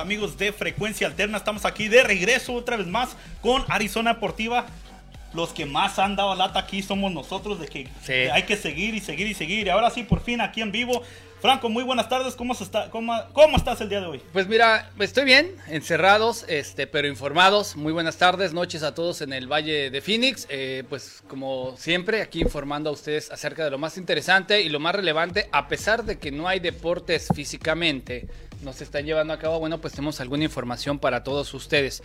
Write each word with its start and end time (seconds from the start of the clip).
amigos 0.00 0.36
de 0.38 0.52
Frecuencia 0.52 1.06
Alterna. 1.06 1.38
Estamos 1.38 1.64
aquí 1.64 1.88
de 1.88 2.02
regreso 2.02 2.54
otra 2.54 2.76
vez 2.76 2.86
más 2.86 3.16
con 3.40 3.64
Arizona 3.68 4.14
Deportiva. 4.14 4.66
Los 5.32 5.50
que 5.50 5.64
más 5.64 5.98
han 6.00 6.16
dado 6.16 6.34
lata 6.34 6.58
aquí 6.58 6.82
somos 6.82 7.12
nosotros, 7.12 7.60
de 7.60 7.68
que 7.68 7.88
Sí. 8.02 8.12
hay 8.12 8.42
que 8.42 8.56
seguir 8.56 8.94
y 8.96 9.00
seguir 9.00 9.28
y 9.28 9.34
seguir. 9.34 9.66
Y 9.66 9.70
ahora 9.70 9.90
sí, 9.90 10.02
por 10.02 10.20
fin, 10.20 10.40
aquí 10.40 10.60
en 10.60 10.72
vivo. 10.72 11.02
Franco, 11.40 11.70
muy 11.70 11.84
buenas 11.84 12.08
tardes. 12.08 12.34
¿Cómo, 12.34 12.52
se 12.52 12.64
está, 12.64 12.90
cómo, 12.90 13.14
cómo 13.32 13.56
estás 13.56 13.80
el 13.80 13.88
día 13.88 14.00
de 14.00 14.06
hoy? 14.06 14.20
Pues 14.32 14.46
mira, 14.46 14.90
estoy 14.98 15.24
bien, 15.24 15.54
encerrados, 15.68 16.44
este, 16.48 16.86
pero 16.86 17.08
informados. 17.08 17.76
Muy 17.76 17.92
buenas 17.94 18.18
tardes, 18.18 18.52
noches 18.52 18.82
a 18.82 18.94
todos 18.94 19.22
en 19.22 19.32
el 19.32 19.46
Valle 19.46 19.88
de 19.90 20.00
Phoenix. 20.02 20.46
Eh, 20.50 20.82
pues 20.90 21.22
como 21.28 21.76
siempre, 21.78 22.20
aquí 22.20 22.42
informando 22.42 22.90
a 22.90 22.92
ustedes 22.92 23.30
acerca 23.30 23.64
de 23.64 23.70
lo 23.70 23.78
más 23.78 23.96
interesante 23.96 24.60
y 24.60 24.68
lo 24.68 24.80
más 24.80 24.94
relevante, 24.94 25.48
a 25.52 25.66
pesar 25.68 26.04
de 26.04 26.18
que 26.18 26.30
no 26.30 26.46
hay 26.46 26.60
deportes 26.60 27.28
físicamente, 27.34 28.26
no 28.62 28.72
se 28.72 28.84
están 28.84 29.04
llevando 29.04 29.32
a 29.32 29.38
cabo. 29.38 29.58
Bueno, 29.58 29.80
pues 29.80 29.94
tenemos 29.94 30.20
alguna 30.20 30.44
información 30.44 30.98
para 30.98 31.24
todos 31.24 31.52
ustedes. 31.54 32.02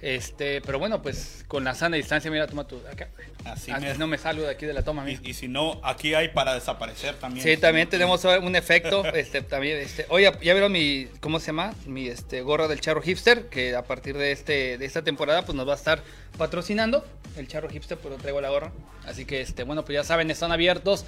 Este, 0.00 0.60
pero 0.60 0.78
bueno, 0.78 1.02
pues 1.02 1.44
con 1.48 1.64
la 1.64 1.74
sana 1.74 1.96
distancia, 1.96 2.30
mira, 2.30 2.46
toma 2.46 2.66
tu 2.66 2.76
acá. 2.90 3.08
Así 3.44 3.72
no 3.98 4.06
me 4.06 4.18
salgo 4.18 4.42
de 4.42 4.50
aquí 4.50 4.66
de 4.66 4.72
la 4.72 4.82
toma, 4.82 5.08
Y, 5.10 5.34
si 5.34 5.48
no, 5.48 5.80
aquí 5.82 6.14
hay 6.14 6.28
para 6.28 6.54
desaparecer 6.54 7.14
también. 7.16 7.44
Sí, 7.44 7.56
también 7.56 7.88
tenemos 7.88 8.24
un 8.24 8.56
efecto, 8.56 9.04
este, 9.14 9.42
también, 9.42 9.78
este, 9.78 10.06
oye, 10.08 10.30
ya 10.42 10.52
vieron 10.52 10.70
mi, 10.70 11.08
¿cómo 11.20 11.40
se 11.40 11.46
llama? 11.46 11.74
Mi, 11.86 12.08
este, 12.08 12.42
gorra 12.42 12.68
del 12.68 12.80
Charro 12.80 13.00
Hipster, 13.00 13.48
que 13.48 13.74
a 13.74 13.82
partir 13.82 14.16
de 14.16 14.32
este, 14.32 14.78
de 14.78 14.84
esta 14.84 15.02
temporada, 15.02 15.44
pues 15.44 15.56
nos 15.56 15.66
va 15.66 15.72
a 15.72 15.76
estar 15.76 16.02
patrocinando 16.36 17.04
el 17.36 17.48
Charro 17.48 17.68
Hipster, 17.68 17.98
pero 17.98 18.16
traigo 18.16 18.40
la 18.40 18.50
gorra, 18.50 18.72
así 19.06 19.24
que, 19.24 19.40
este, 19.40 19.62
bueno, 19.62 19.84
pues 19.84 19.94
ya 19.94 20.04
saben, 20.04 20.30
están 20.30 20.52
abiertos 20.52 21.04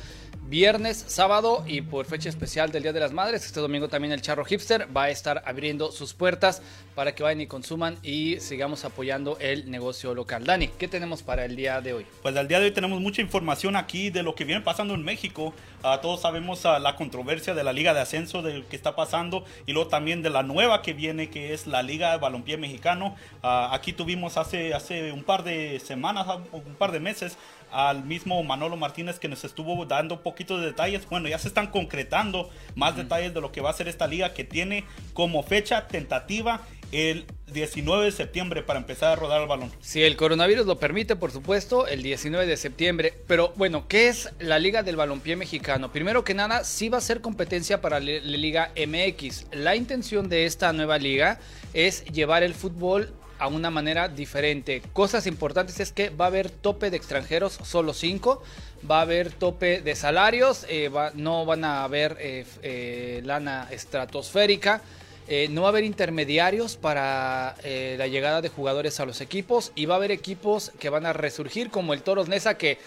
viernes, 0.51 1.05
sábado 1.07 1.65
y 1.67 1.81
por 1.81 2.07
fecha 2.07 2.29
especial 2.29 2.73
del 2.73 2.83
Día 2.83 2.93
de 2.93 3.01
las 3.01 3.13
Madres, 3.13 3.47
este 3.47 3.61
domingo 3.61 3.89
también 3.89 4.13
el 4.13 4.21
Charro 4.21 4.45
Hipster 4.45 4.89
va 4.95 5.05
a 5.05 5.11
estar 5.11 5.43
abriendo 5.47 5.93
sus 5.93 6.13
puertas 6.13 6.61
para 6.97 7.15
que 7.15 7.23
vayan 7.23 7.41
y 7.41 7.47
consuman 7.47 7.99
y 8.03 8.41
sigamos 8.41 8.80
apoyando 8.85 9.37
el 9.41 9.71
negocio 9.71 10.15
local. 10.15 10.45
Dani, 10.45 10.69
¿qué 10.69 10.89
tenemos 10.89 11.23
para 11.23 11.45
el 11.45 11.57
día 11.57 11.81
de 11.81 11.93
hoy? 11.93 12.07
Pues 12.23 12.37
al 12.37 12.49
día 12.49 12.59
de 12.59 12.67
hoy 12.67 12.71
tenemos 12.73 13.01
mucha 13.01 13.23
información 13.23 13.77
aquí 13.77 14.11
de 14.11 14.23
lo 14.23 14.35
que 14.35 14.45
viene 14.45 14.61
pasando 14.61 14.95
en 14.95 15.03
México. 15.03 15.55
Ah, 15.83 16.01
todos 16.03 16.21
sabemos 16.21 16.67
ah, 16.67 16.79
la 16.79 16.97
controversia 16.97 17.55
de 17.55 17.65
la 17.65 17.73
Liga 17.73 17.95
de 17.95 18.01
Ascenso, 18.01 18.43
de 18.43 18.59
lo 18.59 18.69
que 18.69 18.77
está 18.77 18.97
pasando, 18.97 19.45
y 19.67 19.73
luego 19.73 19.89
también 19.89 20.23
de 20.23 20.31
la 20.31 20.43
nueva 20.43 20.83
que 20.83 20.93
viene, 20.93 21.31
que 21.31 21.55
es 21.55 21.67
la 21.67 21.83
Liga 21.83 22.13
de 22.13 22.19
Balompié 22.19 22.57
Mexicano. 22.57 23.17
Ah, 23.43 23.71
aquí 23.73 23.93
tuvimos 23.93 24.37
hace, 24.37 24.75
hace 24.75 25.13
un 25.13 25.25
par 25.25 25.45
de 25.45 25.81
semanas, 25.81 26.27
un 26.53 26.75
par 26.77 26.93
de 26.93 27.01
meses, 27.01 27.37
al 27.73 28.05
mismo 28.05 28.43
Manolo 28.43 28.77
Martínez 28.77 29.19
que 29.19 29.29
nos 29.29 29.45
estuvo 29.45 29.85
dando 29.87 30.23
poquitos 30.23 30.61
detalles. 30.61 31.09
Bueno, 31.09 31.29
ya 31.29 31.39
se 31.39 31.49
están 31.49 31.69
concretando 31.69 32.51
más 32.75 32.97
detalles 32.97 33.33
de 33.35 33.41
lo 33.41 33.53
que 33.53 33.61
va 33.61 33.71
a 33.71 33.75
ser 33.75 33.89
esta 33.89 34.07
liga 34.07 34.35
que 34.35 34.45
tiene 34.45 34.85
como 35.15 35.43
fecha 35.43 35.87
tentativa 35.87 36.67
el 36.93 37.27
19 37.53 38.05
de 38.05 38.13
septiembre 38.13 38.63
para 38.63 38.79
empezar 38.79 39.13
a 39.13 39.17
rodar 39.17 39.43
el 39.43 39.49
balón. 39.49 39.71
Si 39.81 40.03
el 40.03 40.17
coronavirus 40.17 40.67
lo 40.67 40.79
permite, 40.79 41.17
por 41.17 41.31
supuesto, 41.31 41.87
el 41.87 42.03
19 42.03 42.47
de 42.47 42.57
septiembre. 42.57 43.15
Pero 43.27 43.53
bueno, 43.57 43.87
¿qué 43.89 44.09
es 44.09 44.31
la 44.39 44.59
Liga 44.59 44.83
del 44.83 44.97
Balompié 44.97 45.37
Mexicano? 45.37 45.93
Primero 45.93 46.25
que 46.25 46.35
nada, 46.35 46.65
sí 46.65 46.89
va 46.89 46.99
a 46.99 47.03
ser 47.03 47.21
competencia 47.21 47.81
para 47.81 48.01
la 48.01 48.21
Liga 48.21 48.73
MX. 48.77 49.47
La 49.53 49.77
intención 49.77 50.29
de 50.29 50.47
esta 50.47 50.73
nueva 50.73 50.99
liga 50.99 51.39
es 51.75 52.05
llevar 52.05 52.43
el 52.43 52.55
fútbol 52.55 53.13
a 53.41 53.49
una 53.49 53.71
manera 53.71 54.09
diferente. 54.09 54.83
Cosas 54.93 55.27
importantes 55.27 55.81
es 55.81 55.93
que 55.93 56.11
va 56.11 56.27
a 56.27 56.29
haber 56.29 56.51
tope 56.51 56.91
de 56.91 56.99
extranjeros, 56.99 57.59
solo 57.65 57.95
5. 57.95 58.43
Va 58.89 58.99
a 58.99 59.03
haber 59.03 59.33
tope 59.33 59.81
de 59.81 59.97
salarios, 59.97 60.67
eh, 60.69 60.91
no 61.15 61.47
van 61.47 61.65
a 61.65 61.83
haber 61.83 62.17
eh, 62.21 62.45
eh, 62.63 63.23
lana 63.25 63.67
estratosférica. 63.71 64.83
Eh, 65.33 65.47
no 65.49 65.63
va 65.63 65.69
a 65.69 65.71
haber 65.71 65.85
intermediarios 65.85 66.77
para 66.77 67.55
eh, 67.63 67.95
la 67.97 68.09
llegada 68.09 68.43
de 68.43 68.49
jugadores 68.49 68.99
a 68.99 69.07
los 69.07 69.21
equipos 69.21 69.71
y 69.77 69.87
va 69.87 69.95
a 69.95 69.99
haber 69.99 70.11
equipos 70.11 70.73
que 70.81 70.89
van 70.89 71.07
a 71.07 71.13
resurgir 71.13 71.71
como 71.71 71.95
el 71.95 72.03
Toros 72.03 72.29
Nesa 72.29 72.59
que 72.59 72.79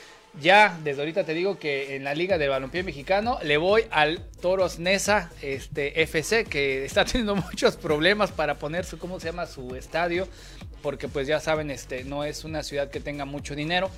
ya 0.41 0.77
desde 0.83 1.03
ahorita 1.03 1.23
te 1.23 1.33
digo 1.33 1.57
que 1.57 1.95
en 1.95 2.03
la 2.03 2.13
Liga 2.13 2.37
del 2.37 2.49
Balompié 2.49 2.83
Mexicano 2.83 3.39
le 3.43 3.55
voy 3.55 3.85
al 3.91 4.19
Toros 4.41 4.77
Nesa 4.77 5.31
este, 5.41 6.01
FC 6.01 6.43
que 6.43 6.83
está 6.83 7.05
teniendo 7.05 7.37
muchos 7.37 7.77
problemas 7.77 8.33
para 8.33 8.59
poner 8.59 8.83
su, 8.83 8.99
¿cómo 8.99 9.21
se 9.21 9.27
llama? 9.27 9.45
su 9.45 9.75
estadio 9.75 10.27
porque 10.81 11.07
pues 11.07 11.27
ya 11.27 11.39
saben, 11.39 11.71
este, 11.71 12.03
no 12.03 12.25
es 12.25 12.43
una 12.43 12.61
ciudad 12.61 12.91
que 12.91 12.99
tenga 12.99 13.23
mucho 13.23 13.55
dinero. 13.55 13.89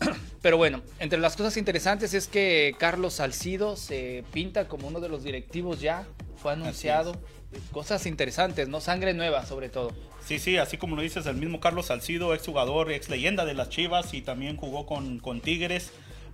Pero 0.40 0.56
bueno, 0.56 0.80
entre 1.00 1.18
las 1.18 1.36
cosas 1.36 1.58
interesantes 1.58 2.14
es 2.14 2.28
que 2.28 2.74
Carlos 2.78 3.14
Salcido 3.14 3.76
se 3.76 4.24
pinta 4.32 4.66
como 4.68 4.88
uno 4.88 5.00
de 5.00 5.10
los 5.10 5.22
directivos 5.22 5.82
ya, 5.82 6.06
fue 6.36 6.52
anunciado. 6.52 7.14
Cosas 7.72 8.06
interesantes, 8.06 8.68
¿no? 8.68 8.80
Sangre 8.80 9.14
nueva 9.14 9.44
sobre 9.46 9.68
todo. 9.68 9.92
Sí, 10.24 10.38
sí, 10.38 10.56
así 10.56 10.78
como 10.78 10.96
lo 10.96 11.02
dices, 11.02 11.26
el 11.26 11.36
mismo 11.36 11.60
Carlos 11.60 11.86
Salcido, 11.86 12.34
ex 12.34 12.46
jugador, 12.46 12.90
ex 12.92 13.08
leyenda 13.08 13.44
de 13.44 13.54
las 13.54 13.68
Chivas 13.68 14.14
y 14.14 14.22
también 14.22 14.56
jugó 14.56 14.86
con, 14.86 15.18
con 15.18 15.40
Tigres. 15.40 15.92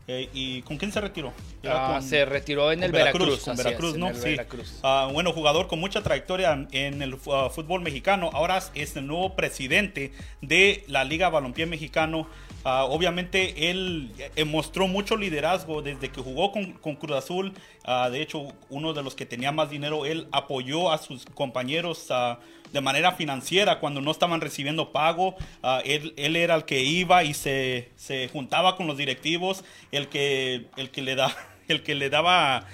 Eh, 0.08 0.28
¿Y 0.32 0.62
con 0.62 0.76
quién 0.76 0.90
se 0.90 1.00
retiró? 1.00 1.32
Ah, 1.64 1.92
con- 1.92 2.02
se 2.02 2.24
retiró 2.24 2.72
en 2.72 2.80
con 2.80 2.86
el 2.86 2.92
Veracruz. 2.92 3.40
con 3.44 3.56
Veracruz, 3.56 3.90
es, 3.90 3.94
en 3.94 4.00
¿no? 4.00 4.14
Sí. 4.14 4.30
Veracruz. 4.30 4.80
Ah, 4.82 5.08
bueno, 5.12 5.32
jugador 5.32 5.68
con 5.68 5.78
mucha 5.78 6.02
trayectoria 6.02 6.66
en 6.72 7.00
el 7.02 7.16
ah, 7.30 7.48
fútbol 7.52 7.80
mexicano. 7.80 8.30
Ahora 8.32 8.60
es 8.74 8.96
el 8.96 9.06
nuevo 9.06 9.36
presidente 9.36 10.12
de 10.40 10.82
la 10.88 11.04
Liga 11.04 11.28
Balompié 11.28 11.66
Mexicano. 11.66 12.26
Ah, 12.64 12.84
obviamente 12.84 13.70
él 13.70 14.12
eh, 14.36 14.44
mostró 14.44 14.86
mucho 14.86 15.16
liderazgo 15.16 15.80
desde 15.80 16.10
que 16.10 16.20
jugó 16.20 16.52
con, 16.52 16.72
con 16.74 16.96
Cruz 16.96 17.16
Azul. 17.16 17.52
Ah, 17.84 18.10
de 18.10 18.20
hecho, 18.20 18.48
uno 18.68 18.92
de 18.92 19.02
los 19.02 19.14
que 19.14 19.24
tenía 19.24 19.50
más 19.50 19.70
dinero, 19.70 20.04
él 20.04 20.28
apoyó 20.30 20.92
a 20.92 20.98
sus 20.98 21.24
compañeros 21.24 22.06
ah, 22.10 22.38
de 22.72 22.80
manera 22.80 23.12
financiera 23.12 23.80
cuando 23.80 24.00
no 24.00 24.10
estaban 24.10 24.40
recibiendo 24.40 24.92
pago. 24.92 25.36
Él, 25.84 26.12
él 26.16 26.36
era 26.36 26.54
el 26.54 26.64
que 26.64 26.82
iba 26.82 27.24
y 27.24 27.34
se, 27.34 27.90
se 27.96 28.28
juntaba 28.28 28.76
con 28.76 28.86
los 28.86 28.96
directivos, 28.96 29.64
el 29.90 30.08
que, 30.08 30.66
el 30.76 30.90
que, 30.90 31.02
le, 31.02 31.14
da, 31.14 31.34
el 31.68 31.82
que 31.82 31.94
le 31.94 32.10
daba... 32.10 32.66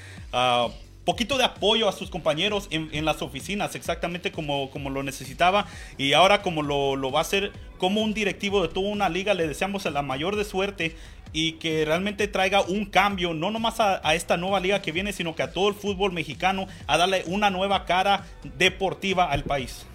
poquito 1.06 1.38
de 1.38 1.44
apoyo 1.44 1.88
a 1.88 1.92
sus 1.92 2.10
compañeros 2.10 2.68
en, 2.70 3.04
las 3.06 3.22
oficinas, 3.22 3.74
exactamente 3.74 4.32
como, 4.32 4.70
como 4.70 4.90
lo 4.90 5.02
necesitaba. 5.02 5.66
Y 5.96 6.12
ahora 6.12 6.42
como 6.42 6.62
lo, 6.62 6.96
lo 6.96 7.10
va 7.10 7.20
a 7.20 7.22
hacer 7.22 7.52
como 7.78 8.02
un 8.02 8.12
directivo 8.12 8.60
de 8.60 8.68
toda 8.68 8.90
una 8.90 9.08
liga, 9.08 9.32
le 9.32 9.48
deseamos 9.48 9.86
la 9.86 10.02
mayor 10.02 10.36
de 10.36 10.44
suerte 10.44 10.96
y 11.32 11.52
que 11.52 11.84
realmente 11.84 12.28
traiga 12.28 12.60
un 12.60 12.86
cambio, 12.86 13.32
no 13.34 13.50
nomás 13.50 13.80
a, 13.80 14.06
a 14.06 14.14
esta 14.14 14.36
nueva 14.36 14.60
liga 14.60 14.82
que 14.82 14.92
viene, 14.92 15.12
sino 15.12 15.34
que 15.34 15.42
a 15.42 15.52
todo 15.52 15.68
el 15.68 15.74
fútbol 15.74 16.12
mexicano, 16.12 16.66
a 16.86 16.98
darle 16.98 17.22
una 17.26 17.50
nueva 17.50 17.84
cara 17.84 18.26
deportiva 18.58 19.30
al 19.30 19.44
país. 19.44 19.86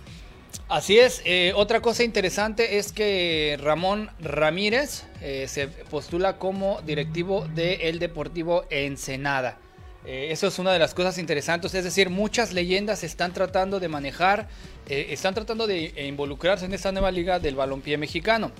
Así 0.69 0.97
es, 0.97 1.21
eh, 1.25 1.53
otra 1.55 1.81
cosa 1.81 2.03
interesante 2.03 2.77
es 2.77 2.91
que 2.91 3.57
Ramón 3.61 4.09
Ramírez 4.19 5.05
eh, 5.21 5.45
se 5.47 5.67
postula 5.67 6.37
como 6.37 6.81
directivo 6.81 7.47
del 7.53 7.99
Deportivo 7.99 8.65
Ensenada. 8.69 9.57
Eh, 10.05 10.29
eso 10.31 10.47
es 10.47 10.57
una 10.57 10.71
de 10.73 10.79
las 10.79 10.93
cosas 10.95 11.17
interesantes, 11.19 11.73
es 11.75 11.83
decir, 11.83 12.09
muchas 12.09 12.53
leyendas 12.53 13.03
están 13.03 13.33
tratando 13.33 13.79
de 13.79 13.87
manejar, 13.87 14.47
eh, 14.87 15.07
están 15.11 15.33
tratando 15.35 15.67
de 15.67 15.93
involucrarse 16.07 16.65
en 16.65 16.73
esta 16.73 16.91
nueva 16.91 17.11
liga 17.11 17.39
del 17.39 17.55
balompié 17.55 17.97
mexicano. 17.97 18.51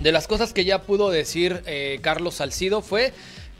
De 0.00 0.10
las 0.12 0.26
cosas 0.26 0.52
que 0.52 0.64
ya 0.64 0.82
pudo 0.82 1.10
decir 1.10 1.62
eh, 1.66 2.00
Carlos 2.02 2.34
Salcido 2.34 2.82
fue 2.82 3.12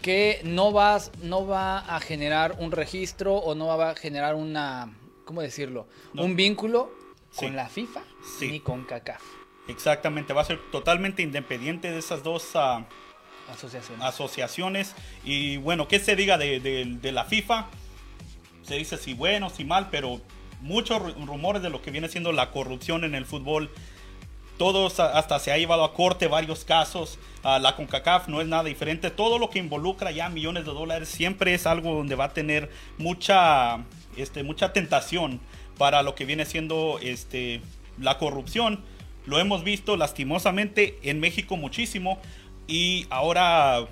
que 0.03 0.41
no 0.45 0.73
va, 0.73 1.01
no 1.23 1.47
va 1.47 1.79
a 1.79 2.01
generar 2.01 2.57
un 2.59 2.73
registro 2.73 3.37
o 3.37 3.55
no 3.55 3.67
va 3.69 3.91
a 3.91 3.95
generar 3.95 4.35
una, 4.35 4.93
¿cómo 5.25 5.41
decirlo? 5.43 5.87
No. 6.13 6.25
Un 6.25 6.37
vínculo 6.37 6.91
Sí. 7.31 7.47
con 7.47 7.57
la 7.57 7.69
FIFA 7.69 8.03
Sí. 8.39 8.49
ni 8.51 8.61
con 8.61 8.85
CACAF. 8.85 9.21
Exactamente, 9.69 10.33
va 10.33 10.43
a 10.43 10.45
ser 10.45 10.59
totalmente 10.73 11.23
independiente 11.23 11.91
de 11.91 11.99
esas 11.99 12.23
dos... 12.23 12.51
ah, 12.55 12.87
Asociación. 13.53 14.03
asociaciones. 14.03 14.95
Y 15.25 15.57
bueno, 15.59 15.89
¿qué 15.89 15.99
se 15.99 16.17
diga 16.17 16.39
de, 16.39 16.99
la 17.13 17.25
FIFA? 17.25 17.67
Se 18.63 18.75
dice 18.77 18.97
si 18.97 19.15
bueno, 19.15 19.51
si 19.51 19.65
mal, 19.65 19.89
pero 19.91 20.21
muchos 20.61 20.99
ru- 21.01 21.27
rumores 21.27 21.63
de 21.63 21.71
lo 21.71 21.83
que 21.83 21.91
viene 21.91 22.09
siendo 22.09 22.33
la 22.33 22.51
corrupción 22.51 23.05
en 23.05 23.15
el 23.15 23.25
fútbol. 23.25 23.71
Todos 24.59 25.01
hasta 25.01 25.39
se 25.39 25.53
ha 25.53 25.59
llevado 25.59 25.85
a 25.85 25.93
corte 25.93 26.29
varios 26.29 26.65
casos. 26.65 27.19
Ah, 27.45 27.59
la 27.59 27.77
CONCACAF 27.77 28.29
no 28.29 28.41
es 28.41 28.49
nada 28.49 28.65
diferente. 28.65 29.11
Todo 29.11 29.39
lo 29.39 29.51
que 29.51 29.59
involucra 29.59 30.11
ya 30.11 30.29
millones 30.31 30.65
de 30.65 30.73
dólares 30.73 31.09
siempre 31.11 31.53
es 31.53 31.67
algo 31.67 31.95
donde 31.95 32.15
va 32.15 32.25
a 32.25 32.33
tener 32.33 32.71
mucha, 32.97 33.85
este, 34.17 34.43
mucha 34.43 34.73
tentación 34.73 35.41
para 35.77 36.03
lo 36.03 36.15
que 36.15 36.25
viene 36.25 36.47
siendo 36.47 36.99
este, 37.03 37.61
la 38.01 38.17
corrupción. 38.17 38.83
Lo 39.27 39.39
hemos 39.41 39.63
visto 39.63 39.97
lastimosamente 39.97 40.99
en 41.03 41.21
México 41.21 41.57
muchísimo. 41.59 42.19
Y 42.67 43.07
ahora 43.11 43.87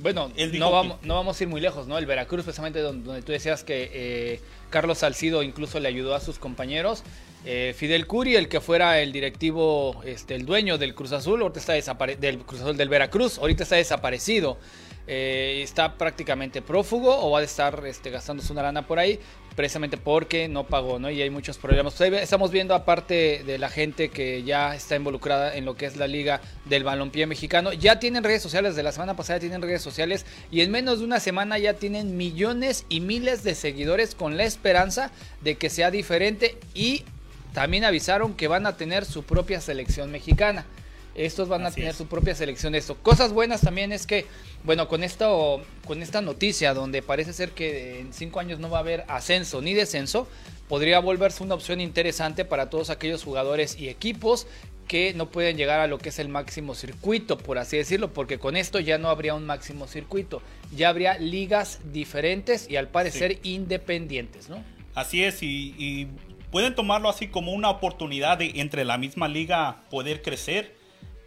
Bueno, 0.00 0.30
dijo 0.34 0.56
no 0.58 0.70
vamos, 0.70 0.96
no 1.02 1.14
vamos 1.14 1.40
a 1.40 1.44
ir 1.44 1.48
muy 1.48 1.60
lejos, 1.60 1.86
¿no? 1.86 1.98
El 1.98 2.06
Veracruz, 2.06 2.44
precisamente 2.44 2.80
donde, 2.80 3.04
donde 3.04 3.22
tú 3.22 3.32
decías 3.32 3.64
que 3.64 3.90
eh, 3.92 4.40
Carlos 4.70 4.98
Salcido 4.98 5.42
incluso 5.42 5.78
le 5.80 5.88
ayudó 5.88 6.14
a 6.14 6.20
sus 6.20 6.38
compañeros. 6.38 7.04
Eh, 7.46 7.74
Fidel 7.76 8.06
Curi, 8.06 8.36
el 8.36 8.48
que 8.48 8.60
fuera 8.60 9.00
el 9.00 9.12
directivo, 9.12 10.02
este, 10.04 10.34
el 10.34 10.46
dueño 10.46 10.78
del 10.78 10.94
Cruz 10.94 11.12
Azul, 11.12 11.42
ahorita 11.42 11.60
está 11.60 11.94
del 12.16 12.38
Cruz 12.38 12.62
Azul 12.62 12.76
del 12.76 12.88
Veracruz, 12.88 13.38
ahorita 13.38 13.64
está 13.64 13.76
desaparecido. 13.76 14.56
Eh, 15.06 15.60
está 15.62 15.96
prácticamente 15.98 16.62
prófugo 16.62 17.14
o 17.18 17.30
va 17.30 17.40
a 17.40 17.42
estar 17.42 17.84
este, 17.86 18.10
gastándose 18.10 18.52
una 18.52 18.62
lana 18.62 18.86
por 18.86 18.98
ahí 18.98 19.20
precisamente 19.54 19.96
porque 19.96 20.48
no 20.48 20.64
pagó. 20.64 20.98
Y 21.10 21.22
hay 21.22 21.30
muchos 21.30 21.58
problemas. 21.58 22.00
Estamos 22.00 22.50
viendo 22.50 22.74
aparte 22.74 23.42
de 23.44 23.58
la 23.58 23.68
gente 23.68 24.08
que 24.08 24.42
ya 24.42 24.74
está 24.74 24.96
involucrada 24.96 25.54
en 25.56 25.64
lo 25.64 25.76
que 25.76 25.86
es 25.86 25.96
la 25.96 26.06
liga 26.06 26.40
del 26.64 26.84
balompié 26.84 27.26
mexicano, 27.26 27.72
ya 27.72 27.98
tienen 27.98 28.24
redes 28.24 28.42
sociales, 28.42 28.76
de 28.76 28.82
la 28.82 28.92
semana 28.92 29.16
pasada 29.16 29.40
tienen 29.40 29.62
redes 29.62 29.82
sociales 29.82 30.26
y 30.50 30.60
en 30.60 30.70
menos 30.70 30.98
de 30.98 31.04
una 31.04 31.20
semana 31.20 31.58
ya 31.58 31.74
tienen 31.74 32.16
millones 32.16 32.86
y 32.88 33.00
miles 33.00 33.44
de 33.44 33.54
seguidores 33.54 34.14
con 34.14 34.36
la 34.36 34.44
esperanza 34.44 35.10
de 35.42 35.56
que 35.56 35.70
sea 35.70 35.90
diferente 35.90 36.58
y 36.74 37.04
también 37.52 37.84
avisaron 37.84 38.34
que 38.34 38.48
van 38.48 38.66
a 38.66 38.76
tener 38.76 39.04
su 39.04 39.22
propia 39.22 39.60
selección 39.60 40.10
mexicana. 40.10 40.66
Estos 41.14 41.48
van 41.48 41.64
a 41.64 41.70
tener 41.70 41.94
su 41.94 42.06
propia 42.06 42.34
selección 42.34 42.72
de 42.72 42.78
esto. 42.78 42.96
Cosas 42.96 43.32
buenas 43.32 43.60
también 43.60 43.92
es 43.92 44.06
que, 44.06 44.26
bueno, 44.64 44.88
con 44.88 45.04
esto, 45.04 45.62
con 45.86 46.02
esta 46.02 46.20
noticia 46.20 46.74
donde 46.74 47.02
parece 47.02 47.32
ser 47.32 47.52
que 47.52 48.00
en 48.00 48.12
cinco 48.12 48.40
años 48.40 48.58
no 48.58 48.68
va 48.68 48.78
a 48.78 48.80
haber 48.80 49.04
ascenso 49.08 49.60
ni 49.62 49.74
descenso, 49.74 50.26
podría 50.68 50.98
volverse 50.98 51.42
una 51.42 51.54
opción 51.54 51.80
interesante 51.80 52.44
para 52.44 52.68
todos 52.70 52.90
aquellos 52.90 53.22
jugadores 53.22 53.78
y 53.78 53.88
equipos 53.88 54.46
que 54.88 55.14
no 55.14 55.30
pueden 55.30 55.56
llegar 55.56 55.80
a 55.80 55.86
lo 55.86 55.98
que 55.98 56.10
es 56.10 56.18
el 56.18 56.28
máximo 56.28 56.74
circuito, 56.74 57.38
por 57.38 57.58
así 57.58 57.76
decirlo, 57.76 58.12
porque 58.12 58.38
con 58.38 58.56
esto 58.56 58.80
ya 58.80 58.98
no 58.98 59.08
habría 59.08 59.34
un 59.34 59.46
máximo 59.46 59.86
circuito, 59.86 60.42
ya 60.74 60.88
habría 60.88 61.18
ligas 61.18 61.80
diferentes 61.92 62.68
y 62.68 62.76
al 62.76 62.88
parecer 62.88 63.38
independientes, 63.42 64.48
¿no? 64.48 64.62
Así 64.94 65.24
es, 65.24 65.42
y, 65.42 65.74
y, 65.78 66.08
pueden 66.50 66.74
tomarlo 66.74 67.08
así 67.08 67.28
como 67.28 67.52
una 67.52 67.70
oportunidad 67.70 68.38
de 68.38 68.52
entre 68.56 68.84
la 68.84 68.98
misma 68.98 69.26
liga 69.26 69.82
poder 69.90 70.22
crecer 70.22 70.73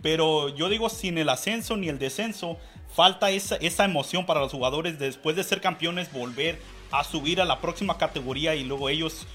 pero 0.02 0.50
yo 0.56 0.70
digo, 0.70 0.90
sin 0.90 1.18
el 1.18 1.30
ascenso 1.30 1.78
ni 1.78 1.90
el 1.90 2.00
descenso, 2.00 2.58
falta 2.94 3.30
esa, 3.32 3.56
esa 3.58 3.86
emoción 3.86 4.26
para 4.26 4.40
los 4.40 4.52
jugadores 4.52 5.00
después 5.00 5.36
de 5.36 5.44
ser 5.44 5.62
campeones, 5.62 6.12
volver 6.12 6.60
a 6.92 7.04
subir 7.04 7.42
a 7.42 7.46
la 7.46 7.60
próxima 7.60 7.98
categoría 7.98 8.56
y 8.56 8.64
luego 8.64 8.90
ellos, 8.90 9.26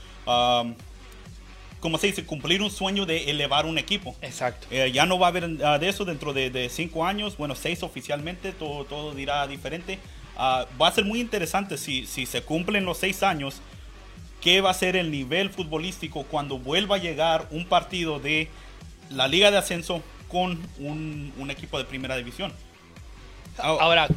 como 1.81 1.99
se 1.99 2.09
dice, 2.09 2.25
cumplir 2.25 2.62
un 2.62 2.70
sueño 2.70 3.06
de 3.06 3.31
elevar 3.31 3.67
un 3.67 3.79
equipo. 3.79 4.14
Exacto. 4.23 4.67
Eh, 4.70 4.91
ya 4.93 5.06
no 5.06 5.19
va 5.19 5.26
a 5.26 5.31
haber 5.31 5.50
ah, 5.64 5.79
de 5.79 5.88
eso 5.88 6.05
dentro 6.05 6.32
de, 6.32 6.69
cinco 6.70 7.05
años, 7.05 7.37
bueno, 7.37 7.55
seis 7.55 7.82
oficialmente, 7.82 8.53
todo, 8.53 8.85
todo 8.85 9.14
dirá 9.14 9.47
diferente. 9.47 9.99
Ah, 10.37 10.67
va 10.81 10.88
a 10.88 10.93
ser 10.93 11.05
muy 11.05 11.20
interesante 11.20 11.76
si, 11.76 12.06
si 12.06 12.26
se 12.26 12.43
cumplen 12.43 12.85
los 12.85 12.99
seis 12.99 13.23
años, 13.23 13.61
qué 14.41 14.61
va 14.61 14.70
a 14.70 14.75
ser 14.75 14.97
el 14.97 15.11
nivel 15.11 15.50
futbolístico 15.50 16.25
cuando 16.25 16.59
vuelva 16.59 16.97
a 16.97 16.99
llegar 16.99 17.47
un 17.50 17.67
partido 17.67 18.19
de 18.19 18.49
la 19.11 19.29
Liga 19.29 19.50
de 19.50 19.59
Ascenso 19.59 20.03
con 20.32 20.58
un, 20.79 21.50
equipo 21.50 21.76
de 21.76 21.84
primera 21.84 22.17
división. 22.17 22.55
Ahora, 23.58 24.08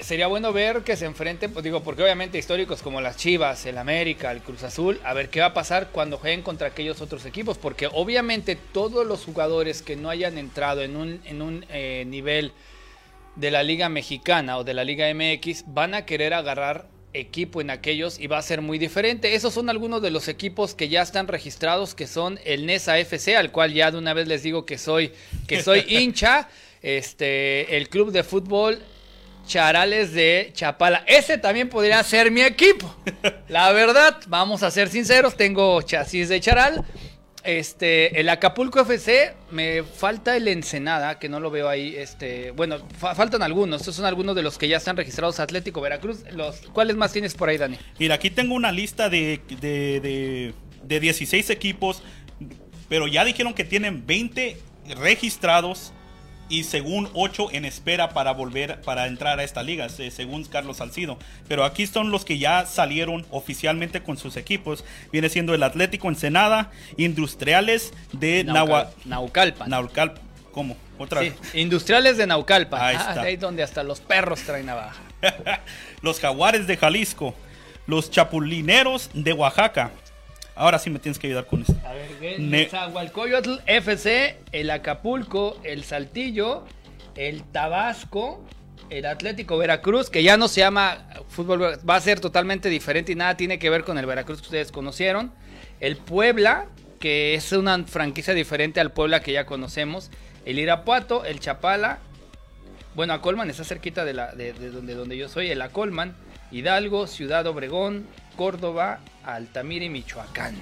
sería 0.00 0.26
bueno 0.26 0.52
ver 0.52 0.82
que 0.82 0.96
se 0.96 1.06
enfrenten, 1.06 1.52
pues 1.52 1.62
digo, 1.62 1.84
porque 1.84 2.02
obviamente 2.02 2.38
históricos 2.38 2.82
como 2.82 3.00
las 3.00 3.16
Chivas, 3.16 3.64
el 3.64 3.78
América, 3.78 4.32
el 4.32 4.40
Cruz 4.40 4.64
Azul, 4.64 5.00
a 5.04 5.14
ver 5.14 5.30
qué 5.30 5.38
va 5.38 5.46
a 5.46 5.54
pasar 5.54 5.90
cuando 5.92 6.18
jueguen 6.18 6.42
contra 6.42 6.66
aquellos 6.66 7.00
otros 7.00 7.24
equipos, 7.24 7.56
porque 7.56 7.86
obviamente 7.86 8.56
todos 8.56 9.06
los 9.06 9.24
jugadores 9.24 9.80
que 9.80 9.94
no 9.94 10.10
hayan 10.10 10.38
entrado 10.38 10.82
en 10.82 10.96
un, 10.96 11.20
en 11.24 11.40
un 11.40 11.64
eh, 11.68 12.04
nivel 12.08 12.50
de 13.36 13.52
la 13.52 13.62
Liga 13.62 13.88
Mexicana 13.88 14.58
o 14.58 14.64
de 14.64 14.74
la 14.74 14.82
Liga 14.82 15.06
MX 15.14 15.66
van 15.68 15.94
a 15.94 16.04
querer 16.04 16.34
agarrar 16.34 16.88
equipo 17.14 17.60
en 17.60 17.70
aquellos 17.70 18.18
y 18.18 18.26
va 18.26 18.38
a 18.38 18.42
ser 18.42 18.60
muy 18.60 18.78
diferente. 18.78 19.34
Esos 19.34 19.54
son 19.54 19.70
algunos 19.70 20.02
de 20.02 20.10
los 20.10 20.28
equipos 20.28 20.74
que 20.74 20.88
ya 20.88 21.02
están 21.02 21.28
registrados, 21.28 21.94
que 21.94 22.06
son 22.06 22.38
el 22.44 22.66
NESA 22.66 22.98
FC, 22.98 23.36
al 23.36 23.52
cual 23.52 23.72
ya 23.72 23.90
de 23.90 23.98
una 23.98 24.12
vez 24.12 24.28
les 24.28 24.42
digo 24.42 24.66
que 24.66 24.76
soy, 24.76 25.12
que 25.46 25.62
soy 25.62 25.84
hincha. 25.88 26.48
Este, 26.82 27.78
el 27.78 27.88
club 27.88 28.12
de 28.12 28.22
fútbol 28.22 28.78
Charales 29.46 30.12
de 30.12 30.50
Chapala. 30.52 31.04
Ese 31.06 31.38
también 31.38 31.68
podría 31.68 32.02
ser 32.02 32.30
mi 32.30 32.42
equipo. 32.42 32.94
La 33.48 33.72
verdad, 33.72 34.20
vamos 34.26 34.62
a 34.62 34.70
ser 34.70 34.88
sinceros, 34.88 35.36
tengo 35.36 35.80
chasis 35.82 36.28
de 36.28 36.40
Charal. 36.40 36.84
Este, 37.44 38.20
el 38.20 38.30
Acapulco 38.30 38.80
FC, 38.80 39.34
me 39.50 39.82
falta 39.82 40.34
el 40.36 40.48
Ensenada, 40.48 41.18
que 41.18 41.28
no 41.28 41.40
lo 41.40 41.50
veo 41.50 41.68
ahí. 41.68 41.94
Este, 41.94 42.52
bueno, 42.52 42.78
faltan 42.98 43.42
algunos. 43.42 43.82
Estos 43.82 43.96
son 43.96 44.06
algunos 44.06 44.34
de 44.34 44.42
los 44.42 44.56
que 44.56 44.66
ya 44.66 44.78
están 44.78 44.96
registrados 44.96 45.40
Atlético 45.40 45.82
Veracruz. 45.82 46.24
Los, 46.32 46.56
¿Cuáles 46.72 46.96
más 46.96 47.12
tienes 47.12 47.34
por 47.34 47.50
ahí, 47.50 47.58
Dani? 47.58 47.78
Mira, 47.98 48.14
aquí 48.14 48.30
tengo 48.30 48.54
una 48.54 48.72
lista 48.72 49.10
de, 49.10 49.40
de, 49.60 50.54
de 50.82 51.00
16 51.00 51.50
equipos, 51.50 52.02
pero 52.88 53.06
ya 53.08 53.24
dijeron 53.24 53.52
que 53.52 53.64
tienen 53.64 54.06
20 54.06 54.56
registrados 54.96 55.92
y 56.48 56.64
según 56.64 57.08
8 57.14 57.48
en 57.52 57.64
espera 57.64 58.10
para 58.10 58.32
volver 58.32 58.80
para 58.82 59.06
entrar 59.06 59.40
a 59.40 59.44
esta 59.44 59.62
liga, 59.62 59.88
según 59.88 60.44
Carlos 60.44 60.78
Salcido. 60.78 61.18
Pero 61.48 61.64
aquí 61.64 61.86
son 61.86 62.10
los 62.10 62.24
que 62.24 62.38
ya 62.38 62.66
salieron 62.66 63.26
oficialmente 63.30 64.02
con 64.02 64.16
sus 64.16 64.36
equipos. 64.36 64.84
Viene 65.12 65.28
siendo 65.28 65.54
el 65.54 65.62
Atlético 65.62 66.08
Ensenada, 66.08 66.70
Industriales 66.96 67.92
de 68.12 68.44
Naucalpan. 68.44 69.70
Naucalpan. 69.70 70.24
¿Cómo? 70.52 70.76
Otra 70.98 71.20
vez. 71.20 71.34
Industriales 71.54 72.16
de 72.16 72.26
Naucalpan. 72.26 72.80
Ahí 72.80 72.96
ah, 72.98 73.06
está. 73.08 73.22
ahí 73.22 73.36
donde 73.36 73.62
hasta 73.62 73.82
los 73.82 74.00
perros 74.00 74.40
traen 74.42 74.66
navaja. 74.66 75.02
los 76.02 76.20
Jaguares 76.20 76.66
de 76.66 76.76
Jalisco. 76.76 77.34
Los 77.86 78.10
Chapulineros 78.10 79.10
de 79.12 79.32
Oaxaca. 79.32 79.90
Ahora 80.56 80.78
sí 80.78 80.88
me 80.90 80.98
tienes 80.98 81.18
que 81.18 81.26
ayudar 81.26 81.46
con 81.46 81.62
esto. 81.62 81.74
A 81.84 81.92
ver, 81.92 82.08
FC, 83.66 84.38
el 84.52 84.70
Acapulco, 84.70 85.58
el 85.64 85.82
Saltillo, 85.84 86.64
el 87.16 87.42
Tabasco, 87.42 88.44
el 88.90 89.06
Atlético 89.06 89.58
Veracruz, 89.58 90.10
que 90.10 90.22
ya 90.22 90.36
no 90.36 90.48
se 90.48 90.60
llama 90.60 91.06
fútbol, 91.28 91.62
va 91.88 91.96
a 91.96 92.00
ser 92.00 92.20
totalmente 92.20 92.68
diferente 92.68 93.12
y 93.12 93.14
nada 93.14 93.36
tiene 93.36 93.58
que 93.58 93.70
ver 93.70 93.84
con 93.84 93.98
el 93.98 94.06
Veracruz 94.06 94.40
que 94.40 94.46
ustedes 94.46 94.70
conocieron. 94.70 95.32
El 95.80 95.96
Puebla, 95.96 96.66
que 97.00 97.34
es 97.34 97.52
una 97.52 97.82
franquicia 97.84 98.34
diferente 98.34 98.80
al 98.80 98.92
Puebla 98.92 99.20
que 99.20 99.32
ya 99.32 99.46
conocemos. 99.46 100.10
El 100.44 100.58
Irapuato, 100.58 101.24
el 101.24 101.40
Chapala. 101.40 101.98
Bueno, 102.94 103.12
Acolman 103.12 103.50
está 103.50 103.64
cerquita 103.64 104.04
de, 104.04 104.14
la, 104.14 104.32
de, 104.32 104.52
donde, 104.52 104.94
donde 104.94 105.16
yo 105.16 105.28
soy, 105.28 105.50
el 105.50 105.60
Acolman. 105.62 106.14
Hidalgo, 106.50 107.06
Ciudad 107.06 107.46
Obregón, 107.46 108.06
Córdoba, 108.36 109.00
Altamira 109.24 109.84
y 109.84 109.88
Michoacán. 109.88 110.56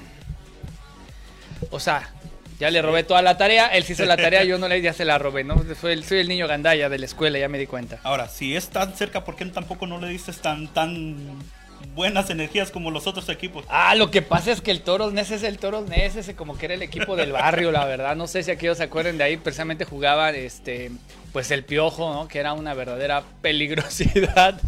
O 1.70 1.80
sea, 1.80 2.10
ya 2.58 2.70
le 2.70 2.80
robé 2.82 3.02
toda 3.02 3.22
la 3.22 3.36
tarea, 3.36 3.66
él 3.68 3.84
sí 3.84 3.94
hizo 3.94 4.04
la 4.04 4.16
tarea, 4.16 4.44
yo 4.44 4.58
no 4.58 4.68
le 4.68 4.80
ya 4.80 4.92
se 4.92 5.04
la 5.04 5.18
robé, 5.18 5.44
¿no? 5.44 5.62
Soy, 5.80 6.02
soy 6.02 6.20
el 6.20 6.28
niño 6.28 6.46
gandaya 6.46 6.88
de 6.88 6.98
la 6.98 7.06
escuela, 7.06 7.38
ya 7.38 7.48
me 7.48 7.58
di 7.58 7.66
cuenta. 7.66 7.98
Ahora, 8.02 8.28
si 8.28 8.54
es 8.54 8.68
tan 8.68 8.94
cerca, 8.94 9.24
¿por 9.24 9.36
qué 9.36 9.44
tampoco 9.46 9.86
no 9.86 9.98
le 9.98 10.08
dices 10.08 10.40
tan, 10.40 10.68
tan 10.68 11.38
buenas 11.94 12.30
energías 12.30 12.70
como 12.70 12.90
los 12.90 13.06
otros 13.06 13.28
equipos? 13.28 13.64
Ah, 13.68 13.94
lo 13.94 14.10
que 14.10 14.22
pasa 14.22 14.52
es 14.52 14.60
que 14.60 14.70
el 14.70 14.80
Toros 14.80 15.12
Nes 15.12 15.30
es 15.30 15.42
el 15.42 15.58
Toros 15.58 15.88
Nes, 15.88 16.16
ese 16.16 16.34
como 16.34 16.56
que 16.56 16.66
era 16.66 16.74
el 16.74 16.82
equipo 16.82 17.16
del 17.16 17.32
barrio, 17.32 17.72
la 17.72 17.84
verdad. 17.84 18.16
No 18.16 18.26
sé 18.26 18.42
si 18.42 18.50
aquellos 18.50 18.78
se 18.78 18.84
acuerdan 18.84 19.18
de 19.18 19.24
ahí, 19.24 19.36
precisamente 19.36 19.84
jugaba 19.84 20.30
este, 20.30 20.90
pues 21.32 21.50
el 21.50 21.64
Piojo, 21.64 22.12
¿no? 22.12 22.28
Que 22.28 22.38
era 22.38 22.52
una 22.52 22.74
verdadera 22.74 23.22
peligrosidad. 23.40 24.60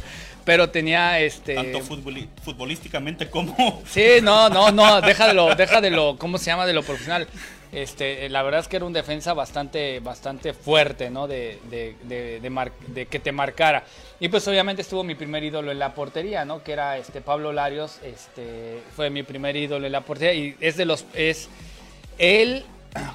Pero 0.45 0.71
tenía 0.71 1.21
este. 1.21 1.55
Tanto 1.55 1.81
futbolísticamente 1.81 3.31
como. 3.31 3.83
Sí, 3.87 4.21
no, 4.23 4.49
no, 4.49 4.71
no, 4.71 5.01
deja 5.01 5.27
de 5.27 5.35
lo, 5.35 5.55
deja 5.55 5.81
de 5.81 5.91
lo, 5.91 6.17
¿cómo 6.19 6.39
se 6.39 6.47
llama? 6.47 6.67
De 6.67 6.73
lo 6.73 6.83
profesional. 6.83 7.27
Este, 7.73 8.29
la 8.29 8.43
verdad 8.45 8.61
es 8.61 8.69
que 8.69 8.77
era 8.77 8.85
un 8.85 8.93
defensa 8.93 9.35
bastante, 9.35 9.99
bastante 9.99 10.53
fuerte, 10.53 11.11
¿no? 11.11 11.27
De, 11.27 11.59
de, 11.71 11.97
de, 12.05 12.41
de, 12.89 13.07
que 13.07 13.19
te 13.19 13.33
marcara. 13.33 13.85
Y 14.21 14.29
pues 14.29 14.47
obviamente 14.47 14.83
estuvo 14.83 15.03
mi 15.03 15.17
primer 15.17 15.43
ídolo 15.43 15.73
en 15.73 15.81
la 15.81 15.93
portería, 15.93 16.45
¿no? 16.45 16.63
Que 16.63 16.73
era 16.73 16.99
este 16.99 17.21
Pablo 17.21 17.53
Larios, 17.53 17.99
este, 18.05 18.81
fue 18.95 19.11
mi 19.11 19.25
primer 19.25 19.57
ídolo 19.57 19.87
en 19.87 19.93
la 19.93 20.03
portería 20.03 20.35
y 20.35 20.57
es 20.61 20.77
de 20.77 20.85
los, 20.85 21.05
es, 21.15 21.49
él 22.19 22.65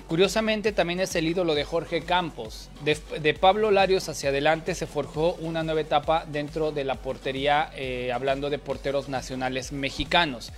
Curiosamente 0.07 0.71
también 0.71 0.99
es 0.99 1.15
el 1.15 1.27
ídolo 1.27 1.55
de 1.55 1.63
Jorge 1.63 2.01
Campos. 2.01 2.69
De, 2.83 3.33
Pablo 3.33 3.71
Larios 3.71 4.09
hacia 4.09 4.29
adelante 4.29 4.75
se 4.75 4.87
forjó 4.87 5.35
una 5.35 5.63
nueva 5.63 5.81
etapa 5.81 6.25
dentro 6.27 6.71
de 6.71 6.83
la 6.83 6.95
portería, 6.95 7.69
eh, 7.75 8.11
hablando 8.11 8.49
de 8.49 8.57
porteros 8.59 9.07
nacionales 9.07 9.71
mexicanos. 9.71 10.51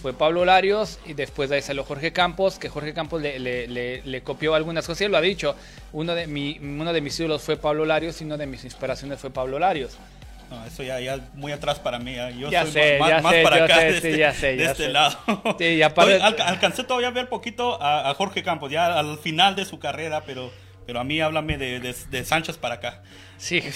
Fue 0.00 0.12
Pablo 0.12 0.44
Larios 0.44 1.00
y 1.06 1.14
después 1.14 1.50
de 1.50 1.56
ahí 1.56 1.62
salió 1.62 1.84
Jorge 1.84 2.12
Campos, 2.12 2.58
que 2.58 2.68
Jorge 2.68 2.94
Campos 2.94 3.20
le, 3.20 4.22
copió 4.22 4.54
algunas 4.54 4.86
cosas, 4.86 5.00
él 5.00 5.10
lo 5.10 5.18
ha 5.18 5.22
dicho. 5.22 5.56
Uno 5.92 6.14
de, 6.14 6.26
uno 6.60 6.92
de 6.92 7.00
mis 7.00 7.18
ídolos 7.18 7.42
fue 7.42 7.56
Pablo 7.56 7.84
Larios 7.84 8.20
y 8.20 8.24
uno 8.24 8.36
de 8.36 8.46
mis 8.46 8.62
inspiraciones 8.62 9.18
fue 9.18 9.30
Pablo 9.30 9.58
Larios. 9.58 9.96
No, 10.50 10.64
eso 10.64 10.82
ya, 10.82 10.98
ya 10.98 11.18
muy 11.34 11.52
atrás 11.52 11.78
para 11.78 11.98
mí. 11.98 12.14
Yo 12.38 12.50
ya 12.50 12.62
soy 12.62 12.72
sé, 12.72 12.98
más, 12.98 13.22
más 13.22 13.34
para 13.42 13.64
acá 13.64 13.80
de 13.80 13.88
este, 13.90 14.16
ya 14.16 14.32
sé, 14.32 14.56
de 14.56 14.64
este 14.64 14.88
lado. 14.88 15.18
Sí, 15.58 15.76
ya 15.76 15.86
alcancé 15.86 16.84
todavía 16.84 17.08
a 17.08 17.12
ver 17.12 17.28
poquito 17.28 17.78
a, 17.82 18.12
Jorge 18.14 18.42
Campos, 18.42 18.70
ya 18.70 18.98
al 18.98 19.18
final 19.18 19.56
de 19.56 19.66
su 19.66 19.78
carrera, 19.78 20.22
pero, 20.24 20.50
pero 20.86 21.00
a 21.00 21.04
mí 21.04 21.20
háblame 21.20 21.58
de, 21.58 21.80
de, 21.80 22.24
Sánchez 22.24 22.56
para 22.56 22.76
acá. 22.76 23.02
Sí. 23.36 23.62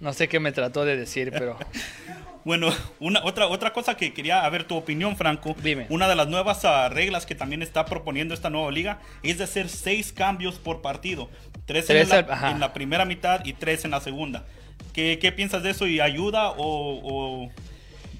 No 0.00 0.14
sé 0.14 0.28
qué 0.28 0.40
me 0.40 0.50
trató 0.50 0.86
de 0.86 0.96
decir, 0.96 1.30
pero... 1.30 1.58
Bueno, 2.42 2.70
una, 3.00 3.22
otra, 3.24 3.48
otra 3.48 3.74
cosa 3.74 3.98
que 3.98 4.14
quería 4.14 4.48
ver 4.48 4.64
tu 4.64 4.74
opinión, 4.74 5.14
Franco. 5.14 5.54
Dime. 5.62 5.84
Una 5.90 6.08
de 6.08 6.16
las 6.16 6.26
nuevas 6.26 6.64
ah, 6.64 6.88
reglas 6.88 7.26
que 7.26 7.34
también 7.34 7.62
está 7.62 7.84
proponiendo 7.84 8.32
esta 8.32 8.48
nueva 8.48 8.70
liga 8.70 9.00
es 9.22 9.36
de 9.36 9.44
hacer 9.44 9.68
seis 9.68 10.10
cambios 10.10 10.58
por 10.58 10.80
partido. 10.80 11.28
Tres, 11.66 11.90
en, 11.90 12.08
la, 12.08 12.16
al- 12.16 12.52
en 12.52 12.60
la 12.60 12.72
primera 12.72 13.04
mitad 13.04 13.44
y 13.44 13.52
tres 13.52 13.84
en 13.84 13.90
la 13.90 14.00
segunda. 14.00 14.46
¿Qué, 14.92 15.18
qué 15.20 15.32
piensas 15.32 15.62
de 15.62 15.70
eso? 15.70 15.86
¿Y 15.86 16.00
ayuda 16.00 16.50
o, 16.50 17.00
o 17.46 17.50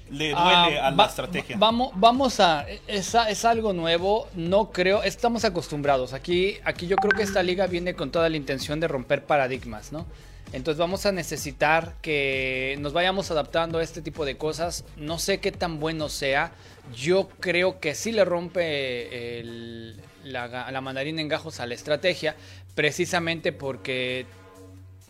le 0.09 0.29
duele 0.31 0.35
Ah, 0.35 0.87
a 0.87 0.91
la 0.91 0.97
va- 0.97 1.05
estrategia? 1.05 1.55
Vamos, 1.57 1.91
vamos 1.95 2.39
a. 2.39 2.65
Es, 2.87 3.13
es 3.15 3.45
algo 3.45 3.73
nuevo. 3.73 4.27
No 4.35 4.71
creo. 4.71 5.03
Estamos 5.03 5.43
acostumbrados. 5.45 6.13
Aquí, 6.13 6.57
aquí 6.63 6.87
yo 6.87 6.95
creo 6.97 7.11
que 7.11 7.23
esta 7.23 7.43
liga 7.43 7.67
viene 7.67 7.93
con 7.93 8.11
toda 8.11 8.29
la 8.29 8.37
intención 8.37 8.79
de 8.79 8.87
romper 8.87 9.23
paradigmas, 9.25 9.91
¿no? 9.91 10.05
Entonces 10.53 10.79
vamos 10.79 11.05
a 11.05 11.13
necesitar 11.13 11.93
que 12.01 12.75
nos 12.81 12.91
vayamos 12.91 13.31
adaptando 13.31 13.77
a 13.79 13.83
este 13.83 14.01
tipo 14.01 14.25
de 14.25 14.35
cosas. 14.37 14.83
No 14.97 15.17
sé 15.17 15.39
qué 15.39 15.51
tan 15.53 15.79
bueno 15.79 16.09
sea. 16.09 16.51
Yo 16.93 17.29
creo 17.39 17.79
que 17.79 17.95
sí 17.95 18.11
le 18.11 18.25
rompe 18.25 19.39
el- 19.39 20.01
la, 20.25 20.69
la 20.71 20.81
mandarina 20.81 21.21
en 21.21 21.27
gajos 21.29 21.59
a 21.61 21.65
la 21.65 21.73
estrategia, 21.73 22.35
precisamente 22.75 23.53
porque 23.53 24.25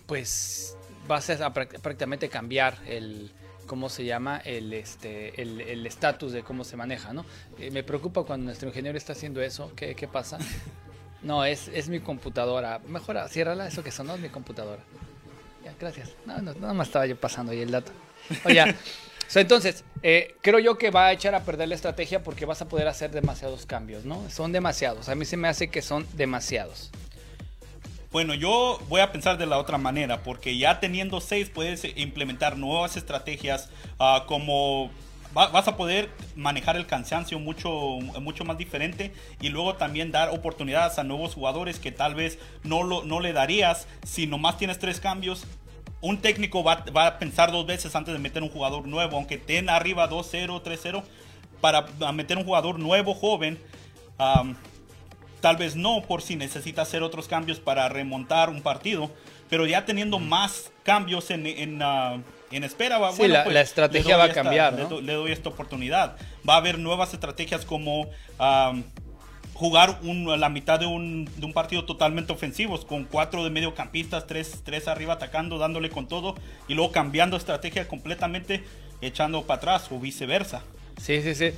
pues 0.06 0.78
vas 1.12 1.30
a 1.30 1.54
prácticamente 1.54 2.30
cambiar 2.30 2.78
el 2.88 3.32
cómo 3.68 3.90
se 3.90 4.04
llama 4.06 4.42
el 4.44 4.74
este 4.74 5.42
el 5.42 5.62
el 5.62 5.86
estatus 5.86 6.32
de 6.32 6.42
cómo 6.42 6.64
se 6.64 6.76
maneja, 6.78 7.14
¿no? 7.14 7.26
Eh, 7.60 7.70
me 7.70 7.84
preocupa 7.84 8.24
cuando 8.24 8.46
nuestro 8.46 8.70
ingeniero 8.70 8.98
está 8.98 9.14
haciendo 9.14 9.42
eso. 9.42 9.72
¿Qué, 9.76 9.94
qué 9.96 10.08
pasa? 10.08 10.40
No, 11.22 11.46
es, 11.46 11.68
es 11.68 11.88
mi 11.88 12.00
computadora. 12.00 12.80
Mejor 12.88 13.18
ciérrala, 13.30 13.68
eso 13.68 13.84
que 13.84 13.92
sonó 13.92 14.16
es 14.16 14.22
mi 14.22 14.30
computadora. 14.30 14.82
Ya, 15.64 15.74
gracias. 15.80 16.10
No, 16.26 16.42
no, 16.42 16.54
nada 16.56 16.74
más 16.74 16.88
estaba 16.88 17.06
yo 17.06 17.16
pasando 17.16 17.52
ahí 17.52 17.62
el 17.62 17.70
dato. 17.70 17.92
Oye, 18.44 18.76
so, 19.28 19.40
entonces, 19.40 19.84
eh, 20.02 20.36
creo 20.42 20.58
yo 20.58 20.80
que 20.80 20.90
va 20.90 21.08
a 21.08 21.12
echar 21.12 21.36
a 21.36 21.44
perder 21.44 21.68
la 21.68 21.76
estrategia 21.76 22.24
porque 22.24 22.46
vas 22.46 22.62
a 22.64 22.68
poder 22.68 22.88
hacer 22.88 23.12
demasiados 23.12 23.68
cambios, 23.68 24.04
¿no? 24.04 24.28
Son 24.32 24.52
demasiados. 24.52 25.10
A 25.10 25.16
mí 25.16 25.26
se 25.26 25.38
me 25.38 25.48
hace 25.48 25.70
que 25.70 25.84
son 25.84 26.08
demasiados. 26.14 26.90
Bueno, 28.12 28.34
yo 28.34 28.80
voy 28.90 29.00
a 29.00 29.12
pensar 29.12 29.38
de 29.38 29.46
la 29.46 29.58
otra 29.58 29.78
manera, 29.78 30.22
porque 30.24 30.58
ya 30.58 30.80
teniendo 30.82 31.22
seis 31.22 31.50
puedes 31.50 31.86
implementar 31.96 32.58
nuevas 32.58 32.98
estrategias 32.98 33.70
ah, 34.00 34.26
como 34.28 34.90
va- 35.36 35.48
vas 35.48 35.70
a 35.70 35.78
poder 35.78 36.10
manejar 36.36 36.76
el 36.76 36.86
cansancio 36.88 37.40
mucho, 37.40 37.70
mucho 38.22 38.44
más 38.44 38.58
diferente 38.58 39.14
y 39.40 39.48
luego 39.48 39.76
también 39.76 40.12
dar 40.12 40.30
oportunidades 40.30 41.00
a 41.00 41.06
nuevos 41.06 41.36
jugadores 41.36 41.80
que 41.80 41.94
tal 41.94 42.14
vez 42.16 42.38
no, 42.64 42.84
lo, 42.84 43.04
no 43.06 43.22
le 43.22 43.32
darías 43.32 43.88
si 44.06 44.28
nomás 44.28 44.58
tienes 44.58 44.78
tres 44.78 45.00
cambios. 45.00 45.46
Un 46.02 46.18
técnico 46.18 46.64
va, 46.66 46.84
va 46.96 47.08
a 47.08 47.20
pensar 47.20 47.52
dos 47.52 47.66
veces 47.66 47.96
antes 47.96 48.14
de 48.14 48.20
meter 48.20 48.44
un 48.44 48.50
jugador 48.50 48.88
nuevo, 48.88 49.16
aunque 49.16 49.36
estén 49.36 49.70
arriba 49.70 50.10
2-0, 50.10 50.62
3-0, 50.62 51.04
para 51.62 51.86
meter 52.12 52.38
un 52.38 52.44
jugador 52.44 52.78
nuevo, 52.78 53.14
joven. 53.14 53.58
Tal 55.42 55.58
vez 55.58 55.76
no, 55.76 56.02
por 56.04 56.22
si 56.22 56.36
necesita 56.36 56.84
hacer 56.84 57.04
otros 57.04 57.28
cambios 57.28 57.60
para 57.60 57.90
remontar 57.90 58.50
un 58.50 58.62
partido. 58.62 59.12
Pero 59.50 59.66
ya 59.66 59.84
teniendo 59.86 60.18
más 60.20 60.72
cambios 60.84 61.30
en, 61.32 61.46
en, 61.46 61.82
ah, 61.82 62.22
en 62.52 62.64
espera, 62.64 63.00
va, 63.00 63.12
Sí, 63.12 63.28
la- 63.28 63.44
la 63.46 63.52
le 63.52 63.62
estrategia 63.62 64.16
va 64.18 64.24
a 64.24 64.28
esta- 64.28 64.44
cambiar, 64.44 64.74
le, 65.04 65.14
doy 65.14 65.32
esta 65.32 65.50
oportunidad. 65.50 66.16
Va 66.48 66.54
a 66.54 66.58
haber 66.58 66.80
nuevas 66.80 67.14
estrategias 67.14 67.66
como 67.66 68.08
am, 68.40 68.84
jugar 69.54 70.00
un- 70.04 70.40
la 70.40 70.50
mitad 70.50 70.80
de 70.80 70.86
un, 70.86 71.26
de 71.36 71.46
un 71.46 71.54
partido 71.54 71.86
totalmente 71.86 72.32
ofensivos, 72.34 72.86
con 72.86 73.04
cuatro 73.06 73.44
de 73.44 73.50
mediocampistas, 73.50 74.26
tres, 74.26 74.62
tres 74.64 74.88
arriba 74.88 75.14
atacando, 75.16 75.58
dándole 75.58 75.90
con 75.90 76.08
todo, 76.08 76.36
y 76.68 76.74
luego 76.74 76.92
cambiando 76.92 77.36
estrategia 77.38 77.88
completamente, 77.88 78.64
echando 79.02 79.44
para 79.44 79.58
atrás 79.58 79.88
o 79.92 80.00
viceversa. 80.00 80.62
Sí, 81.02 81.22
sí, 81.22 81.36
sí. 81.36 81.52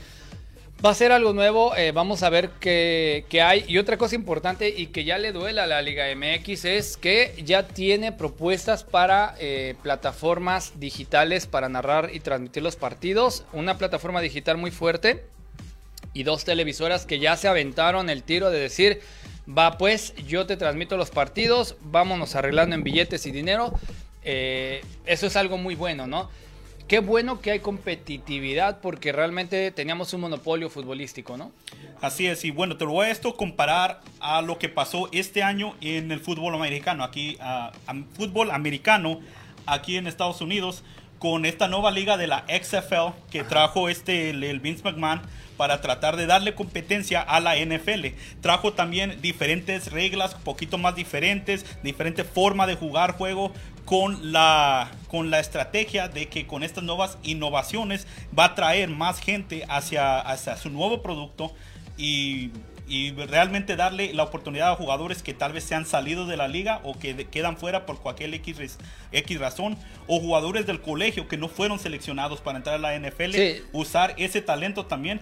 Va 0.83 0.89
a 0.89 0.95
ser 0.95 1.13
algo 1.13 1.31
nuevo, 1.31 1.73
eh, 1.77 1.93
vamos 1.93 2.23
a 2.23 2.29
ver 2.29 2.49
qué, 2.59 3.23
hay. 3.41 3.63
Y 3.69 3.77
otra 3.77 3.97
cosa 3.97 4.15
importante 4.15 4.67
y 4.67 4.87
que 4.87 5.05
ya 5.05 5.17
le 5.17 5.31
duele 5.31 5.61
a 5.61 5.67
la 5.67 5.81
Liga 5.81 6.07
MX 6.13 6.65
es 6.65 6.97
que 6.97 7.33
ya 7.45 7.69
tiene 7.69 8.11
propuestas 8.11 8.83
para 8.83 9.33
eh, 9.39 9.75
plataformas 9.81 10.73
digitales 10.81 11.47
para 11.47 11.69
narrar 11.69 12.09
y 12.11 12.19
transmitir 12.19 12.63
los 12.63 12.75
partidos. 12.75 13.45
Una 13.53 13.77
plataforma 13.77 14.19
digital 14.19 14.57
muy 14.57 14.71
fuerte 14.71 15.23
y 16.13 16.23
dos 16.23 16.43
televisoras 16.43 17.05
que 17.05 17.17
ya 17.17 17.37
se 17.37 17.47
aventaron 17.47 18.09
el 18.09 18.23
tiro 18.23 18.49
de 18.49 18.59
decir, 18.59 18.99
va 19.47 19.77
pues, 19.77 20.13
yo 20.27 20.45
te 20.47 20.57
transmito 20.57 20.97
los 20.97 21.11
partidos, 21.11 21.77
vámonos 21.79 22.35
arreglando 22.35 22.75
en 22.75 22.83
billetes 22.83 23.25
y 23.25 23.31
dinero. 23.31 23.73
Eh, 24.25 24.81
eso 25.05 25.27
es 25.27 25.37
algo 25.37 25.57
muy 25.57 25.75
bueno, 25.75 26.07
¿no? 26.07 26.29
Qué 26.87 26.99
bueno 26.99 27.39
que 27.39 27.51
hay 27.51 27.59
competitividad 27.59 28.79
porque 28.81 29.11
realmente 29.11 29.71
teníamos 29.71 30.13
un 30.13 30.21
monopolio 30.21 30.69
futbolístico, 30.69 31.37
¿no? 31.37 31.51
Así 32.01 32.27
es, 32.27 32.43
y 32.43 32.51
bueno, 32.51 32.75
te 32.75 32.85
lo 32.85 32.91
voy 32.91 33.07
a 33.07 33.11
esto 33.11 33.35
comparar 33.35 34.01
a 34.19 34.41
lo 34.41 34.59
que 34.59 34.67
pasó 34.67 35.09
este 35.13 35.41
año 35.41 35.75
en 35.79 36.11
el 36.11 36.19
fútbol 36.19 36.53
americano, 36.53 37.03
aquí, 37.03 37.37
a, 37.39 37.71
a 37.87 37.95
fútbol 38.13 38.51
americano, 38.51 39.21
aquí 39.65 39.95
en 39.95 40.07
Estados 40.07 40.41
Unidos, 40.41 40.83
con 41.23 41.45
esta 41.45 41.69
nueva 41.69 41.89
liga 41.89 42.17
de 42.17 42.27
la 42.27 42.43
XFL 42.49 43.13
que 43.31 43.45
trajo 43.45 43.87
este, 43.87 44.31
el, 44.31 44.43
el 44.43 44.59
Vince 44.59 44.83
McMahon 44.83 45.21
para 45.55 45.79
tratar 45.79 46.17
de 46.17 46.25
darle 46.25 46.53
competencia 46.53 47.21
a 47.21 47.39
la 47.39 47.55
NFL. 47.55 48.07
Trajo 48.41 48.73
también 48.73 49.21
diferentes 49.21 49.89
reglas, 49.89 50.35
un 50.35 50.41
poquito 50.41 50.77
más 50.77 50.95
diferentes, 50.95 51.65
diferente 51.81 52.25
forma 52.25 52.67
de 52.67 52.75
jugar 52.75 53.13
juego 53.13 53.53
con 53.85 54.31
la, 54.31 54.91
con 55.09 55.29
la 55.29 55.39
estrategia 55.39 56.07
de 56.07 56.29
que 56.29 56.47
con 56.47 56.63
estas 56.63 56.83
nuevas 56.83 57.17
innovaciones 57.23 58.07
va 58.37 58.45
a 58.45 58.55
traer 58.55 58.89
más 58.89 59.19
gente 59.19 59.65
hacia, 59.67 60.19
hacia 60.19 60.55
su 60.57 60.69
nuevo 60.69 61.01
producto 61.01 61.53
y, 61.97 62.51
y 62.87 63.11
realmente 63.11 63.75
darle 63.75 64.13
la 64.13 64.23
oportunidad 64.23 64.71
a 64.71 64.75
jugadores 64.75 65.21
que 65.21 65.33
tal 65.33 65.51
vez 65.53 65.65
se 65.65 65.75
han 65.75 65.85
salido 65.85 66.25
de 66.25 66.37
la 66.37 66.47
liga 66.47 66.79
o 66.83 66.97
que 66.97 67.13
de- 67.13 67.25
quedan 67.25 67.57
fuera 67.57 67.85
por 67.85 67.99
cualquier 67.99 68.33
X, 68.35 68.77
X 69.11 69.39
razón 69.39 69.77
o 70.07 70.19
jugadores 70.19 70.65
del 70.65 70.79
colegio 70.81 71.27
que 71.27 71.37
no 71.37 71.49
fueron 71.49 71.77
seleccionados 71.77 72.39
para 72.41 72.57
entrar 72.57 72.75
a 72.75 72.79
la 72.79 72.95
NFL 72.95 73.31
Sí. 73.33 73.61
usar 73.73 74.13
ese 74.17 74.41
talento 74.41 74.85
también 74.85 75.19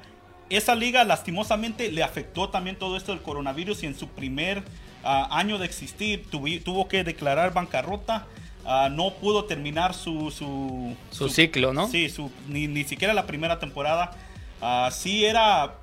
esa 0.50 0.76
liga 0.76 1.04
lastimosamente 1.06 1.92
le 1.92 2.04
afectó 2.04 2.50
también 2.50 2.76
todo 2.76 2.98
esto 2.98 3.14
del 3.14 3.22
coronavirus 3.22 3.84
y 3.84 3.86
en 3.88 3.98
su 3.98 4.08
primer 4.10 4.62
ah, 5.04 5.30
año 5.32 5.58
de 5.58 5.66
existir 5.66 6.30
tuvi- 6.30 6.62
tuvo 6.62 6.88
que 6.90 7.04
declarar 7.06 7.54
bancarrota. 7.54 8.28
Ah, 8.66 8.90
no 8.92 9.14
pudo 9.14 9.46
terminar 9.46 9.94
su, 9.94 10.32
su, 10.32 10.96
Su 11.12 11.30
ciclo, 11.30 11.74
¿no? 11.74 11.88
Sí, 11.88 12.10
su, 12.10 12.32
ni, 12.48 12.68
ni 12.68 12.84
siquiera 12.84 13.14
la 13.14 13.28
primera 13.28 13.60
temporada. 13.60 14.12
Ah, 14.62 14.90
sí 14.92 15.26
era... 15.26 15.76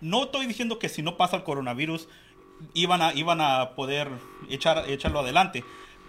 No 0.00 0.24
estoy 0.24 0.46
diciendo 0.46 0.78
que 0.78 0.88
si 0.88 1.02
no 1.02 1.16
pasa 1.16 1.36
el 1.36 1.42
coronavirus 1.42 2.08
iban 2.74 3.02
a, 3.02 3.12
iban 3.14 3.40
a 3.40 3.70
poder 3.70 4.08
echar, 4.48 4.88
echarlo 4.88 5.20
adelante. 5.20 5.64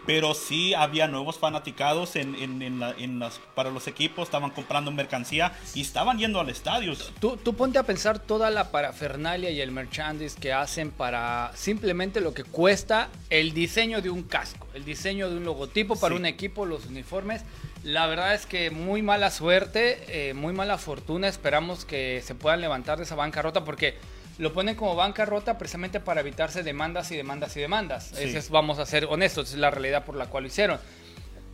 Pero 0.05 0.33
sí 0.33 0.73
había 0.73 1.07
nuevos 1.07 1.37
fanaticados 1.37 2.15
en, 2.15 2.33
en- 2.35 2.61
en 2.61 2.79
la- 2.79 2.95
en 2.97 3.19
las, 3.19 3.39
para 3.53 3.69
los 3.69 3.87
equipos, 3.87 4.27
estaban 4.27 4.49
comprando 4.49 4.91
mercancía 4.91 5.51
y 5.75 5.81
estaban 5.81 6.17
yendo 6.17 6.39
al 6.39 6.49
estadio. 6.49 6.93
Tú, 7.19 7.37
tú 7.37 7.53
ponte 7.53 7.77
a 7.77 7.83
pensar 7.83 8.17
toda 8.17 8.49
la 8.49 8.71
parafernalia 8.71 9.51
y 9.51 9.61
el 9.61 9.71
merchandise 9.71 10.35
que 10.39 10.51
hacen 10.53 10.89
para 10.91 11.51
simplemente 11.55 12.21
lo 12.21 12.33
que 12.33 12.43
cuesta 12.43 13.09
el 13.29 13.53
diseño 13.53 14.01
de 14.01 14.09
un 14.09 14.23
casco, 14.23 14.67
el 14.73 14.83
diseño 14.85 15.29
de 15.29 15.37
un 15.37 15.43
logotipo 15.43 15.95
para 15.95 16.15
Sí. 16.15 16.19
un 16.19 16.25
equipo, 16.25 16.65
los 16.65 16.85
uniformes. 16.87 17.43
La 17.83 18.07
verdad 18.07 18.33
es 18.33 18.45
que 18.45 18.71
muy 18.71 19.01
mala 19.01 19.29
suerte, 19.31 20.29
eh, 20.29 20.33
muy 20.33 20.53
mala 20.53 20.77
fortuna. 20.77 21.27
Esperamos 21.27 21.85
que 21.85 22.21
se 22.25 22.35
puedan 22.35 22.61
levantar 22.61 22.97
de 22.97 23.03
esa 23.03 23.15
bancarrota 23.15 23.63
porque 23.63 23.95
lo 24.39 24.53
ponen 24.53 24.75
como 24.75 24.95
bancarrota 24.95 25.57
precisamente 25.57 25.99
para 25.99 26.21
evitarse 26.21 26.63
demandas 26.63 27.11
y 27.11 27.17
demandas 27.17 27.55
y 27.57 27.59
demandas. 27.59 28.11
Sí. 28.15 28.23
Es, 28.23 28.49
vamos 28.49 28.79
a 28.79 28.85
ser 28.85 29.05
honestos, 29.05 29.51
es 29.51 29.59
la 29.59 29.69
realidad 29.69 30.05
por 30.05 30.15
la 30.15 30.27
cual 30.27 30.43
lo 30.45 30.47
hicieron. 30.47 30.79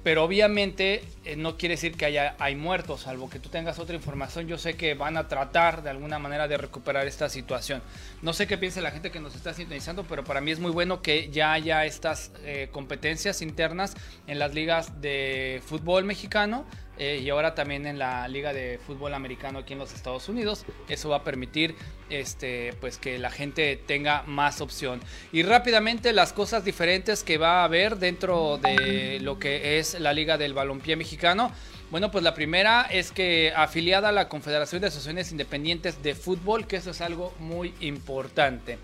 Pero 0.04 0.24
obviamente 0.24 1.04
eh, 1.24 1.36
no 1.36 1.58
quiere 1.58 1.74
decir 1.74 1.98
que 1.98 2.06
haya 2.06 2.36
hay 2.38 2.56
muertos, 2.56 3.02
salvo 3.02 3.28
que 3.28 3.40
tú 3.40 3.50
tengas 3.50 3.80
otra 3.80 3.96
información. 3.96 4.48
Yo 4.48 4.60
sé 4.60 4.76
que 4.76 4.94
van 4.94 5.18
a 5.18 5.28
tratar 5.28 5.82
de 5.82 5.90
alguna 5.90 6.20
manera 6.20 6.48
de 6.48 6.58
recuperar 6.58 7.08
esta 7.08 7.28
situación. 7.28 7.82
No 8.22 8.32
sé 8.32 8.46
qué 8.46 8.60
piensa 8.60 8.82
la 8.82 8.92
gente 8.92 9.10
que 9.10 9.20
nos 9.20 9.36
está 9.36 9.56
sintonizando, 9.56 10.04
pero 10.04 10.24
para 10.24 10.42
mí 10.42 10.52
es 10.52 10.60
muy 10.60 10.70
bueno 10.70 11.02
que 11.02 11.32
ya 11.32 11.54
haya 11.54 11.86
estas 11.86 12.32
eh, 12.44 12.70
competencias 12.72 13.42
internas 13.42 13.96
en 14.28 14.38
las 14.38 14.54
ligas 14.54 15.02
de 15.02 15.60
fútbol 15.66 16.04
mexicano 16.04 16.66
eh, 16.98 17.22
y 17.24 17.30
ahora 17.30 17.56
también 17.56 17.86
en 17.86 18.00
la 18.00 18.28
liga 18.28 18.54
de 18.54 18.80
fútbol 18.86 19.14
americano 19.14 19.60
aquí 19.60 19.74
en 19.74 19.80
los 19.80 19.94
Estados 19.94 20.30
Unidos. 20.30 20.66
Eso 20.88 21.10
va 21.10 21.18
a 21.18 21.24
permitir 21.24 21.76
este, 22.10 22.74
pues 22.80 22.98
que 22.98 23.20
la 23.20 23.32
gente 23.32 23.80
tenga 23.86 24.24
más 24.24 24.62
opción. 24.62 25.02
Y 25.32 25.44
rápidamente 25.44 26.14
las 26.14 26.34
cosas 26.34 26.64
diferentes 26.64 27.24
que 27.24 27.38
va 27.38 27.62
a 27.62 27.64
haber 27.66 27.98
dentro 27.98 28.58
de 28.58 29.20
lo 29.22 29.40
que 29.40 29.80
es 29.80 30.00
la 30.00 30.14
liga 30.14 30.38
del 30.38 30.54
balompié 30.54 30.96
mexicano. 30.96 31.52
Bueno, 31.92 32.12
pues 32.12 32.24
la 32.24 32.34
primera 32.34 32.88
es 32.90 33.12
que 33.12 33.54
afiliada 33.56 34.10
a 34.10 34.12
la 34.12 34.28
Confederación 34.28 34.82
de 34.82 34.88
Asociaciones 34.88 35.32
Independientes 35.32 36.02
de 36.02 36.16
Fútbol, 36.16 36.66
que 36.66 36.78
eso 36.78 36.92
es 36.92 37.02
algo 37.02 37.34
muy 37.40 37.74
importante. 37.80 38.80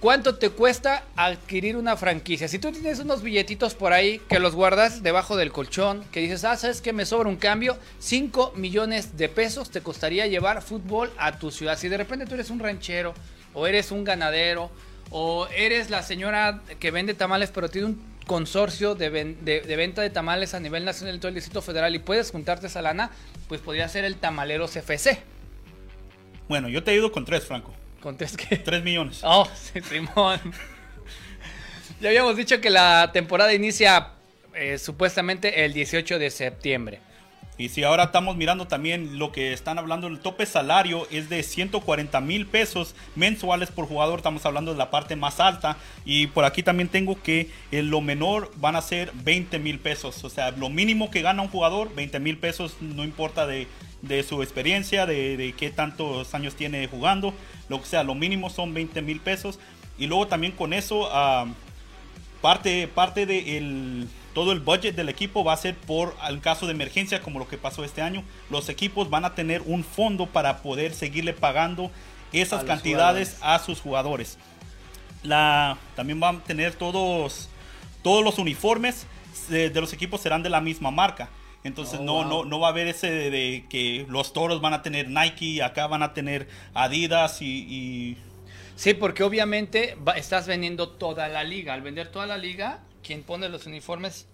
¿Cuánto 0.00 0.36
te 0.36 0.50
cuesta 0.50 1.02
adquirir 1.16 1.76
una 1.76 1.96
franquicia? 1.96 2.46
Si 2.46 2.60
tú 2.60 2.70
tienes 2.70 3.00
unos 3.00 3.20
billetitos 3.20 3.74
por 3.74 3.92
ahí 3.92 4.20
que 4.28 4.38
los 4.38 4.54
guardas 4.54 5.02
debajo 5.02 5.36
del 5.36 5.50
colchón, 5.50 6.04
que 6.12 6.20
dices, 6.20 6.44
ah, 6.44 6.56
sabes 6.56 6.80
que 6.80 6.92
me 6.92 7.04
sobra 7.04 7.28
un 7.28 7.34
cambio, 7.34 7.76
5 7.98 8.52
millones 8.54 9.16
de 9.16 9.28
pesos 9.28 9.70
te 9.70 9.80
costaría 9.80 10.28
llevar 10.28 10.62
fútbol 10.62 11.10
a 11.18 11.40
tu 11.40 11.50
ciudad. 11.50 11.76
Si 11.76 11.88
de 11.88 11.96
repente 11.96 12.26
tú 12.26 12.34
eres 12.34 12.50
un 12.50 12.60
ranchero, 12.60 13.12
o 13.54 13.66
eres 13.66 13.90
un 13.90 14.04
ganadero, 14.04 14.70
o 15.10 15.48
eres 15.48 15.90
la 15.90 16.04
señora 16.04 16.60
que 16.78 16.92
vende 16.92 17.14
tamales, 17.14 17.50
pero 17.52 17.68
tiene 17.68 17.88
un 17.88 18.00
consorcio 18.24 18.94
de, 18.94 19.08
venta 19.08 20.02
de 20.02 20.10
tamales 20.10 20.54
a 20.54 20.60
nivel 20.60 20.84
nacional 20.84 21.16
y 21.16 21.18
todo 21.18 21.30
el 21.30 21.34
Distrito 21.34 21.60
Federal 21.60 21.92
y 21.96 21.98
puedes 21.98 22.30
juntarte 22.30 22.68
esa 22.68 22.82
lana, 22.82 23.10
pues 23.48 23.60
podría 23.60 23.88
ser 23.88 24.04
el 24.04 24.14
tamalero 24.14 24.68
CFC. 24.68 25.18
Bueno, 26.48 26.68
yo 26.68 26.84
te 26.84 26.94
ido 26.94 27.10
con 27.10 27.24
tres, 27.24 27.44
Franco. 27.46 27.74
¿Con 28.00 28.16
tres 28.16 28.36
qué? 28.36 28.56
Tres 28.56 28.82
millones. 28.82 29.20
Oh, 29.22 29.48
sí, 29.54 29.80
Simón. 29.80 30.40
ya 32.00 32.08
habíamos 32.08 32.36
dicho 32.36 32.60
que 32.60 32.70
la 32.70 33.10
temporada 33.12 33.52
inicia 33.52 34.10
eh, 34.54 34.78
supuestamente 34.78 35.64
el 35.64 35.72
18 35.72 36.18
de 36.18 36.30
septiembre. 36.30 37.00
Y 37.58 37.70
si 37.70 37.82
ahora 37.82 38.04
estamos 38.04 38.36
mirando 38.36 38.68
también 38.68 39.18
lo 39.18 39.32
que 39.32 39.52
están 39.52 39.78
hablando, 39.78 40.06
el 40.06 40.20
tope 40.20 40.46
salario 40.46 41.08
es 41.10 41.28
de 41.28 41.42
140 41.42 42.20
mil 42.20 42.46
pesos 42.46 42.94
mensuales 43.16 43.72
por 43.72 43.86
jugador, 43.86 44.20
estamos 44.20 44.46
hablando 44.46 44.70
de 44.70 44.78
la 44.78 44.90
parte 44.90 45.16
más 45.16 45.40
alta. 45.40 45.76
Y 46.04 46.28
por 46.28 46.44
aquí 46.44 46.62
también 46.62 46.88
tengo 46.88 47.20
que 47.20 47.50
en 47.72 47.90
lo 47.90 48.00
menor 48.00 48.52
van 48.58 48.76
a 48.76 48.80
ser 48.80 49.10
20 49.24 49.58
mil 49.58 49.80
pesos, 49.80 50.22
o 50.22 50.30
sea, 50.30 50.52
lo 50.52 50.68
mínimo 50.68 51.10
que 51.10 51.20
gana 51.20 51.42
un 51.42 51.48
jugador, 51.48 51.92
20 51.96 52.20
mil 52.20 52.38
pesos, 52.38 52.76
no 52.80 53.02
importa 53.02 53.44
de, 53.44 53.66
su 54.22 54.40
experiencia, 54.40 55.04
de, 55.04 55.52
qué 55.58 55.70
tantos 55.70 56.32
años 56.34 56.54
tiene 56.54 56.86
jugando, 56.86 57.34
lo 57.68 57.80
que 57.80 57.88
sea, 57.88 58.04
lo 58.04 58.14
mínimo 58.14 58.50
son 58.50 58.72
20 58.72 59.02
mil 59.02 59.18
pesos. 59.18 59.58
Y 59.98 60.06
luego 60.06 60.28
también 60.28 60.52
con 60.52 60.72
eso, 60.72 61.08
ah, 61.10 61.46
parte, 62.40 62.86
parte 62.86 63.26
de 63.26 64.06
todo 64.38 64.52
el 64.52 64.60
budget 64.60 64.94
del 64.94 65.08
equipo 65.08 65.42
va 65.42 65.52
a 65.52 65.56
ser 65.56 65.74
por 65.74 66.14
el 66.28 66.40
caso 66.40 66.66
de 66.66 66.72
emergencia 66.72 67.20
como 67.20 67.40
lo 67.40 67.48
que 67.48 67.58
pasó 67.58 67.82
este 67.82 68.02
año. 68.02 68.22
Los 68.50 68.68
equipos 68.68 69.10
van 69.10 69.24
a 69.24 69.34
tener 69.34 69.62
un 69.62 69.82
fondo 69.82 70.26
para 70.26 70.58
poder 70.58 70.94
seguirle 70.94 71.32
pagando 71.32 71.90
esas 72.32 72.62
cantidades 72.62 73.36
a 73.40 73.58
sus 73.58 73.80
jugadores. 73.80 74.38
La, 75.24 75.76
también 75.96 76.20
van 76.20 76.36
a 76.36 76.44
tener 76.44 76.74
todos, 76.74 77.48
todos 78.04 78.22
los 78.22 78.38
uniformes 78.38 79.08
de, 79.48 79.70
los 79.70 79.92
equipos 79.92 80.20
serán 80.20 80.44
de 80.44 80.50
la 80.50 80.60
misma 80.60 80.92
marca. 80.92 81.30
Entonces 81.64 81.98
oh, 81.98 82.04
no, 82.04 82.24
no, 82.24 82.44
no 82.44 82.60
va 82.60 82.68
a 82.68 82.70
haber 82.70 82.86
ese 82.86 83.10
de, 83.10 83.64
que 83.68 84.06
los 84.08 84.32
toros 84.32 84.60
van 84.60 84.72
a 84.72 84.82
tener 84.82 85.10
Nike, 85.10 85.64
acá 85.64 85.88
van 85.88 86.04
a 86.04 86.14
tener 86.14 86.48
Adidas 86.74 87.42
y... 87.42 88.16
Sí, 88.76 88.94
porque 88.94 89.24
obviamente 89.24 89.96
estás 90.14 90.46
vendiendo 90.46 90.90
toda 90.90 91.26
la 91.26 91.42
liga. 91.42 91.74
Al 91.74 91.82
vender 91.82 92.06
toda 92.12 92.26
la 92.26 92.38
liga, 92.38 92.78
quien 93.08 93.22
pone 93.22 93.48
los 93.48 93.64
uniformes 93.64 94.28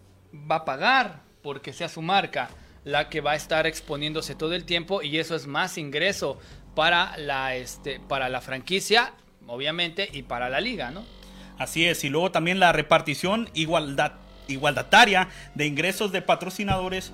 va 0.50 0.56
a 0.56 0.64
pagar 0.64 1.20
porque 1.44 1.72
sea 1.72 1.88
su 1.88 2.02
marca 2.02 2.50
la 2.82 3.08
que 3.08 3.20
va 3.20 3.30
a 3.30 3.36
estar 3.36 3.68
exponiéndose 3.68 4.34
todo 4.34 4.52
el 4.52 4.64
tiempo 4.64 5.00
y 5.00 5.18
eso 5.20 5.36
es 5.36 5.46
más 5.46 5.78
ingreso 5.78 6.40
para 6.74 7.16
la, 7.16 7.54
este, 7.54 8.00
para 8.00 8.28
la 8.28 8.40
franquicia, 8.40 9.12
obviamente, 9.46 10.08
y 10.12 10.24
para 10.24 10.48
la 10.48 10.60
liga, 10.60 10.90
¿no? 10.90 11.04
Así 11.56 11.84
es, 11.84 12.02
y 12.02 12.08
luego 12.08 12.32
también 12.32 12.58
la 12.58 12.72
repartición 12.72 13.48
igualdad, 13.54 14.14
igualdataria 14.48 15.28
de 15.54 15.66
ingresos 15.66 16.10
de 16.10 16.20
patrocinadores 16.20 17.12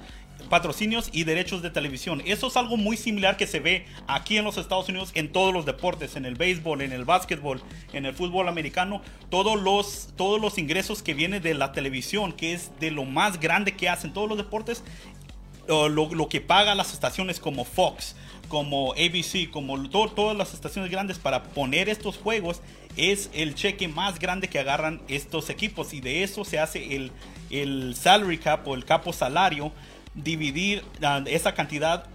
patrocinios 0.51 1.09
y 1.13 1.25
derechos 1.25 1.63
de 1.63 1.71
televisión. 1.71 2.23
Eso 2.27 2.49
es 2.49 2.57
algo 2.59 2.77
muy 2.77 2.99
similar 2.99 3.39
que 3.39 3.47
se 3.47 3.61
ve 3.61 3.87
aquí 4.07 4.37
en 4.37 4.45
los 4.45 4.59
Estados 4.59 4.89
Unidos 4.91 5.13
en 5.15 5.33
todos 5.33 5.55
los 5.55 5.65
deportes, 5.65 6.17
en 6.17 6.27
el 6.27 6.35
béisbol, 6.35 6.83
en 6.83 6.93
el 6.93 7.07
básquetbol, 7.07 7.63
en 7.95 8.05
el 8.05 8.13
fútbol 8.13 8.49
americano. 8.49 9.01
Todos 9.31 9.63
los, 9.63 10.11
todos 10.17 10.39
los 10.39 10.59
ingresos 10.59 11.03
que 11.03 11.15
vienen 11.15 11.43
de 11.43 11.55
la 11.55 11.73
televisión, 11.73 12.33
que 12.33 12.53
es 12.53 12.73
de 12.81 12.91
lo 12.91 13.07
más 13.07 13.41
grande 13.41 13.73
que 13.73 13.89
hacen 13.89 14.13
todos 14.13 14.29
los 14.29 14.37
deportes, 14.37 14.83
lo, 15.69 16.29
que 16.29 16.41
pagan 16.41 16.77
las 16.77 16.93
estaciones 16.93 17.39
como 17.39 17.65
Fox, 17.65 18.17
como 18.49 18.93
ABC, 18.95 19.49
como 19.51 19.89
todas 19.89 20.37
las 20.37 20.53
estaciones 20.53 20.91
grandes 20.91 21.19
para 21.19 21.45
poner 21.45 21.89
estos 21.89 22.17
juegos, 22.17 22.61
es 22.97 23.31
el 23.33 23.55
cheque 23.55 23.87
más 23.87 24.19
grande 24.19 24.49
que 24.49 24.59
agarran 24.59 25.01
estos 25.07 25.49
equipos 25.49 25.95
y 25.95 26.01
de 26.01 26.25
eso 26.25 26.45
se 26.45 26.59
hace 26.59 26.97
el, 26.97 27.13
el 27.51 27.95
salary 27.95 28.39
cap 28.39 28.67
o 28.67 28.75
el 28.75 28.85
capo 28.85 29.13
salario 29.13 29.71
dividir 30.15 30.83
esa 31.27 31.55
cantidad 31.55 32.07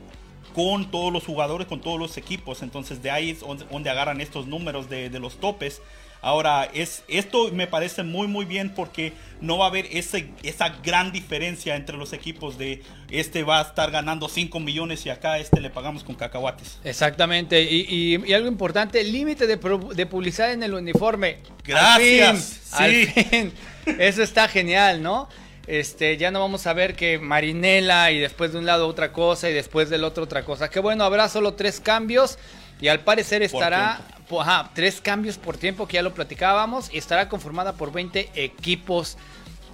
con 0.53 0.89
todos 0.89 1.11
los 1.11 1.25
jugadores, 1.25 1.67
con 1.67 1.81
todos 1.81 1.99
los 1.99 2.17
equipos. 2.17 2.61
Entonces 2.61 3.03
de 3.03 3.11
ahí 3.11 3.31
es 3.31 3.41
donde 3.41 3.89
agarran 3.89 4.21
estos 4.21 4.47
números 4.47 4.89
de, 4.89 5.09
los 5.19 5.39
topes. 5.39 5.81
Ahora, 6.21 6.67
es, 6.73 7.03
esto 7.07 7.51
me 7.51 7.67
parece 7.67 8.01
muy 8.01 8.27
muy 8.27 8.45
bien 8.45 8.73
porque 8.73 9.13
no 9.41 9.59
va 9.59 9.65
a 9.65 9.67
haber 9.67 9.85
ese, 9.91 10.29
esa 10.41 10.69
gran 10.81 11.11
diferencia 11.11 11.75
entre 11.75 11.97
los 11.97 12.13
equipos 12.13 12.57
de 12.57 12.81
este 13.11 13.43
va 13.43 13.59
a 13.59 13.61
estar 13.61 13.91
ganando 13.91 14.27
5 14.27 14.59
millones 14.59 15.05
y 15.05 15.11
acá 15.11 15.37
este 15.37 15.61
le 15.61 15.69
pagamos 15.69 16.03
con 16.03 16.15
cacahuates. 16.15 16.79
Exactamente, 16.83 17.61
y, 17.61 18.33
algo 18.33 18.47
importante, 18.47 19.03
límite 19.03 19.45
de, 19.45 19.57
de, 19.93 20.05
publicidad 20.07 20.51
en 20.51 20.63
el 20.63 20.73
uniforme. 20.73 21.39
Gracias. 21.63 22.71
Eso 23.85 24.23
está 24.23 24.47
genial, 24.47 25.03
¿no? 25.03 25.29
Este, 25.67 26.17
ya 26.17 26.31
no 26.31 26.39
vamos 26.39 26.67
a 26.67 26.73
ver 26.73 26.95
que 26.95 27.17
Marinela 27.17 28.11
y 28.11 28.19
después 28.19 28.51
de 28.51 28.59
un 28.59 28.65
lado 28.65 28.87
otra 28.87 29.11
cosa 29.11 29.49
y 29.49 29.53
después 29.53 29.89
del 29.89 30.03
otro 30.03 30.23
otra 30.23 30.45
cosa. 30.45 30.69
Que 30.69 30.79
bueno, 30.79 31.03
habrá 31.03 31.29
solo 31.29 31.53
tres 31.53 31.79
cambios 31.79 32.37
y 32.79 32.87
al 32.87 32.99
parecer 32.99 33.41
estará, 33.41 34.01
ajá, 34.39 34.71
tres 34.73 35.01
cambios 35.01 35.37
por 35.37 35.57
tiempo 35.57 35.87
que 35.87 35.95
ya 35.95 36.01
lo 36.01 36.13
platicábamos 36.13 36.93
y 36.93 36.97
estará 36.97 37.29
conformada 37.29 37.73
por 37.73 37.91
20 37.91 38.31
equipos 38.35 39.17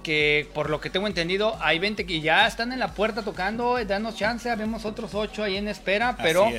que 0.02 0.48
por 0.52 0.68
lo 0.68 0.80
que 0.80 0.90
tengo 0.90 1.06
entendido 1.06 1.56
hay 1.60 1.78
20 1.78 2.04
que 2.06 2.20
ya 2.20 2.46
están 2.46 2.72
en 2.72 2.80
la 2.80 2.92
puerta 2.94 3.22
tocando, 3.22 3.82
danos 3.84 4.16
chance, 4.16 4.54
vemos 4.56 4.84
otros 4.84 5.14
8 5.14 5.44
ahí 5.44 5.56
en 5.56 5.68
espera, 5.68 6.16
pero 6.20 6.50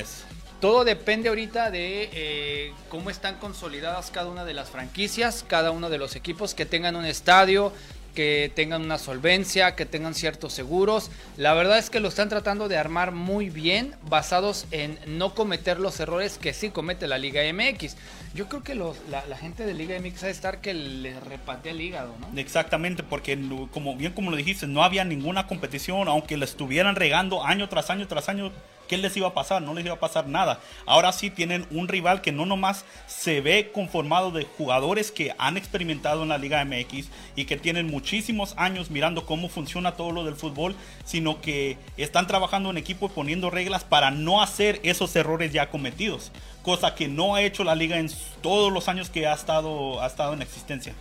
todo 0.60 0.84
depende 0.84 1.28
ahorita 1.28 1.70
de 1.70 2.08
eh, 2.12 2.72
cómo 2.88 3.10
están 3.10 3.36
consolidadas 3.36 4.10
cada 4.10 4.30
una 4.30 4.46
de 4.46 4.54
las 4.54 4.70
franquicias, 4.70 5.44
cada 5.46 5.70
uno 5.70 5.90
de 5.90 5.98
los 5.98 6.16
equipos 6.16 6.54
que 6.54 6.64
tengan 6.64 6.96
un 6.96 7.04
estadio, 7.04 7.70
que 8.14 8.50
tengan 8.54 8.82
una 8.82 8.98
solvencia, 8.98 9.74
que 9.76 9.86
tengan 9.86 10.14
ciertos 10.14 10.52
seguros. 10.52 11.10
La 11.36 11.52
verdad 11.54 11.78
es 11.78 11.90
que 11.90 12.00
lo 12.00 12.08
están 12.08 12.28
tratando 12.28 12.68
de 12.68 12.76
armar 12.76 13.12
muy 13.12 13.50
bien, 13.50 13.94
basados 14.08 14.66
en 14.70 14.98
no 15.06 15.34
cometer 15.34 15.78
los 15.80 16.00
errores 16.00 16.38
que 16.38 16.54
sí 16.54 16.70
comete 16.70 17.06
la 17.06 17.18
Liga 17.18 17.42
MX. 17.52 17.96
Yo 18.34 18.48
creo 18.48 18.62
que 18.62 18.74
la, 18.74 19.36
gente 19.36 19.66
de 19.66 19.74
Liga 19.74 19.98
MX 19.98 20.24
va 20.24 20.28
a 20.28 20.30
estar 20.30 20.60
que 20.60 20.74
le 20.74 21.20
repatea 21.20 21.72
el 21.72 21.80
hígado, 21.80 22.14
¿no? 22.20 22.40
Exactamente, 22.40 23.02
porque 23.02 23.38
como 23.72 23.94
bien 23.96 24.12
como 24.12 24.30
lo 24.30 24.36
dijiste, 24.36 24.66
no 24.66 24.82
había 24.82 25.04
ninguna 25.04 25.46
competición, 25.46 26.08
aunque 26.08 26.36
la 26.36 26.44
estuvieran 26.44 26.96
regando 26.96 27.44
año 27.44 27.68
tras 27.68 27.90
año 27.90 28.08
tras 28.08 28.28
año 28.28 28.50
¿Qué 28.88 28.98
les 28.98 29.16
iba 29.16 29.28
a 29.28 29.34
pasar? 29.34 29.62
No 29.62 29.74
les 29.74 29.84
iba 29.84 29.94
a 29.94 30.00
pasar 30.00 30.26
nada. 30.26 30.60
Ahora 30.86 31.12
sí 31.12 31.30
tienen 31.30 31.66
un 31.70 31.88
rival 31.88 32.20
que 32.20 32.32
no 32.32 32.46
nomás 32.46 32.84
se 33.06 33.40
ve 33.40 33.70
conformado 33.72 34.30
de 34.30 34.44
jugadores 34.44 35.10
que 35.10 35.34
han 35.38 35.56
experimentado 35.56 36.22
en 36.22 36.28
la 36.28 36.38
Liga 36.38 36.64
MX 36.64 37.08
y 37.36 37.44
que 37.44 37.56
tienen 37.56 37.86
muchísimos 37.86 38.54
años 38.56 38.90
mirando 38.90 39.26
cómo 39.26 39.48
funciona 39.48 39.92
todo 39.92 40.12
lo 40.12 40.24
del 40.24 40.34
fútbol, 40.34 40.74
sino 41.04 41.40
que 41.40 41.78
están 41.96 42.26
trabajando 42.26 42.70
en 42.70 42.78
equipo 42.78 43.06
y 43.06 43.10
poniendo 43.10 43.50
reglas 43.50 43.84
para 43.84 44.10
no 44.10 44.42
hacer 44.42 44.80
esos 44.82 45.14
errores 45.16 45.52
ya 45.52 45.70
cometidos. 45.70 46.30
Cosa 46.62 46.94
que 46.94 47.08
no 47.08 47.34
ha 47.34 47.42
hecho 47.42 47.64
la 47.64 47.74
liga 47.74 47.98
en 47.98 48.10
todos 48.42 48.72
los 48.72 48.88
años 48.88 49.10
que 49.10 49.26
ha 49.26 49.34
estado, 49.34 50.00
ha 50.02 50.06
estado 50.06 50.32
en 50.32 50.42
existencia. 50.42 50.94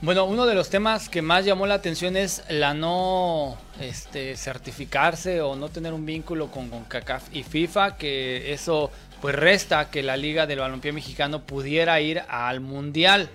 Bueno, 0.00 0.26
uno 0.26 0.46
de 0.46 0.54
los 0.54 0.70
temas 0.70 1.08
que 1.08 1.22
más 1.22 1.44
llamó 1.44 1.66
la 1.66 1.74
atención 1.74 2.16
es 2.16 2.44
la 2.48 2.72
no 2.72 3.58
este, 3.80 4.36
certificarse 4.36 5.40
o 5.40 5.56
no 5.56 5.70
tener 5.70 5.92
un 5.92 6.06
vínculo 6.06 6.52
con, 6.52 6.70
con 6.70 6.84
CACAF 6.84 7.34
y 7.34 7.42
FIFA, 7.42 7.96
que 7.96 8.52
eso 8.52 8.92
pues 9.20 9.34
resta 9.34 9.90
que 9.90 10.04
la 10.04 10.16
Liga 10.16 10.46
del 10.46 10.60
Balompié 10.60 10.92
Mexicano 10.92 11.44
pudiera 11.46 12.00
ir 12.00 12.22
al 12.28 12.60
Mundial. 12.60 13.28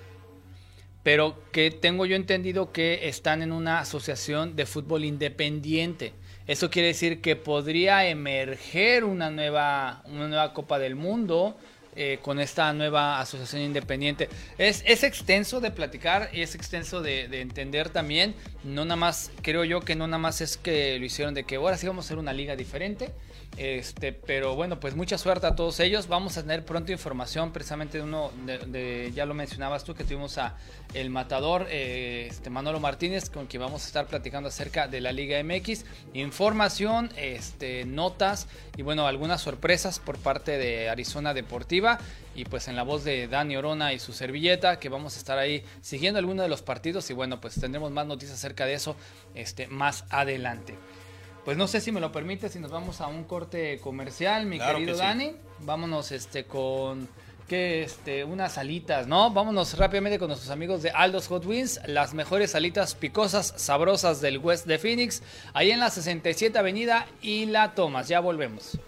Pero 1.04 1.44
que 1.52 1.70
tengo 1.70 2.06
yo 2.06 2.16
entendido 2.16 2.72
que 2.72 3.10
están 3.10 3.42
en 3.42 3.52
una 3.52 3.80
asociación 3.80 4.56
de 4.56 4.66
fútbol 4.66 5.04
independiente. 5.04 6.14
Eso 6.48 6.70
quiere 6.70 6.88
decir 6.90 7.20
que 7.20 7.36
podría 7.36 8.08
emerger 8.08 9.04
una 9.04 9.30
nueva, 9.32 10.02
una 10.06 10.30
nueva 10.30 10.54
Copa 10.54 10.80
del 10.80 10.96
Mundo 10.96 11.58
eh, 11.96 12.20
con 12.22 12.40
esta 12.40 12.74
nueva 12.74 13.20
asociación 13.20 13.62
independiente. 13.62 14.30
Es, 14.58 14.84
es 14.86 15.04
extenso 15.04 15.60
de 15.60 15.72
platicar 15.72 16.30
y 16.34 16.42
es 16.42 16.56
extenso 16.56 17.02
de, 17.02 17.28
de, 17.28 17.42
entender 17.42 17.90
también. 17.90 18.36
No 18.64 18.86
nada 18.86 18.96
más, 18.96 19.32
creo 19.42 19.64
yo 19.64 19.82
que 19.82 19.96
no 19.96 20.08
nada 20.08 20.18
más 20.18 20.42
es 20.42 20.58
que 20.58 20.98
lo 20.98 21.06
hicieron 21.06 21.34
de 21.34 21.44
que 21.44 21.58
ahora 21.58 21.78
sí 21.78 21.88
vamos 21.88 22.06
a 22.06 22.08
hacer 22.08 22.18
una 22.18 22.34
liga 22.34 22.56
diferente. 22.56 23.12
Este, 23.58 24.14
pero 24.14 24.56
bueno, 24.56 24.80
pues 24.80 24.96
mucha 24.96 25.18
suerte 25.18 25.46
a 25.46 25.56
todos 25.56 25.80
ellos. 25.80 26.08
Vamos 26.08 26.38
a 26.38 26.42
tener 26.42 26.66
pronto 26.66 26.92
información 26.92 27.52
precisamente 27.52 28.00
de 28.00 28.04
uno, 28.04 28.32
de, 28.46 29.12
ya 29.14 29.26
lo 29.26 29.34
mencionabas 29.34 29.84
tú, 29.84 29.94
que 29.94 30.04
tuvimos 30.04 30.38
a 30.38 30.58
el 30.94 31.10
matador 31.10 31.68
eh, 31.70 32.28
este 32.30 32.50
Manolo 32.50 32.80
Martínez, 32.80 33.30
con 33.30 33.46
quien 33.46 33.62
vamos 33.62 33.84
a 33.84 33.88
estar 33.88 34.08
platicando 34.08 34.50
acerca 34.50 34.88
de 34.88 35.02
la 35.02 35.12
Liga 35.12 35.42
MX. 35.44 35.86
Información, 36.14 37.12
este, 37.16 37.86
notas 37.86 38.48
y 38.76 38.82
bueno, 38.82 39.06
algunas 39.06 39.42
sorpresas 39.42 40.00
por 40.00 40.18
parte 40.18 40.58
de 40.58 40.90
Arizona 40.90 41.34
Deportiva 41.34 41.83
deportiva 41.84 42.00
y 42.36 42.46
pues 42.46 42.68
en 42.68 42.76
la 42.76 42.84
voz 42.84 43.04
de 43.04 43.28
Dani 43.28 43.56
Orona 43.56 43.94
y 43.94 44.00
su 44.00 44.12
servilleta 44.12 44.80
que 44.80 44.90
vamos 44.90 45.16
a 45.16 45.20
estar 45.20 45.38
ahí 45.38 45.64
siguiendo 45.82 46.18
alguno 46.18 46.42
de 46.42 46.50
los 46.50 46.62
partidos 46.62 47.10
y 47.10 47.14
bueno 47.14 47.40
pues 47.40 47.60
tendremos 47.60 47.92
más 47.92 48.08
noticias 48.08 48.38
acerca 48.40 48.66
de 48.66 48.74
eso 48.74 48.96
este, 49.36 49.68
más 49.68 50.06
adelante. 50.10 50.76
Pues 51.46 51.58
no 51.58 51.68
sé 51.68 51.82
si 51.82 51.92
me 51.92 52.00
lo 52.00 52.12
permite, 52.12 52.48
si 52.48 52.60
nos 52.60 52.72
vamos 52.72 53.02
a 53.02 53.08
un 53.08 53.26
corte 53.26 53.78
comercial, 53.80 54.46
mi 54.46 54.60
querido 54.60 54.96
Dani. 54.96 55.36
Vámonos 55.60 56.14
este 56.14 56.46
con 56.46 57.10
que 57.50 57.84
este 57.84 58.24
unas 58.24 58.58
alitas, 58.58 59.08
¿no? 59.08 59.30
Vámonos 59.30 59.78
rápidamente 59.78 60.20
con 60.20 60.30
nuestros 60.30 60.50
amigos 60.52 60.82
de 60.82 60.92
Aldos 60.92 61.28
Hot 61.28 61.46
Wings, 61.46 61.82
las 61.86 62.14
mejores 62.14 62.56
alitas 62.56 62.96
picosas, 62.96 63.54
sabrosas 63.58 64.22
del 64.22 64.38
West 64.38 64.66
de 64.66 64.80
Phoenix, 64.80 65.22
ahí 65.54 65.72
en 65.72 65.82
la 65.82 65.90
67 65.90 66.58
Avenida 66.58 67.08
y 67.22 67.46
La 67.46 67.76
Tomas. 67.76 68.08
Ya 68.08 68.22
volvemos. 68.22 68.80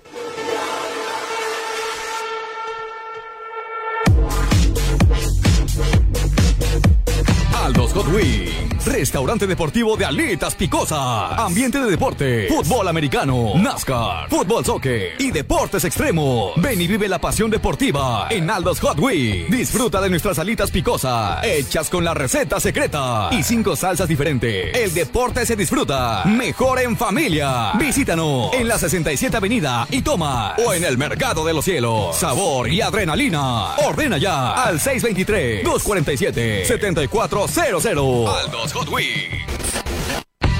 Aldos 7.65 7.93
Hot 7.93 8.07
Wings, 8.09 8.85
restaurante 8.85 9.47
deportivo 9.47 9.97
de 9.97 10.05
alitas 10.05 10.53
picosa, 10.53 11.29
ambiente 11.43 11.79
de 11.79 11.89
deporte, 11.89 12.47
fútbol 12.47 12.87
americano, 12.87 13.53
NASCAR, 13.55 14.29
fútbol 14.29 14.63
soccer 14.63 15.13
y 15.17 15.31
deportes 15.31 15.83
extremos. 15.83 16.51
Ven 16.57 16.79
y 16.79 16.85
vive 16.85 17.07
la 17.07 17.17
pasión 17.17 17.49
deportiva 17.49 18.27
en 18.29 18.51
Aldos 18.51 18.79
Hot 18.81 18.99
Wings. 18.99 19.49
Disfruta 19.49 19.99
de 19.99 20.11
nuestras 20.11 20.37
alitas 20.37 20.69
picosa, 20.69 21.41
hechas 21.43 21.89
con 21.89 22.03
la 22.05 22.13
receta 22.13 22.59
secreta 22.59 23.29
y 23.31 23.41
cinco 23.41 23.75
salsas 23.75 24.07
diferentes. 24.07 24.77
El 24.77 24.93
deporte 24.93 25.43
se 25.43 25.55
disfruta 25.55 26.23
mejor 26.25 26.81
en 26.81 26.95
familia. 26.95 27.71
Visítanos 27.79 28.53
en 28.53 28.67
la 28.67 28.77
67 28.77 29.37
Avenida 29.37 29.87
y 29.89 30.03
toma 30.03 30.53
o 30.63 30.71
en 30.71 30.83
el 30.83 30.99
Mercado 30.99 31.43
de 31.43 31.53
los 31.55 31.65
Cielos. 31.65 32.15
Sabor 32.15 32.69
y 32.69 32.81
adrenalina. 32.81 33.75
Ordena 33.87 34.19
ya 34.19 34.53
al 34.53 34.79
623 34.79 35.63
247 35.63 36.65
74 36.65 37.54
00. 37.55 38.27
Aldos 38.27 38.73
Hot 38.73 38.89
Wings. 38.89 39.74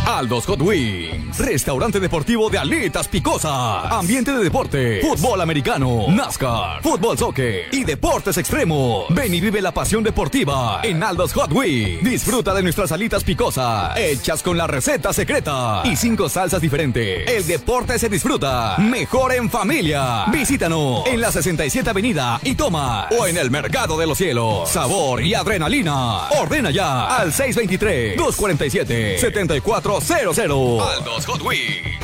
Aldos 0.08 0.46
Hot 0.46 0.62
Wings, 0.62 1.40
restaurante 1.40 2.00
deportivo 2.00 2.48
de 2.52 2.60
alitas 2.60 3.08
picosa, 3.08 3.90
ambiente 3.90 4.32
de 4.32 4.44
deporte, 4.44 5.02
fútbol 5.02 5.42
americano, 5.42 6.06
NASCAR, 6.10 6.84
fútbol 6.84 7.18
soccer 7.18 7.66
y 7.72 7.84
deportes 7.84 8.38
extremos. 8.38 9.06
Ven 9.10 9.34
y 9.34 9.42
vive 9.42 9.64
la 9.64 9.74
pasión 9.74 10.04
deportiva 10.04 10.82
en 10.84 11.02
Aldos 11.02 11.34
Hot 11.34 11.52
Wings. 11.52 12.04
Disfruta 12.04 12.54
de 12.54 12.62
nuestras 12.62 12.92
alitas 12.92 13.24
picosas, 13.24 13.98
hechas 13.98 14.44
con 14.44 14.58
la 14.58 14.68
receta 14.68 15.12
secreta 15.12 15.82
y 15.86 15.96
cinco 15.96 16.30
salsas 16.30 16.62
diferentes. 16.62 17.28
El 17.28 17.48
deporte 17.48 17.98
se 17.98 18.08
disfruta 18.08 18.78
mejor 18.78 19.34
en 19.34 19.50
familia. 19.50 20.26
Visítanos 20.32 21.08
en 21.08 21.20
la 21.20 21.32
67 21.32 21.90
Avenida 21.90 22.40
y 22.44 22.54
toma 22.54 23.10
o 23.20 23.26
en 23.26 23.38
el 23.38 23.50
Mercado 23.50 23.98
de 23.98 24.06
los 24.06 24.20
Cielos. 24.20 24.70
Sabor 24.70 25.24
y 25.24 25.34
adrenalina. 25.34 26.30
Ordena 26.40 26.70
ya 26.70 27.18
al 27.18 27.34
623 27.34 28.18
247 28.18 29.18
74 29.18 29.95
00. 30.02 30.84
Aldos 30.84 31.26
Hot 31.26 31.42
Wings. 31.42 31.96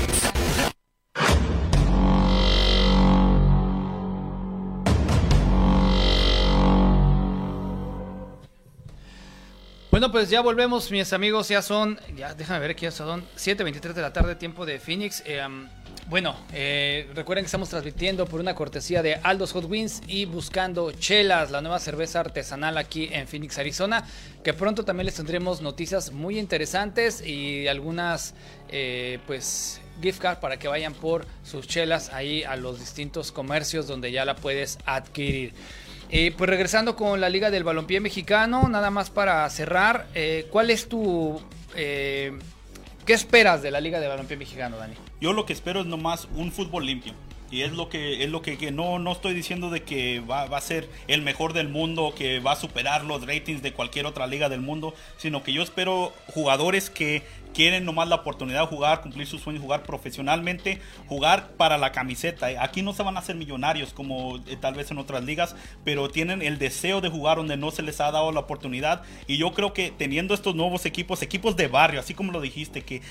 Bueno, 9.92 10.10
pues 10.10 10.30
ya 10.30 10.40
volvemos, 10.42 10.90
mis 10.90 11.12
amigos. 11.12 11.50
Ya 11.50 11.62
son, 11.62 12.00
ya 12.16 12.34
déjame 12.34 12.60
ver 12.62 12.72
aquí, 12.72 12.84
ya 12.84 12.92
son 12.92 13.26
7:23 13.36 13.94
de 13.94 14.02
la 14.02 14.14
tarde, 14.14 14.36
tiempo 14.36 14.66
de 14.66 14.80
Phoenix. 14.80 15.22
Eh, 15.26 15.46
um, 15.46 15.68
bueno, 16.10 16.36
eh, 16.54 17.10
recuerden 17.14 17.46
que 17.46 17.48
estamos 17.48 17.70
transmitiendo 17.70 18.26
por 18.26 18.42
una 18.42 18.54
cortesía 18.54 19.02
de 19.02 19.16
Aldos 19.16 19.54
Hot 19.54 19.66
Wings 19.66 20.02
y 20.08 20.26
buscando 20.26 20.92
Chelas, 20.92 21.52
la 21.52 21.62
nueva 21.62 21.80
cerveza 21.80 22.20
artesanal 22.20 22.78
aquí 22.78 23.10
en 23.12 23.28
Phoenix, 23.28 23.58
Arizona. 23.58 24.06
Que 24.44 24.54
pronto 24.54 24.84
también 24.84 25.06
les 25.06 25.16
tendremos 25.16 25.62
noticias 25.62 26.12
muy 26.12 26.38
interesantes 26.38 27.26
y 27.26 27.68
algunas, 27.68 28.34
eh, 28.70 29.20
pues, 29.26 29.80
gift 30.02 30.20
card 30.20 30.40
para 30.40 30.58
que 30.58 30.68
vayan 30.68 30.94
por 30.94 31.26
sus 31.44 31.68
chelas 31.68 32.10
ahí 32.10 32.44
a 32.44 32.56
los 32.56 32.80
distintos 32.80 33.32
comercios 33.32 33.88
donde 33.88 34.12
ya 34.12 34.26
la 34.26 34.36
puedes 34.36 34.80
adquirir. 34.86 35.54
Eh, 36.10 36.34
pues 36.38 36.50
regresando 36.50 36.98
con 36.98 37.22
la 37.22 37.30
Liga 37.30 37.52
del 37.52 37.64
Balompié 37.64 38.02
Mexicano, 38.02 38.68
nada 38.68 38.90
más 38.90 39.10
para 39.10 39.50
cerrar, 39.50 40.08
eh, 40.14 40.48
¿cuál 40.52 40.72
es 40.72 40.90
tu... 40.90 41.42
¿Qué 43.06 43.14
esperas 43.14 43.64
de 43.64 43.72
la 43.72 43.82
Liga 43.82 44.00
del 44.00 44.10
Balompié 44.10 44.38
Mexicano, 44.38 44.78
Dani? 44.78 44.94
Yo 45.20 45.34
lo 45.34 45.46
que 45.46 45.54
espero 45.54 45.82
es 45.82 45.88
nomás 45.88 46.28
un 46.36 46.52
fútbol 46.52 46.86
limpio. 46.86 47.14
Y 47.50 47.64
es 47.64 47.74
lo 47.74 47.90
que 47.90 48.24
es 48.24 48.30
lo 48.30 48.42
que, 48.42 48.58
que 48.58 48.72
no, 48.72 48.98
no 48.98 49.12
estoy 49.12 49.34
diciendo 49.34 49.70
de 49.70 49.84
que 49.84 50.22
va, 50.22 50.46
va, 50.46 50.58
a 50.58 50.62
ser 50.62 50.88
el 51.08 51.22
mejor 51.22 51.52
del 51.52 51.68
mundo, 51.68 52.14
que 52.16 52.40
va 52.40 52.54
a 52.54 52.56
superar 52.56 53.04
los 53.04 53.26
ratings 53.26 53.62
de 53.62 53.74
cualquier 53.74 54.06
otra 54.06 54.26
liga 54.26 54.48
del 54.48 54.62
mundo, 54.62 54.94
sino 55.18 55.44
que 55.44 55.52
yo 55.52 55.62
espero 55.62 56.14
jugadores 56.28 56.90
que 56.90 57.24
quieren 57.54 57.86
nomás 57.86 58.08
la 58.08 58.16
oportunidad 58.16 58.62
de 58.62 58.68
jugar, 58.68 59.02
cumplir 59.02 59.28
sus 59.28 59.42
sueños, 59.42 59.62
jugar 59.62 59.84
profesionalmente, 59.84 60.82
jugar 61.08 61.52
para 61.58 61.78
la 61.78 61.92
camiseta. 61.92 62.48
Aquí 62.60 62.82
no 62.82 62.94
se 62.94 63.04
van 63.04 63.18
a 63.18 63.20
hacer 63.20 63.36
millonarios 63.36 63.94
como 63.94 64.38
eh, 64.48 64.58
tal 64.60 64.76
vez 64.76 64.92
en 64.92 64.98
otras 64.98 65.24
ligas, 65.24 65.56
pero 65.84 66.10
tienen 66.10 66.42
el 66.42 66.58
deseo 66.58 67.02
de 67.02 67.10
jugar 67.10 67.38
donde 67.38 67.58
no 67.58 67.72
se 67.72 67.82
les 67.82 68.00
ha 68.02 68.12
dado 68.12 68.32
la 68.32 68.42
oportunidad. 68.42 69.04
Y 69.28 69.38
yo 69.38 69.52
creo 69.54 69.74
que 69.74 69.92
teniendo 69.92 70.34
estos 70.34 70.56
nuevos 70.56 70.86
equipos, 70.86 71.22
equipos 71.22 71.56
de 71.56 71.68
barrio, 71.68 72.00
así 72.00 72.14
como 72.14 72.32
lo 72.32 72.42
dijiste, 72.42 72.84
que 72.84 73.02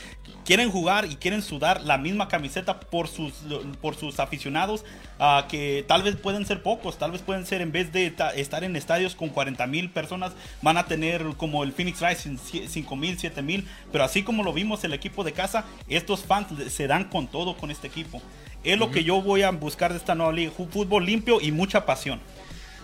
quieren 0.45 0.71
jugar 0.71 1.07
y 1.07 1.17
quieren 1.17 1.43
sudar 1.43 1.83
la 1.83 1.99
misma 1.99 2.29
camiseta 2.29 2.81
por 2.81 3.09
sus, 3.09 3.33
por 3.81 3.95
sus 3.95 4.21
aficionados, 4.21 4.85
uh, 5.19 5.47
que 5.49 5.85
tal 5.87 6.03
vez 6.03 6.17
pueden 6.17 6.47
ser 6.47 6.63
pocos, 6.63 6.99
tal 6.99 7.13
vez 7.13 7.23
pueden 7.23 7.47
ser 7.47 7.61
en 7.61 7.73
vez 7.73 7.93
de 7.93 8.15
estar 8.37 8.65
en 8.65 8.77
estadios 8.77 9.15
con 9.15 9.29
40 9.29 9.67
mil 9.67 9.91
personas, 9.91 10.33
van 10.63 10.77
a 10.77 10.87
tener 10.87 11.25
como 11.37 11.63
el 11.63 11.73
Phoenix 11.73 12.01
Rising 12.01 12.37
5 12.39 12.97
mil, 12.97 13.19
7 13.19 13.43
mil, 13.43 13.67
pero 13.93 14.05
así 14.05 14.23
como 14.23 14.30
lo 14.39 14.53
vimos 14.53 14.83
el 14.85 14.93
equipo 14.93 15.25
de 15.25 15.33
casa, 15.33 15.65
estos 15.89 16.21
fans 16.21 16.47
se 16.73 16.87
dan 16.87 17.05
con 17.05 17.29
todo 17.29 17.57
con 17.57 17.71
este 17.71 17.87
equipo. 17.87 18.23
Es 18.65 18.79
lo 18.79 18.87
uh 18.87 18.89
-huh. 18.89 18.93
que 18.93 19.05
yo 19.05 19.21
voy 19.23 19.43
a 19.43 19.51
buscar 19.51 19.93
de 19.93 19.99
esta 19.99 20.15
nueva 20.15 20.33
liga, 20.33 20.53
fútbol 20.53 21.05
limpio 21.05 21.41
y 21.41 21.53
mucha 21.53 21.87
pasión. 21.87 22.21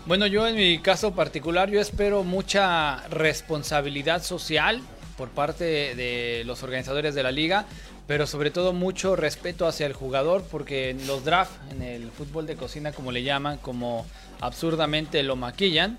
Bueno, 0.07 0.27
yo 0.27 0.47
en 0.47 0.55
mi 0.55 0.79
caso 0.79 1.15
particular, 1.15 1.69
yo 1.69 1.81
espero 1.81 2.23
mucha 2.23 2.99
responsabilidad 3.09 4.23
social 4.23 4.81
por 5.17 5.31
parte 5.31 5.65
de 5.65 6.45
los 6.47 6.63
organizadores 6.63 7.15
de 7.15 7.23
la 7.23 7.33
liga, 7.33 7.67
pero 8.07 8.27
sobre 8.27 8.51
todo 8.51 8.73
mucho 8.73 9.17
respeto 9.17 9.67
hacia 9.67 9.87
el 9.87 9.95
jugador, 9.95 10.45
porque 10.51 10.91
en 10.91 11.07
los 11.07 11.25
draft, 11.25 11.51
en 11.73 11.83
el 11.83 12.11
fútbol 12.13 12.47
de 12.47 12.55
cocina 12.55 12.93
como 12.93 13.11
le 13.11 13.25
llaman, 13.25 13.59
como 13.59 14.07
absurdamente 14.41 15.23
lo 15.23 15.35
maquillan, 15.35 15.99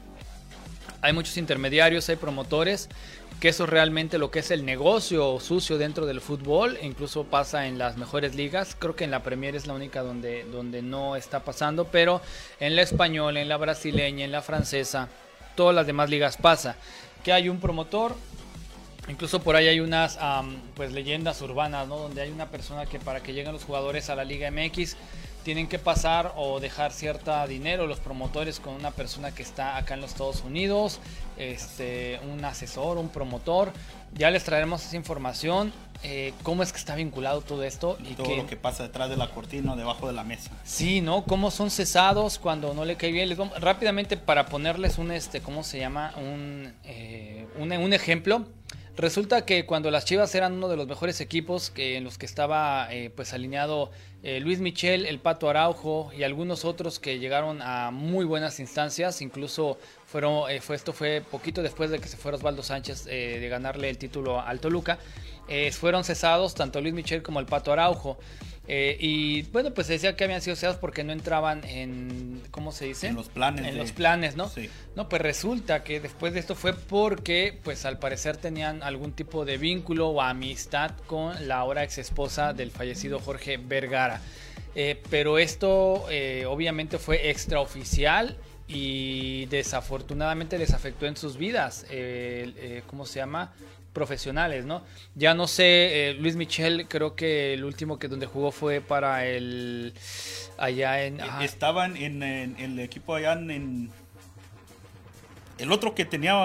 hay 1.01 1.13
muchos 1.13 1.37
intermediarios, 1.37 2.07
hay 2.09 2.15
promotores, 2.15 2.89
que 3.39 3.49
eso 3.49 3.65
es 3.65 3.69
realmente 3.69 4.17
lo 4.17 4.31
que 4.31 4.39
es 4.39 4.49
el 4.49 4.65
negocio 4.65 5.39
sucio 5.39 5.77
dentro 5.77 6.05
del 6.05 6.21
fútbol, 6.21 6.77
incluso 6.81 7.23
pasa 7.23 7.67
en 7.67 7.77
las 7.77 7.97
mejores 7.97 8.33
ligas, 8.33 8.75
creo 8.77 8.95
que 8.95 9.03
en 9.03 9.11
la 9.11 9.21
Premier 9.21 9.55
es 9.55 9.67
la 9.67 9.73
única 9.73 10.01
donde, 10.01 10.43
donde 10.45 10.81
no 10.81 11.15
está 11.15 11.41
pasando, 11.41 11.85
pero 11.85 12.21
en 12.59 12.75
la 12.75 12.81
española, 12.81 13.39
en 13.39 13.49
la 13.49 13.57
brasileña, 13.57 14.25
en 14.25 14.31
la 14.31 14.41
francesa, 14.41 15.09
todas 15.55 15.75
las 15.75 15.85
demás 15.85 16.09
ligas 16.09 16.37
pasa, 16.37 16.77
que 17.23 17.31
hay 17.31 17.47
un 17.47 17.59
promotor, 17.59 18.15
incluso 19.07 19.41
por 19.41 19.55
ahí 19.55 19.67
hay 19.67 19.81
unas 19.81 20.17
pues 20.75 20.91
leyendas 20.91 21.39
urbanas, 21.41 21.87
¿no? 21.87 21.97
donde 21.97 22.21
hay 22.21 22.31
una 22.31 22.49
persona 22.49 22.87
que 22.87 22.99
para 22.99 23.21
que 23.21 23.33
lleguen 23.33 23.53
los 23.53 23.63
jugadores 23.63 24.09
a 24.09 24.15
la 24.15 24.23
Liga 24.23 24.49
MX, 24.49 24.97
tienen 25.47 25.67
que 25.67 25.79
pasar 25.79 26.33
o 26.35 26.59
dejar 26.59 26.91
cierta 26.91 27.47
dinero 27.47 27.87
los 27.87 28.01
promotores 28.01 28.59
con 28.59 28.73
una 28.73 28.91
persona 28.91 29.33
que 29.33 29.43
está 29.43 29.77
acá 29.77 29.93
en 29.93 30.01
los 30.01 30.11
Estados 30.11 30.43
Unidos, 30.43 30.99
este, 31.37 32.19
un 32.29 32.43
asesor, 32.43 32.97
un 32.97 33.07
promotor. 33.07 33.71
Ya 34.13 34.29
les 34.29 34.43
traeremos 34.43 34.85
esa 34.85 34.97
información, 34.97 35.71
eh, 36.03 36.33
cómo 36.43 36.63
es 36.63 36.73
que 36.73 36.79
está 36.79 36.95
vinculado 36.95 37.39
todo 37.39 37.63
esto. 37.63 37.97
Y, 38.03 38.11
y 38.11 38.15
todo 38.15 38.27
que, 38.27 38.35
lo 38.35 38.45
que 38.45 38.57
pasa 38.57 38.83
detrás 38.83 39.09
de 39.09 39.15
la 39.15 39.29
cortina, 39.29 39.77
debajo 39.77 40.05
de 40.05 40.11
la 40.11 40.25
mesa. 40.25 40.51
Sí, 40.65 40.99
¿no? 40.99 41.23
Cómo 41.23 41.49
son 41.49 41.71
cesados 41.71 42.39
cuando 42.39 42.73
no 42.73 42.83
le 42.83 42.97
cae 42.97 43.13
bien. 43.13 43.29
Les 43.29 43.37
vamos, 43.37 43.57
rápidamente 43.61 44.17
para 44.17 44.47
ponerles 44.47 44.97
un, 44.97 45.13
este, 45.13 45.39
¿cómo 45.39 45.63
se 45.63 45.79
llama? 45.79 46.13
Un, 46.17 46.73
eh, 46.83 47.47
un, 47.57 47.71
un 47.71 47.93
ejemplo. 47.93 48.45
Resulta 48.97 49.45
que 49.45 49.67
cuando 49.67 49.91
las 49.91 50.05
Chivas 50.05 50.33
eran 50.33 50.53
uno 50.53 50.67
de 50.67 50.75
los 50.75 50.87
mejores 50.87 51.21
equipos 51.21 51.69
que, 51.69 51.97
en 51.97 52.03
los 52.03 52.17
que 52.17 52.25
estaba 52.25 52.87
eh, 52.91 53.11
pues 53.15 53.31
alineado 53.31 53.91
eh, 54.23 54.39
Luis 54.39 54.59
Michel, 54.59 55.05
el 55.05 55.19
Pato 55.19 55.49
Araujo 55.49 56.11
y 56.17 56.23
algunos 56.23 56.65
otros 56.65 56.99
que 56.99 57.19
llegaron 57.19 57.61
a 57.61 57.91
muy 57.91 58.25
buenas 58.25 58.59
instancias, 58.59 59.21
incluso 59.21 59.77
fueron, 60.05 60.49
eh, 60.49 60.59
fue, 60.59 60.75
esto 60.75 60.91
fue 60.91 61.21
poquito 61.29 61.61
después 61.61 61.91
de 61.91 61.99
que 61.99 62.07
se 62.07 62.17
fuera 62.17 62.37
Osvaldo 62.37 62.63
Sánchez 62.63 63.05
eh, 63.07 63.37
de 63.39 63.49
ganarle 63.49 63.89
el 63.89 63.97
título 63.97 64.41
al 64.41 64.59
Toluca, 64.59 64.97
fueron 65.71 66.03
cesados 66.03 66.55
tanto 66.55 66.81
Luis 66.81 66.93
Michel 66.93 67.23
como 67.23 67.39
el 67.39 67.45
Pato 67.45 67.71
Araujo. 67.71 68.17
Eh, 68.67 68.97
y 68.99 69.43
bueno, 69.43 69.73
pues 69.73 69.87
se 69.87 69.93
decía 69.93 70.15
que 70.15 70.25
habían 70.25 70.41
sido 70.41 70.55
cesados 70.55 70.77
porque 70.77 71.03
no 71.03 71.13
entraban 71.13 71.63
en, 71.63 72.41
¿cómo 72.51 72.71
se 72.71 72.85
dice? 72.85 73.07
En 73.07 73.15
los 73.15 73.29
planes. 73.29 73.65
En 73.65 73.73
de... 73.73 73.79
los 73.79 73.93
planes, 73.93 74.35
¿no? 74.35 74.49
Sí. 74.49 74.69
No, 74.95 75.07
pues 75.07 75.21
resulta 75.21 75.83
que 75.83 76.01
después 76.01 76.33
de 76.33 76.39
esto 76.39 76.53
fue 76.53 76.73
porque, 76.73 77.57
pues 77.63 77.85
al 77.85 77.97
parecer 77.97 78.35
tenían 78.37 78.83
algún 78.83 79.13
tipo 79.13 79.45
de 79.45 79.57
vínculo 79.57 80.09
o 80.09 80.21
amistad 80.21 80.91
con 81.07 81.47
la 81.47 81.59
ahora 81.59 81.83
ex 81.83 81.97
esposa 81.97 82.53
del 82.53 82.71
fallecido 82.71 83.19
Jorge 83.19 83.57
Vergara. 83.57 84.21
Eh, 84.79 85.01
pero 85.09 85.39
esto 85.39 86.05
eh, 86.09 86.45
obviamente 86.45 86.99
fue 86.99 87.31
extraoficial 87.31 88.37
y 88.67 89.47
desafortunadamente 89.47 90.59
les 90.59 90.71
afectó 90.71 91.07
en 91.07 91.17
sus 91.17 91.37
vidas, 91.37 91.87
eh, 91.89 92.83
¿cómo 92.85 93.07
se 93.07 93.17
llama? 93.17 93.53
Profesionales, 93.97 94.63
¿no? 94.63 94.83
Ya 95.15 95.33
no 95.33 95.47
sé, 95.47 96.15
Luis 96.19 96.35
Michel 96.35 96.85
creo 96.87 97.15
que 97.15 97.55
el 97.55 97.65
último 97.65 97.97
que 97.97 98.07
donde 98.07 98.27
jugó 98.27 98.51
fue 98.51 98.79
para 98.79 99.25
el 99.25 99.91
allá 100.59 101.03
en... 101.03 101.19
Estaban 101.41 101.97
en, 101.97 102.21
el 102.21 102.79
equipo 102.79 103.15
allá 103.15 103.33
en... 103.33 103.89
el 105.57 105.71
otro 105.71 105.95
que 105.95 106.05
tenía 106.05 106.35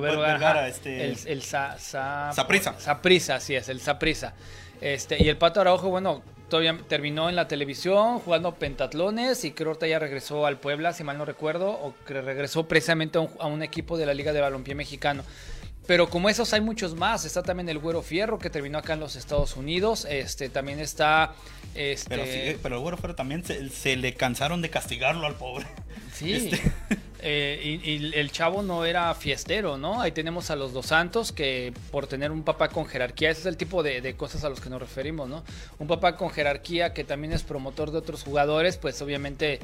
Vergara, 0.00 0.68
este, 0.68 1.04
el, 1.04 1.18
el 1.26 1.42
Saprisa. 1.42 2.80
Saprisa, 2.80 3.40
sí 3.40 3.56
es, 3.56 3.68
el 3.68 3.82
Saprisa. 3.82 4.32
Este, 4.80 5.22
y 5.22 5.28
el 5.28 5.36
Pato 5.36 5.60
Araujo, 5.60 5.90
bueno, 5.90 6.22
todavía 6.48 6.78
terminó 6.88 7.28
en 7.28 7.36
la 7.36 7.46
televisión 7.46 8.20
jugando 8.20 8.54
pentatlones 8.54 9.44
y 9.44 9.52
creo 9.52 9.78
que 9.78 9.88
ya 9.88 9.98
regresó 9.98 10.44
al 10.44 10.58
Puebla, 10.58 10.92
si 10.92 11.04
mal 11.04 11.18
no 11.18 11.24
recuerdo, 11.24 11.70
o 11.70 11.94
que 12.06 12.20
regresó 12.20 12.66
precisamente 12.68 13.18
a 13.18 13.46
un, 13.46 13.62
equipo 13.62 13.98
de 13.98 14.06
la 14.06 14.14
Liga 14.14 14.32
de 14.32 14.40
Balompié 14.40 14.74
Mexicano. 14.74 15.24
Pero 15.86 16.08
como 16.08 16.28
esos 16.28 16.52
hay 16.52 16.60
muchos 16.60 16.94
más, 16.94 17.24
está 17.24 17.42
también 17.42 17.68
el 17.68 17.78
Güero 17.78 18.02
Fierro 18.02 18.38
que 18.38 18.50
terminó 18.50 18.78
acá 18.78 18.92
en 18.92 19.00
los 19.00 19.16
Estados 19.16 19.56
Unidos, 19.56 20.06
este 20.08 20.48
también 20.48 20.78
está 20.78 21.34
este... 21.74 22.08
Pero, 22.08 22.24
sí, 22.24 22.58
pero 22.62 22.76
el 22.76 22.82
Güero 22.82 22.96
Fierro 22.96 23.14
también 23.14 23.44
se, 23.44 23.96
le 23.96 24.14
cansaron 24.14 24.62
de 24.62 24.70
castigarlo 24.70 25.26
al 25.26 25.34
pobre. 25.34 25.66
Sí. 26.12 26.34
Este. 26.34 26.60
Eh, 27.24 27.78
y, 27.84 28.18
el 28.18 28.32
chavo 28.32 28.64
no 28.64 28.84
era 28.84 29.14
fiestero, 29.14 29.78
¿no? 29.78 30.00
Ahí 30.00 30.10
tenemos 30.10 30.50
a 30.50 30.56
los 30.56 30.72
dos 30.72 30.86
santos 30.86 31.30
que 31.30 31.72
por 31.92 32.08
tener 32.08 32.32
un 32.32 32.42
papá 32.42 32.68
con 32.68 32.84
jerarquía, 32.84 33.30
ese 33.30 33.42
es 33.42 33.46
el 33.46 33.56
tipo 33.56 33.84
de, 33.84 34.14
cosas 34.16 34.42
a 34.42 34.48
los 34.48 34.60
que 34.60 34.68
nos 34.68 34.80
referimos, 34.80 35.28
¿no? 35.28 35.44
Un 35.78 35.86
papá 35.86 36.16
con 36.16 36.30
jerarquía 36.30 36.92
que 36.92 37.04
también 37.04 37.32
es 37.32 37.44
promotor 37.44 37.92
de 37.92 37.98
otros 37.98 38.24
jugadores, 38.24 38.76
pues 38.76 39.00
obviamente 39.02 39.60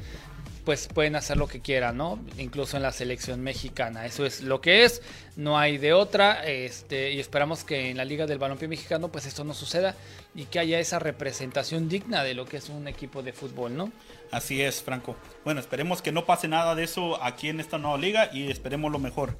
pues 0.65 0.87
pueden 0.87 1.15
hacer 1.15 1.37
lo 1.37 1.47
que 1.47 1.61
quieran, 1.61 1.97
¿no? 1.97 2.19
Incluso 2.37 2.77
en 2.77 2.83
la 2.83 2.91
selección 2.91 3.41
mexicana. 3.41 4.05
Eso 4.05 4.25
es 4.25 4.41
lo 4.41 4.61
que 4.61 4.83
es, 4.83 5.01
no 5.35 5.57
hay 5.57 5.77
de 5.77 5.93
otra, 5.93 6.45
este, 6.45 7.11
y 7.11 7.19
esperamos 7.19 7.63
que 7.63 7.89
en 7.89 7.97
la 7.97 8.05
Liga 8.05 8.27
del 8.27 8.37
Balompié 8.39 8.67
Mexicano 8.67 9.09
pues 9.09 9.25
esto 9.25 9.43
no 9.43 9.53
suceda 9.53 9.95
y 10.35 10.45
que 10.45 10.59
haya 10.59 10.79
esa 10.79 10.99
representación 10.99 11.89
digna 11.89 12.23
de 12.23 12.33
lo 12.33 12.45
que 12.45 12.57
es 12.57 12.69
un 12.69 12.87
equipo 12.87 13.23
de 13.23 13.33
fútbol, 13.33 13.75
¿no? 13.75 13.91
Así 14.31 14.61
es, 14.61 14.83
Franco. 14.83 15.15
Bueno, 15.43 15.59
esperemos 15.59 16.01
que 16.01 16.11
no 16.11 16.25
pase 16.25 16.47
nada 16.47 16.75
de 16.75 16.83
eso 16.83 17.21
aquí 17.23 17.49
en 17.49 17.59
esta 17.59 17.77
nueva 17.77 17.97
liga 17.97 18.29
y 18.31 18.49
esperemos 18.51 18.91
lo 18.91 18.99
mejor. 18.99 19.35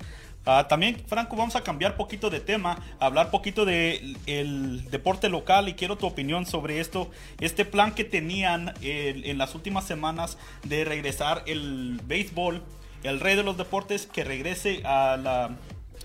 Ah, 0.46 0.68
también, 0.68 1.04
Franco, 1.08 1.36
vamos 1.36 1.56
a 1.56 1.62
cambiar 1.62 1.96
poquito 1.96 2.30
de 2.30 2.40
tema, 2.40 2.82
hablar 3.00 3.30
poquito 3.30 3.66
del 3.66 4.18
el 4.26 4.90
deporte 4.90 5.30
local 5.30 5.68
y 5.70 5.74
quiero 5.74 5.98
tu 5.98 6.08
opinión 6.08 6.46
sobre 6.46 6.80
esto. 6.80 7.12
Este 7.40 7.66
plan 7.66 7.94
que 7.94 8.04
tenían 8.04 8.74
en 8.82 9.38
las 9.38 9.54
últimas 9.54 9.86
semanas 9.86 10.38
de 10.64 10.86
regresar 10.86 11.44
el 11.46 12.00
béisbol, 12.06 12.64
el 13.04 13.20
rey 13.20 13.36
de 13.36 13.44
los 13.44 13.58
deportes, 13.58 14.08
que 14.08 14.24
regrese 14.24 14.82
a 14.86 15.18
la, 15.18 15.58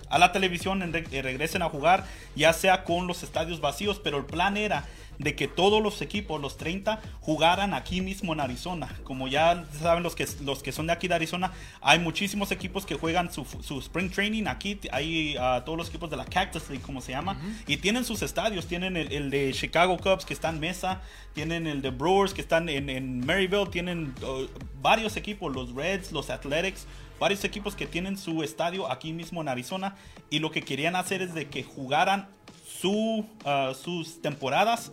a 0.09 0.19
la 0.19 0.31
televisión, 0.31 0.81
regresen 0.93 1.61
a 1.61 1.69
jugar, 1.69 2.05
ya 2.35 2.53
sea 2.53 2.83
con 2.83 3.07
los 3.07 3.23
estadios 3.23 3.61
vacíos, 3.61 3.99
pero 4.03 4.17
el 4.17 4.25
plan 4.25 4.57
era 4.57 4.85
de 5.19 5.35
que 5.35 5.47
todos 5.47 5.81
los 5.81 6.01
equipos, 6.01 6.41
los 6.41 6.57
30, 6.57 7.01
jugaran 7.21 7.73
aquí 7.73 8.01
mismo 8.01 8.33
en 8.33 8.39
Arizona. 8.39 8.93
Como 9.03 9.27
ya 9.27 9.65
saben 9.79 10.03
los 10.03 10.15
que, 10.15 10.27
los 10.43 10.63
que 10.63 10.71
son 10.71 10.87
de 10.87 10.93
aquí 10.93 11.07
de 11.07 11.15
Arizona, 11.15 11.51
hay 11.81 11.99
muchísimos 11.99 12.51
equipos 12.51 12.85
que 12.85 12.95
juegan 12.95 13.31
su, 13.31 13.45
spring 13.79 14.09
training 14.09 14.45
aquí. 14.47 14.79
Hay 14.91 15.37
uh, 15.37 15.63
todos 15.63 15.77
los 15.77 15.89
equipos 15.89 16.09
de 16.09 16.17
la 16.17 16.25
Cactus 16.25 16.69
League, 16.69 16.83
como 16.83 17.01
se 17.01 17.11
llama. 17.11 17.39
Y 17.67 17.77
tienen 17.77 18.05
sus 18.05 18.21
estadios. 18.21 18.67
Tienen 18.67 18.97
el, 18.97 19.29
de 19.29 19.51
Chicago 19.53 19.97
Cubs 19.97 20.25
que 20.25 20.33
está 20.33 20.49
en 20.49 20.59
Mesa. 20.59 21.01
Tienen 21.33 21.67
el 21.67 21.81
de 21.81 21.89
Brewers 21.91 22.33
que 22.33 22.41
están 22.41 22.69
en, 22.69 22.89
en 22.89 23.25
Maryville. 23.25 23.67
Tienen 23.67 24.13
uh, 24.21 24.47
varios 24.81 25.17
equipos, 25.17 25.53
los 25.53 25.73
Reds, 25.73 26.11
los 26.11 26.29
Athletics 26.29 26.87
varios 27.19 27.45
equipos 27.45 27.75
que 27.75 27.87
tienen 27.87 28.17
su 28.17 28.43
estadio 28.43 28.91
aquí 28.91 29.13
mismo 29.13 29.41
en 29.41 29.47
Arizona 29.47 29.95
y 30.29 30.39
lo 30.39 30.51
que 30.51 30.63
querían 30.63 30.97
hacer 30.97 31.21
es 31.21 31.33
de 31.33 31.47
que 31.47 31.63
jugaran 31.63 32.27
su, 32.65 33.25
uh, 33.45 33.73
sus 33.73 34.21
temporadas 34.21 34.91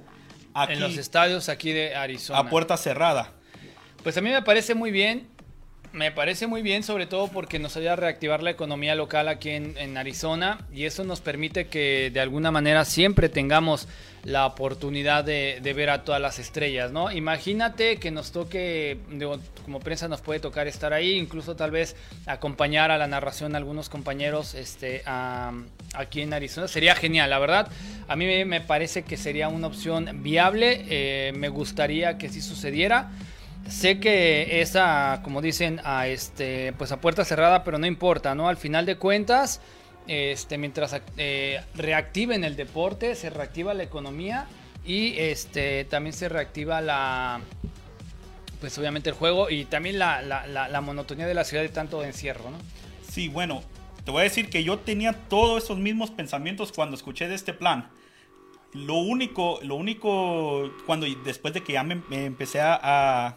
en 0.69 0.81
los 0.81 0.97
estadios 0.97 1.49
aquí 1.49 1.73
de 1.73 1.95
Arizona. 1.95 2.39
A 2.39 2.49
puerta 2.49 2.77
cerrada. 2.77 3.33
Pues 4.03 4.17
a 4.17 4.21
mí 4.21 4.31
me 4.31 4.43
parece 4.43 4.75
muy 4.75 4.91
bien. 4.91 5.29
Me 5.93 6.11
parece 6.11 6.47
muy 6.47 6.63
bien, 6.63 6.83
sobre 6.83 7.05
todo 7.07 7.29
porque 7.29 7.59
nos 7.59 7.77
ayuda 7.77 7.93
a 7.93 7.97
reactivar 7.97 8.43
la 8.43 8.51
economía 8.51 8.95
local 8.95 9.29
aquí 9.29 9.51
en, 9.51 9.97
Arizona 9.99 10.59
y 10.73 10.87
eso 10.87 11.05
nos 11.05 11.21
permite 11.21 11.67
que 11.67 12.11
de 12.11 12.21
alguna 12.21 12.51
manera 12.51 12.87
siempre 12.87 13.29
tengamos 13.29 13.89
la 14.25 14.47
oportunidad 14.47 15.23
de, 15.23 15.61
ver 15.77 15.91
a 15.91 16.03
todas 16.03 16.19
las 16.19 16.39
estrellas, 16.39 16.93
¿no? 16.93 17.13
Imagínate 17.13 17.99
que 17.99 18.11
nos 18.11 18.33
toque, 18.33 18.97
como 19.67 19.81
prensa 19.81 20.09
nos 20.09 20.23
puede 20.23 20.41
tocar 20.41 20.67
estar 20.67 20.95
ahí, 20.95 21.13
incluso 21.13 21.57
tal 21.57 21.71
vez 21.71 21.95
acompañar 22.25 22.91
a 22.91 22.97
la 22.97 23.07
narración 23.07 23.55
a 23.55 23.59
algunos 23.59 23.91
compañeros 23.91 24.55
este, 24.55 25.03
aquí 25.93 26.23
en 26.23 26.33
Arizona. 26.33 26.69
Sería 26.69 26.95
genial, 26.95 27.29
la 27.29 27.39
verdad. 27.39 27.69
A 28.09 28.17
mí 28.17 28.45
me 28.47 28.61
parece 28.63 29.03
que 29.03 29.19
sería 29.19 29.49
una 29.49 29.67
opción 29.67 30.23
viable. 30.23 30.87
Eh, 30.89 31.33
me 31.37 31.51
gustaría 31.51 32.17
que 32.17 32.31
sí 32.31 32.41
sucediera. 32.41 33.11
Sé 33.69 34.01
que 34.01 34.61
esa, 34.61 35.21
como 35.23 35.41
dicen, 35.41 35.81
a 35.85 36.07
este, 36.09 36.73
pues 36.75 36.93
a 36.93 37.01
puerta 37.01 37.25
cerrada, 37.25 37.65
pero 37.65 37.79
no 37.79 37.87
importa, 37.87 38.35
¿no? 38.35 38.49
Al 38.49 38.57
final 38.57 38.87
de 38.87 38.97
cuentas, 38.97 39.61
este, 40.07 40.59
mientras 40.59 41.01
eh, 41.17 41.61
reactiven 41.75 42.45
el 42.45 42.57
deporte, 42.57 43.15
se 43.15 43.31
reactiva 43.31 43.73
la 43.75 43.85
economía 43.85 44.47
y 44.85 45.15
este, 45.19 45.85
también 45.85 46.13
se 46.13 46.29
reactiva 46.29 46.81
la, 46.81 47.41
pues 48.63 48.79
obviamente 48.79 49.11
el 49.11 49.17
juego 49.17 49.51
y 49.51 49.65
también 49.65 49.99
la, 49.99 50.23
la, 50.23 50.81
monotonía 50.81 51.27
de 51.27 51.35
la 51.35 51.43
ciudad 51.43 51.65
de 51.65 51.69
tanto 51.69 52.05
encierro, 52.05 52.49
¿no? 52.49 52.59
Sí, 53.09 53.27
bueno, 53.27 53.63
te 54.05 54.13
voy 54.13 54.21
a 54.21 54.23
decir 54.23 54.51
que 54.51 54.63
yo 54.63 54.79
tenía 54.79 55.13
todos 55.13 55.65
esos 55.65 55.79
mismos 55.79 56.11
pensamientos 56.13 56.71
cuando 56.71 56.97
escuché 56.97 57.27
de 57.27 57.35
este 57.35 57.55
plan. 57.55 57.91
Lo 58.73 58.95
único, 58.95 59.59
lo 59.63 59.75
único, 59.75 60.71
cuando 60.87 61.07
después 61.25 61.53
de 61.55 61.65
que 61.65 61.73
ya 61.73 61.83
me, 61.83 62.03
empecé 62.11 62.61
a, 62.61 63.37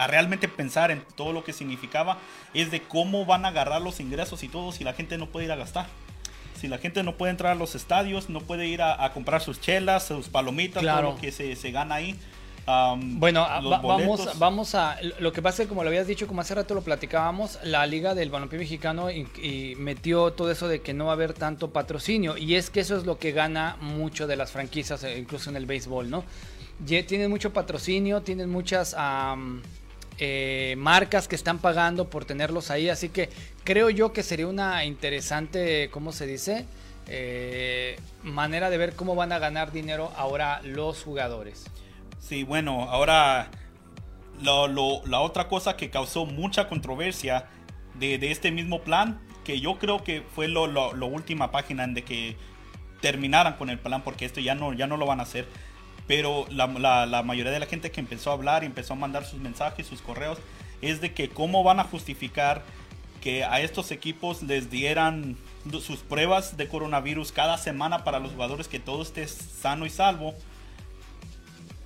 a 0.00 0.06
realmente 0.06 0.48
pensar 0.48 0.90
en 0.90 1.02
todo 1.14 1.34
lo 1.34 1.44
que 1.44 1.52
significaba 1.52 2.16
es 2.54 2.70
de 2.70 2.80
cómo 2.80 3.26
van 3.26 3.44
a 3.44 3.48
agarrar 3.48 3.82
los 3.82 4.00
ingresos 4.00 4.42
y 4.42 4.48
todo 4.48 4.72
si 4.72 4.82
la 4.82 4.94
gente 4.94 5.18
no 5.18 5.26
puede 5.26 5.44
ir 5.44 5.52
a 5.52 5.56
gastar. 5.56 5.88
Si 6.58 6.68
la 6.68 6.78
gente 6.78 7.02
no 7.02 7.16
puede 7.16 7.32
entrar 7.32 7.52
a 7.52 7.54
los 7.54 7.74
estadios, 7.74 8.30
no 8.30 8.40
puede 8.40 8.66
ir 8.66 8.80
a, 8.80 9.12
comprar 9.12 9.42
sus 9.42 9.60
chelas, 9.60 10.06
sus 10.06 10.30
palomitas, 10.30 10.82
todo 10.82 11.02
lo 11.02 11.16
que 11.16 11.32
se, 11.32 11.54
se 11.54 11.70
gana 11.70 11.96
ahí. 11.96 12.18
bueno, 12.96 13.46
vamos, 13.82 14.38
vamos 14.38 14.74
a. 14.74 14.96
Lo 15.18 15.32
que 15.32 15.42
pasa 15.42 15.62
es 15.62 15.66
que, 15.66 15.68
como 15.68 15.84
lo 15.84 15.90
habías 15.90 16.06
dicho, 16.06 16.26
como 16.26 16.40
hace 16.40 16.54
rato 16.54 16.74
lo 16.74 16.80
platicábamos, 16.80 17.58
la 17.62 17.86
Liga 17.86 18.14
del 18.14 18.30
Balompié 18.30 18.58
Mexicano 18.58 19.10
y, 19.10 19.74
metió 19.76 20.32
todo 20.32 20.50
eso 20.50 20.66
de 20.66 20.80
que 20.80 20.94
no 20.94 21.06
va 21.06 21.10
a 21.10 21.14
haber 21.14 21.34
tanto 21.34 21.72
patrocinio. 21.72 22.38
Y 22.38 22.54
es 22.54 22.70
que 22.70 22.80
eso 22.80 22.96
es 22.96 23.04
lo 23.04 23.18
que 23.18 23.32
gana 23.32 23.76
mucho 23.82 24.26
de 24.26 24.36
las 24.36 24.50
franquicias, 24.50 25.04
eh, 25.04 25.18
incluso 25.18 25.50
en 25.50 25.56
el 25.56 25.66
béisbol, 25.66 26.08
¿no? 26.08 26.24
Tienen 26.86 27.28
mucho 27.28 27.52
patrocinio, 27.52 28.22
tienen 28.22 28.48
muchas. 28.48 28.96
Eh, 30.22 30.74
marcas 30.76 31.28
que 31.28 31.34
están 31.34 31.58
pagando 31.58 32.10
por 32.10 32.26
tenerlos 32.26 32.70
ahí. 32.70 32.90
Así 32.90 33.08
que 33.08 33.30
creo 33.64 33.88
yo 33.88 34.12
que 34.12 34.22
sería 34.22 34.46
una 34.46 34.84
interesante, 34.84 35.88
¿cómo 35.90 36.12
se 36.12 36.26
dice? 36.26 36.66
Eh, 37.06 37.98
manera 38.22 38.68
de 38.68 38.76
ver 38.76 38.94
cómo 38.94 39.14
van 39.14 39.32
a 39.32 39.38
ganar 39.38 39.72
dinero 39.72 40.12
ahora 40.16 40.60
los 40.62 41.02
jugadores. 41.02 41.64
Sí, 42.18 42.44
bueno, 42.44 42.82
ahora 42.90 43.50
la 44.42 45.20
otra 45.20 45.48
cosa 45.48 45.76
que 45.76 45.88
causó 45.88 46.26
mucha 46.26 46.68
controversia 46.68 47.46
de, 47.94 48.30
este 48.30 48.50
mismo 48.50 48.82
plan, 48.82 49.20
que 49.42 49.58
yo 49.58 49.78
creo 49.78 50.04
que 50.04 50.22
fue 50.34 50.48
lo, 50.48 50.66
última 51.06 51.50
página 51.50 51.84
en 51.84 51.94
de 51.94 52.04
que 52.04 52.36
terminaran 53.00 53.56
con 53.56 53.70
el 53.70 53.78
plan, 53.78 54.02
porque 54.02 54.26
esto 54.26 54.40
ya 54.40 54.54
no, 54.54 54.74
ya 54.74 54.86
no 54.86 54.98
lo 54.98 55.06
van 55.06 55.20
a 55.20 55.22
hacer 55.22 55.48
pero 56.10 56.44
la, 56.50 57.06
la, 57.06 57.22
mayoría 57.22 57.52
de 57.52 57.60
la 57.60 57.66
gente 57.66 57.92
que 57.92 58.00
empezó 58.00 58.30
a 58.30 58.32
hablar 58.32 58.64
y 58.64 58.66
empezó 58.66 58.94
a 58.94 58.96
mandar 58.96 59.24
sus 59.24 59.38
mensajes, 59.38 59.86
sus 59.86 60.02
correos, 60.02 60.38
es 60.82 61.00
de 61.00 61.14
que 61.14 61.28
cómo 61.28 61.62
van 61.62 61.78
a 61.78 61.84
justificar 61.84 62.64
que 63.20 63.44
a 63.44 63.60
estos 63.60 63.92
equipos 63.92 64.42
les 64.42 64.72
dieran 64.72 65.36
sus 65.80 66.00
pruebas 66.00 66.56
de 66.56 66.66
coronavirus 66.66 67.30
cada 67.30 67.58
semana 67.58 68.02
para 68.02 68.18
los 68.18 68.32
jugadores 68.32 68.66
que 68.66 68.80
todo 68.80 69.02
esté 69.02 69.28
sano 69.28 69.86
y 69.86 69.90
salvo. 69.90 70.34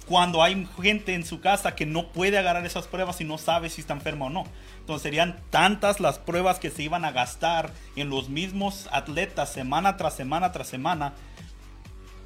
Cuando 0.09 0.43
hay 0.43 0.67
gente 0.81 1.13
en 1.13 1.27
su 1.27 1.41
casa 1.41 1.75
que 1.75 1.85
no 1.85 2.11
puede 2.11 2.39
agarrar 2.39 2.65
esas 2.65 2.87
pruebas 2.87 3.21
y 3.21 3.25
no 3.25 3.37
sabe 3.37 3.69
si 3.69 3.83
está 3.83 3.93
enferma 3.93 4.25
o 4.25 4.31
no. 4.31 4.45
Entonces 4.81 5.03
serían 5.03 5.39
tantas 5.51 6.01
las 6.01 6.19
pruebas 6.19 6.59
que 6.59 6.71
se 6.71 6.83
iban 6.83 7.05
a 7.05 7.13
gastar 7.13 7.75
en 7.95 8.09
los 8.09 8.31
mismos 8.31 8.89
atletas 8.91 9.53
semana 9.53 9.99
tras 9.99 10.17
semana 10.17 10.51
tras 10.51 10.69
semana 10.69 11.13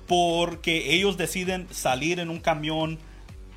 porque 0.08 0.94
ellos 0.94 1.16
deciden 1.18 1.68
salir 1.70 2.18
en 2.18 2.30
un 2.30 2.40
camión 2.40 2.98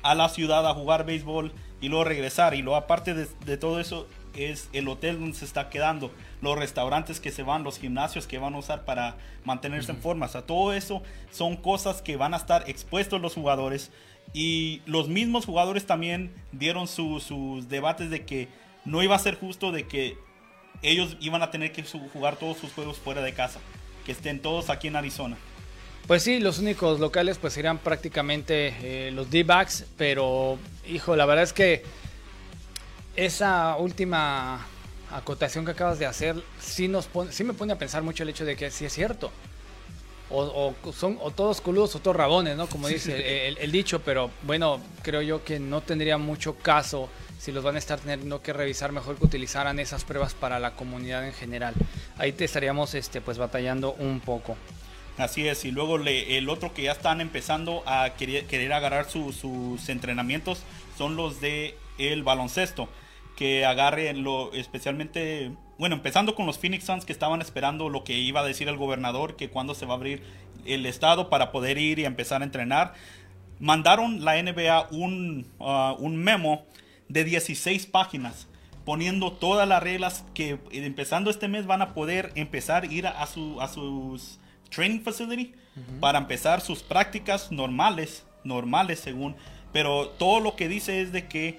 a 0.02 0.14
la 0.14 0.28
ciudad 0.28 0.68
a 0.68 0.74
jugar 0.74 1.06
béisbol 1.06 1.52
y 1.80 1.88
luego 1.88 2.04
regresar. 2.04 2.54
Y 2.54 2.62
luego 2.62 2.76
aparte 2.76 3.14
de, 3.14 3.56
todo 3.56 3.80
eso 3.80 4.06
es 4.34 4.68
el 4.74 4.86
hotel 4.88 5.18
donde 5.18 5.36
se 5.36 5.46
está 5.46 5.70
quedando, 5.70 6.12
los 6.42 6.58
restaurantes 6.58 7.20
que 7.20 7.32
se 7.32 7.42
van, 7.42 7.64
los 7.64 7.78
gimnasios 7.78 8.26
que 8.26 8.38
van 8.38 8.54
a 8.54 8.58
usar 8.58 8.84
para 8.84 9.16
mantenerse 9.44 9.92
en 9.92 9.98
forma. 9.98 10.26
O 10.26 10.28
sea, 10.28 10.42
todo 10.42 10.74
eso 10.74 11.02
son 11.30 11.56
cosas 11.56 12.02
que 12.02 12.16
van 12.16 12.34
a 12.34 12.36
estar 12.36 12.68
expuestos 12.68 13.20
los 13.20 13.34
jugadores 13.34 13.90
Y 14.34 14.82
los 14.86 15.08
mismos 15.08 15.46
jugadores 15.46 15.86
también 15.86 16.34
dieron 16.52 16.86
sus 16.86 17.68
debates 17.68 18.10
de 18.10 18.26
que 18.26 18.48
no 18.84 19.02
iba 19.02 19.16
a 19.16 19.18
ser 19.18 19.36
justo 19.36 19.72
de 19.72 19.86
que 19.86 20.18
ellos 20.82 21.16
iban 21.20 21.42
a 21.42 21.50
tener 21.50 21.72
que 21.72 21.82
jugar 21.82 22.36
todos 22.36 22.58
sus 22.58 22.72
juegos 22.72 22.98
fuera 22.98 23.22
de 23.22 23.32
casa, 23.32 23.60
que 24.04 24.12
estén 24.12 24.40
todos 24.40 24.68
aquí 24.68 24.88
en 24.88 24.96
Arizona. 24.96 25.38
Pues 26.06 26.24
sí, 26.24 26.40
los 26.40 26.58
únicos 26.58 26.98
locales 26.98 27.38
pues 27.38 27.52
serían 27.52 27.78
prácticamente 27.78 28.74
eh, 28.82 29.10
los 29.12 29.30
D-backs, 29.30 29.84
pero 29.96 30.58
hijo, 30.88 31.14
la 31.14 31.26
verdad 31.26 31.44
es 31.44 31.52
que 31.52 31.84
esa 33.14 33.76
última 33.76 34.66
acotación 35.12 35.64
que 35.64 35.72
acabas 35.72 35.98
de 35.98 36.06
hacer 36.06 36.42
sí, 36.60 36.88
nos 36.88 37.08
sí 37.30 37.44
me 37.44 37.52
pone 37.52 37.72
a 37.72 37.78
pensar 37.78 38.02
mucho 38.02 38.22
el 38.22 38.30
hecho 38.30 38.44
de 38.44 38.56
que 38.56 38.70
sí 38.70 38.84
es 38.84 38.92
cierto. 38.92 39.30
O, 40.34 40.74
son 40.94 41.18
o 41.20 41.30
todos 41.30 41.60
coludos 41.60 41.94
o 41.94 41.98
todos 41.98 42.16
rabones, 42.16 42.56
¿no? 42.56 42.66
Como 42.66 42.88
dice 42.88 43.48
el, 43.48 43.70
dicho, 43.70 44.00
pero 44.00 44.30
bueno, 44.44 44.80
creo 45.02 45.20
yo 45.20 45.44
que 45.44 45.60
no 45.60 45.82
tendría 45.82 46.16
mucho 46.16 46.54
caso 46.54 47.10
si 47.38 47.52
los 47.52 47.62
van 47.62 47.74
a 47.74 47.78
estar 47.78 48.00
teniendo 48.00 48.40
que 48.40 48.54
revisar, 48.54 48.92
mejor 48.92 49.16
que 49.16 49.26
utilizaran 49.26 49.78
esas 49.78 50.04
pruebas 50.04 50.32
para 50.32 50.58
la 50.58 50.74
comunidad 50.74 51.26
en 51.26 51.34
general. 51.34 51.74
Ahí 52.16 52.32
te 52.32 52.46
estaríamos 52.46 52.94
este, 52.94 53.20
pues 53.20 53.36
batallando 53.36 53.92
un 53.92 54.20
poco. 54.20 54.56
Así 55.22 55.46
es, 55.46 55.64
y 55.64 55.70
luego 55.70 55.96
el 55.96 56.48
otro 56.48 56.74
que 56.74 56.82
ya 56.82 56.92
están 56.92 57.20
empezando 57.20 57.84
a 57.86 58.10
querer, 58.18 58.46
querer 58.46 58.72
agarrar 58.72 59.06
sus 59.08 59.88
entrenamientos 59.88 60.62
son 60.98 61.16
los 61.16 61.40
de 61.40 61.76
el 61.98 62.22
baloncesto 62.24 62.88
que 63.36 63.64
agarre 63.64 64.12
lo 64.14 64.52
especialmente, 64.52 65.52
bueno, 65.78 65.94
empezando 65.94 66.34
con 66.34 66.46
los 66.46 66.58
Phoenix 66.58 66.84
Suns 66.84 67.04
que 67.04 67.12
estaban 67.12 67.40
esperando 67.40 67.88
lo 67.88 68.04
que 68.04 68.18
iba 68.18 68.40
a 68.40 68.44
decir 68.44 68.68
el 68.68 68.76
gobernador, 68.76 69.36
que 69.36 69.48
cuando 69.48 69.74
se 69.74 69.86
va 69.86 69.94
a 69.94 69.96
abrir 69.96 70.22
el 70.66 70.86
estado 70.86 71.30
para 71.30 71.52
poder 71.52 71.78
ir 71.78 71.98
y 71.98 72.04
empezar 72.04 72.42
a 72.42 72.44
entrenar. 72.44 72.94
Mandaron 73.58 74.24
la 74.24 74.42
NBA 74.42 74.88
un, 74.90 75.46
uh, 75.58 75.94
un 75.98 76.16
memo 76.16 76.64
de 77.08 77.24
16 77.24 77.86
páginas 77.86 78.48
poniendo 78.84 79.32
todas 79.32 79.68
las 79.68 79.82
reglas 79.82 80.24
que 80.34 80.58
empezando 80.72 81.30
este 81.30 81.46
mes 81.46 81.66
van 81.66 81.82
a 81.82 81.94
poder 81.94 82.32
empezar 82.34 82.82
a 82.82 82.86
ir 82.86 83.06
a, 83.06 83.26
su, 83.26 83.60
a 83.60 83.68
sus 83.68 84.40
training 84.74 85.00
facility 85.00 85.54
para 86.00 86.18
empezar 86.18 86.60
sus 86.60 86.82
prácticas 86.82 87.50
normales, 87.50 88.24
normales 88.44 89.00
según, 89.00 89.36
pero 89.72 90.08
todo 90.08 90.40
lo 90.40 90.56
que 90.56 90.68
dice 90.68 91.00
es 91.00 91.12
de 91.12 91.28
que 91.28 91.58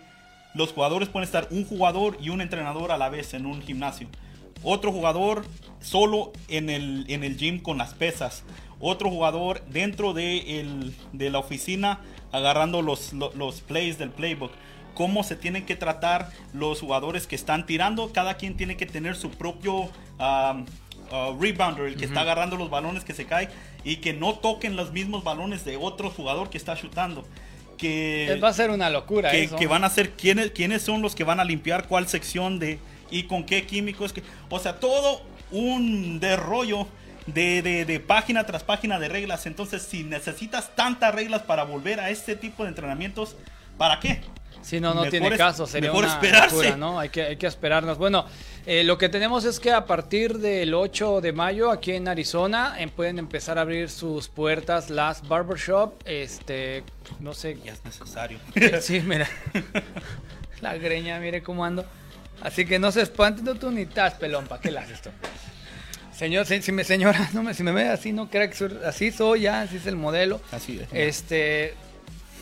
los 0.54 0.72
jugadores 0.72 1.10
pueden 1.10 1.26
estar 1.26 1.48
un 1.50 1.66
jugador 1.66 2.18
y 2.22 2.30
un 2.30 2.42
entrenador 2.42 2.92
a 2.92 2.98
la 2.98 3.10
vez 3.10 3.34
en 3.34 3.46
un 3.46 3.62
gimnasio. 3.62 4.08
Otro 4.62 4.92
jugador 4.92 5.46
solo 5.82 6.32
en 6.48 6.70
el, 6.70 7.06
en 7.10 7.24
el 7.24 7.38
gym 7.38 7.60
con 7.60 7.78
las 7.78 7.94
pesas. 7.94 8.44
Otro 8.80 9.10
jugador 9.10 9.64
dentro 9.66 10.14
de, 10.14 10.94
de 11.12 11.30
la 11.30 11.40
oficina 11.40 12.00
agarrando 12.32 12.82
los, 12.82 13.14
los, 13.14 13.62
plays 13.62 13.98
del 13.98 14.10
playbook. 14.10 14.52
Cómo 14.94 15.24
se 15.24 15.36
tienen 15.36 15.66
que 15.66 15.76
tratar 15.76 16.30
los 16.54 16.80
jugadores 16.80 17.26
que 17.28 17.36
están 17.36 17.66
tirando. 17.66 18.12
Cada 18.14 18.36
quien 18.36 18.56
tiene 18.56 18.78
que 18.78 18.86
tener 18.86 19.16
su 19.16 19.32
propio 19.32 19.90
um, 20.20 20.66
uh, 21.14 21.40
rebounder, 21.40 21.86
el 21.86 21.96
que 21.96 22.06
está 22.06 22.22
agarrando 22.22 22.58
los 22.58 22.70
balones 22.70 23.06
que 23.06 23.14
se 23.14 23.26
caen 23.26 23.50
y 23.86 23.98
que 23.98 24.14
no 24.14 24.36
toquen 24.36 24.76
los 24.76 24.92
mismos 24.92 25.24
balones 25.24 25.64
de 25.64 25.78
otro 25.78 26.10
jugador 26.10 26.50
que 26.50 26.58
está 26.58 26.76
chutando 26.76 27.24
que... 27.78 28.40
Va 28.42 28.50
a 28.50 28.54
ser 28.54 28.70
una 28.70 28.90
locura 28.90 29.32
que, 29.32 29.50
que 29.50 29.68
van 29.68 29.84
a 29.84 29.90
ser 29.90 30.12
quiénes, 30.12 30.52
quiénes 30.52 30.82
son 30.82 31.02
los 31.02 31.16
que 31.16 31.24
van 31.24 31.40
a 31.40 31.44
limpiar 31.44 31.88
cuál 31.88 32.08
sección 32.08 32.60
de... 32.60 32.80
y 33.12 33.24
con 33.24 33.46
qué 33.46 33.66
químicos. 33.66 34.14
Que, 34.14 34.24
o 34.50 34.60
sea, 34.60 34.80
todo 34.80 35.22
un 35.52 36.20
derrollo 36.20 36.88
de, 37.28 37.62
de, 37.62 38.00
página 38.00 38.46
tras 38.46 38.64
página 38.64 39.00
de 39.00 39.10
reglas. 39.10 39.46
Entonces, 39.46 39.84
si 39.84 40.04
necesitas 40.04 40.76
tantas 40.76 41.14
reglas 41.14 41.44
para 41.44 41.64
volver 41.64 42.00
a 42.00 42.10
este 42.10 42.36
tipo 42.36 42.64
de 42.64 42.70
entrenamientos, 42.70 43.36
¿para 43.78 44.00
qué? 44.00 44.22
Si 44.64 44.80
no, 44.80 44.94
no 44.94 45.06
tiene 45.06 45.38
caso, 45.38 45.68
sería 45.68 45.90
mejor 45.90 46.06
una 46.06 46.14
esperarse. 46.14 46.78
¿no? 46.78 47.00
Hay 47.00 47.10
que, 47.10 47.22
hay 47.24 47.36
que 47.36 47.48
esperarnos. 47.48 47.98
Bueno, 47.98 48.26
eh, 48.66 48.84
lo 48.84 48.98
que 48.98 49.10
tenemos 49.10 49.46
es 49.46 49.60
que 49.60 49.72
a 49.72 49.86
partir 49.86 50.40
del 50.40 50.74
8 50.74 51.22
de 51.22 51.34
mayo, 51.34 51.70
aquí 51.70 51.92
en 51.92 52.08
Arizona, 52.08 52.76
eh, 52.80 52.88
pueden 52.88 53.20
empezar 53.20 53.58
a 53.58 53.62
abrir 53.62 53.90
sus 53.90 54.30
puertas 54.30 54.90
las 54.90 55.28
barbershop. 55.28 55.94
Este, 56.06 56.84
no 57.20 57.34
sé. 57.34 57.58
Ya 57.64 57.74
es 57.74 57.84
necesario. 57.84 58.40
sí, 58.82 59.02
mira. 59.02 59.30
La 60.62 60.78
greña, 60.78 61.20
mire 61.20 61.44
cómo 61.44 61.66
ando. 61.66 61.86
Así 62.42 62.66
que 62.66 62.80
no 62.80 62.92
se 62.92 63.02
espanten, 63.02 63.46
no 63.46 63.56
tú 63.56 63.70
ni 63.72 63.82
estás 63.84 64.16
pelón, 64.16 64.48
¿para 64.48 64.62
qué 64.62 64.72
la 64.72 64.82
haces 64.82 64.96
esto? 64.96 65.12
Señor, 66.16 66.46
si, 66.46 66.72
me 66.72 66.84
señora, 66.84 67.30
no 67.34 67.44
me, 67.44 67.54
si 67.54 67.64
me 67.64 67.72
ve 67.72 67.90
así, 67.90 68.12
no 68.12 68.30
crea 68.30 68.50
que 68.50 68.56
soy, 68.56 68.78
así 68.86 69.12
soy 69.12 69.42
ya, 69.42 69.62
así 69.62 69.78
es 69.78 69.88
el 69.88 69.96
modelo. 69.96 70.42
Así 70.52 70.80
es. 70.80 70.88
Este, 70.92 71.74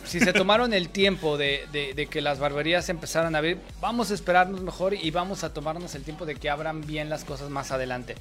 si 0.04 0.20
se 0.20 0.32
tomaron 0.32 0.72
el 0.72 0.88
tiempo 0.88 1.36
de, 1.36 2.08
que 2.10 2.20
las 2.20 2.38
barberías 2.38 2.88
empezaran 2.88 3.34
a 3.34 3.38
abrir, 3.38 3.58
vamos 3.80 4.10
a 4.10 4.14
esperarnos 4.14 4.60
mejor 4.60 4.94
y 4.94 5.10
vamos 5.10 5.44
a 5.44 5.52
tomarnos 5.52 5.94
el 5.94 6.02
tiempo 6.02 6.26
de 6.26 6.34
que 6.36 6.50
abran 6.50 6.86
bien 6.86 7.08
las 7.08 7.24
cosas 7.24 7.50
más 7.50 7.70
adelante. 7.70 8.16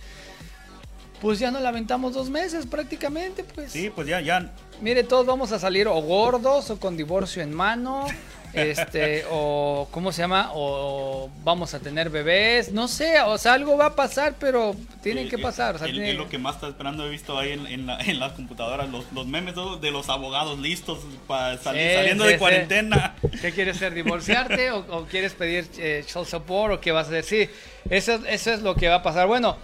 Pues 1.21 1.37
ya 1.37 1.51
no 1.51 1.59
la 1.59 1.69
aventamos 1.69 2.13
dos 2.13 2.31
meses 2.31 2.65
prácticamente, 2.65 3.43
pues. 3.43 3.71
Sí, 3.71 3.91
pues 3.93 4.07
ya, 4.07 4.21
ya. 4.21 4.51
Mire, 4.81 5.03
todos 5.03 5.25
vamos 5.27 5.51
a 5.51 5.59
salir 5.59 5.87
o 5.87 5.93
gordos 6.01 6.71
o 6.71 6.79
con 6.79 6.97
divorcio 6.97 7.43
en 7.43 7.53
mano 7.53 8.07
este, 8.53 9.25
o 9.29 9.87
¿cómo 9.91 10.11
se 10.11 10.21
llama? 10.21 10.51
O 10.53 11.29
vamos 11.43 11.73
a 11.73 11.79
tener 11.79 12.09
bebés, 12.09 12.71
no 12.71 12.87
sé, 12.87 13.19
o 13.21 13.37
sea, 13.37 13.53
algo 13.53 13.77
va 13.77 13.87
a 13.87 13.95
pasar, 13.95 14.35
pero 14.39 14.75
tiene 15.01 15.27
que 15.27 15.37
pasar. 15.37 15.75
O 15.75 15.87
lo 15.87 16.29
que 16.29 16.37
más 16.37 16.55
está 16.55 16.67
esperando, 16.67 17.05
he 17.05 17.09
visto 17.09 17.37
ahí 17.37 17.51
en, 17.51 17.87
las 18.19 18.33
computadoras, 18.33 18.89
los, 18.89 19.25
memes 19.25 19.55
de 19.81 19.91
los 19.91 20.09
abogados 20.09 20.59
listos 20.59 20.99
para 21.27 21.57
salir, 21.57 21.95
saliendo 21.95 22.25
de 22.25 22.37
cuarentena. 22.37 23.15
¿Qué 23.41 23.51
quieres 23.51 23.77
ser, 23.77 23.93
divorciarte 23.93 24.71
o, 24.71 25.05
quieres 25.09 25.33
pedir 25.33 25.65
eh, 25.77 26.03
child 26.05 26.25
support 26.25 26.73
o 26.73 26.79
qué 26.79 26.91
vas 26.91 27.07
a 27.07 27.11
decir? 27.11 27.49
Eso, 27.89 28.19
eso 28.27 28.51
es 28.53 28.61
lo 28.61 28.75
que 28.75 28.87
va 28.87 28.95
a 28.95 29.03
pasar. 29.03 29.27
Bueno, 29.27 29.57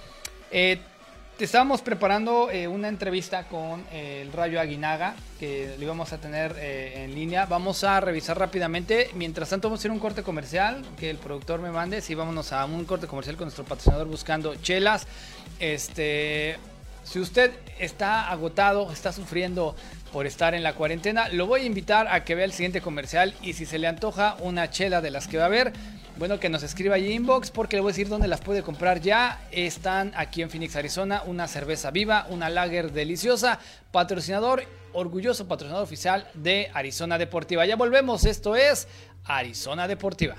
eh, 0.52 0.80
estábamos 1.46 1.82
preparando 1.82 2.50
eh, 2.50 2.68
una 2.68 2.88
entrevista 2.88 3.44
con 3.44 3.84
eh, 3.92 4.22
el 4.22 4.34
Rayo 4.34 4.60
Aguinaga, 4.60 5.16
que 5.40 5.76
lo 5.78 5.84
íbamos 5.84 6.12
a 6.14 6.18
tener 6.18 6.56
eh, 6.58 7.04
en 7.04 7.14
línea. 7.14 7.46
Vamos 7.46 7.84
a 7.84 8.00
revisar 8.00 8.40
rápidamente. 8.40 9.12
Mientras 9.14 9.50
tanto, 9.50 9.68
vamos 9.68 9.80
a 9.80 9.82
hacer 9.82 9.92
un 9.92 10.00
corte 10.00 10.24
comercial, 10.24 10.84
que 11.00 11.10
el 11.10 11.18
productor 11.18 11.62
me 11.62 11.72
mande. 11.72 12.02
Sí, 12.02 12.16
vámonos 12.16 12.54
a 12.54 12.66
un 12.66 12.86
corte 12.86 13.08
comercial 13.08 13.36
con 13.36 13.46
nuestro 13.46 13.66
patrocinador 13.66 14.08
buscando 14.08 14.56
chelas. 14.56 15.06
Este, 15.60 16.58
si 17.04 17.20
usted 17.20 17.52
está 17.80 18.30
agotado, 18.30 18.92
está 18.92 19.14
sufriendo 19.14 19.76
por 20.12 20.26
estar 20.26 20.56
en 20.56 20.64
la 20.64 20.74
cuarentena, 20.74 21.30
lo 21.30 21.46
voy 21.46 21.62
a 21.62 21.66
invitar 21.66 22.08
a 22.08 22.24
que 22.24 22.34
vea 22.34 22.46
el 22.46 22.54
siguiente 22.54 22.82
comercial 22.82 23.34
y 23.42 23.54
si 23.54 23.66
se 23.66 23.78
le 23.78 23.88
antoja 23.88 24.38
una 24.40 24.70
chela 24.70 25.02
de 25.02 25.12
las 25.12 25.28
que 25.28 25.38
va 25.38 25.44
a 25.44 25.48
haber, 25.48 25.74
bueno, 26.18 26.40
que 26.40 26.50
nos 26.50 26.64
escriba 26.64 26.96
allí 26.96 27.14
inbox 27.14 27.52
porque 27.52 27.76
le 27.76 27.82
voy 27.82 27.90
a 27.90 27.94
decir 27.94 28.10
dónde 28.10 28.28
las 28.28 28.42
puede 28.42 28.64
comprar 28.64 29.02
ya. 29.02 29.40
Están 29.52 30.14
aquí 30.16 30.42
en 30.42 30.50
Phoenix, 30.50 30.76
Arizona, 30.76 31.22
una 31.28 31.48
cerveza 31.48 31.92
viva, 31.92 32.26
una 32.30 32.50
lager 32.50 32.92
deliciosa, 32.92 33.60
patrocinador, 33.92 34.64
orgulloso 34.94 35.48
patrocinador 35.48 35.84
oficial 35.84 36.28
de 36.34 36.72
Arizona 36.74 37.20
Deportiva. 37.20 37.68
Ya 37.68 37.76
volvemos, 37.76 38.26
esto 38.26 38.56
es 38.56 38.88
Arizona 39.26 39.88
Deportiva. 39.88 40.38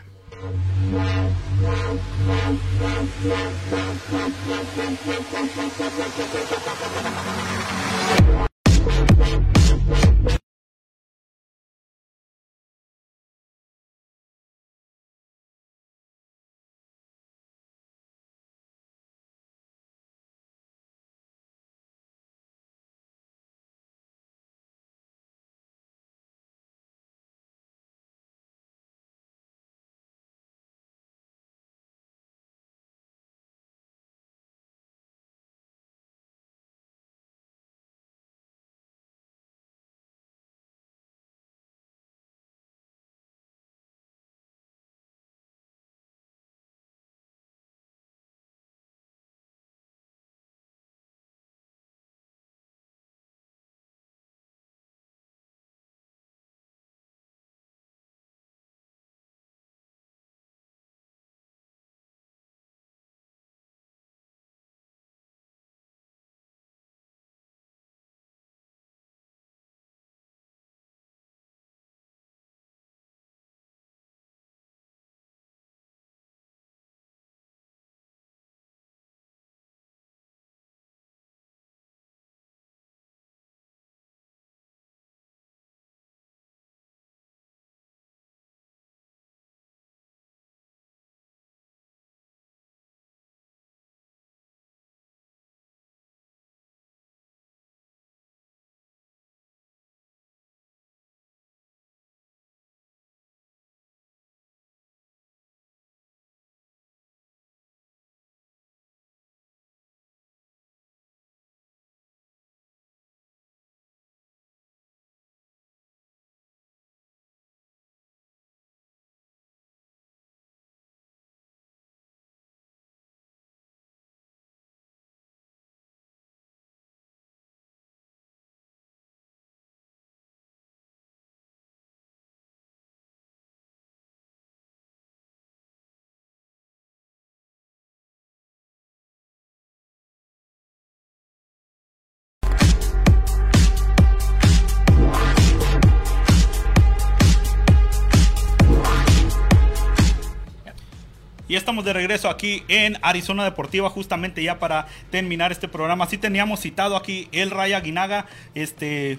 Y 151.48 151.56
estamos 151.56 151.84
de 151.86 151.94
regreso 151.94 152.28
aquí 152.28 152.62
en 152.68 152.98
Arizona 153.00 153.42
Deportiva, 153.42 153.88
justamente 153.88 154.42
ya 154.42 154.58
para 154.58 154.86
terminar 155.10 155.50
este 155.50 155.66
programa. 155.66 156.06
Sí 156.06 156.18
teníamos 156.18 156.60
citado 156.60 156.94
aquí 156.94 157.28
el 157.32 157.50
Raya 157.50 157.80
Guinaga, 157.80 158.26
este, 158.54 159.18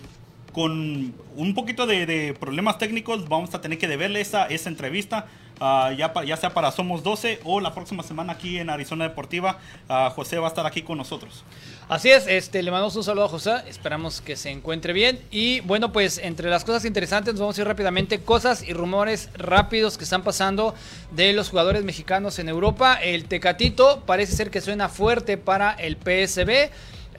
con 0.53 1.15
un 1.35 1.53
poquito 1.55 1.87
de, 1.87 2.35
problemas 2.39 2.77
técnicos. 2.77 3.27
Vamos 3.27 3.55
a 3.55 3.61
tener 3.61 3.79
que 3.79 3.87
deberle 3.87 4.21
esa, 4.21 4.45
esa 4.45 4.69
entrevista. 4.69 5.25
Ah, 5.59 5.91
ya, 5.97 6.13
ya 6.25 6.37
sea 6.37 6.53
para 6.53 6.71
Somos 6.71 7.03
12 7.03 7.41
o 7.43 7.59
la 7.59 7.73
próxima 7.73 8.03
semana 8.03 8.33
aquí 8.33 8.57
en 8.57 8.69
Arizona 8.69 9.03
Deportiva. 9.07 9.57
Ah, 9.89 10.11
José 10.15 10.37
va 10.39 10.47
a 10.47 10.49
estar 10.49 10.65
aquí 10.65 10.81
con 10.81 10.97
nosotros. 10.97 11.43
Así 11.89 12.09
es, 12.09 12.27
este, 12.27 12.61
le 12.63 12.71
mandamos 12.71 12.95
un 12.95 13.03
saludo 13.03 13.25
a 13.25 13.29
José, 13.29 13.55
esperamos 13.67 14.21
que 14.21 14.35
se 14.35 14.51
encuentre 14.51 14.93
bien. 14.93 15.19
Y 15.31 15.59
bueno, 15.61 15.91
pues 15.91 16.17
entre 16.19 16.49
las 16.49 16.63
cosas 16.63 16.85
interesantes 16.85 17.33
nos 17.33 17.41
vamos 17.41 17.57
a 17.57 17.61
ir 17.61 17.67
rápidamente, 17.67 18.19
cosas 18.21 18.63
y 18.63 18.73
rumores 18.73 19.29
rápidos 19.33 19.97
que 19.97 20.03
están 20.03 20.23
pasando 20.23 20.75
de 21.11 21.33
los 21.33 21.49
jugadores 21.49 21.83
mexicanos 21.83 22.39
en 22.39 22.47
Europa. 22.47 22.93
El 23.01 23.25
Tecatito 23.25 24.03
parece 24.05 24.35
ser 24.35 24.51
que 24.51 24.61
suena 24.61 24.87
fuerte 24.87 25.37
para 25.37 25.71
el 25.73 25.97
PSB. 25.97 26.69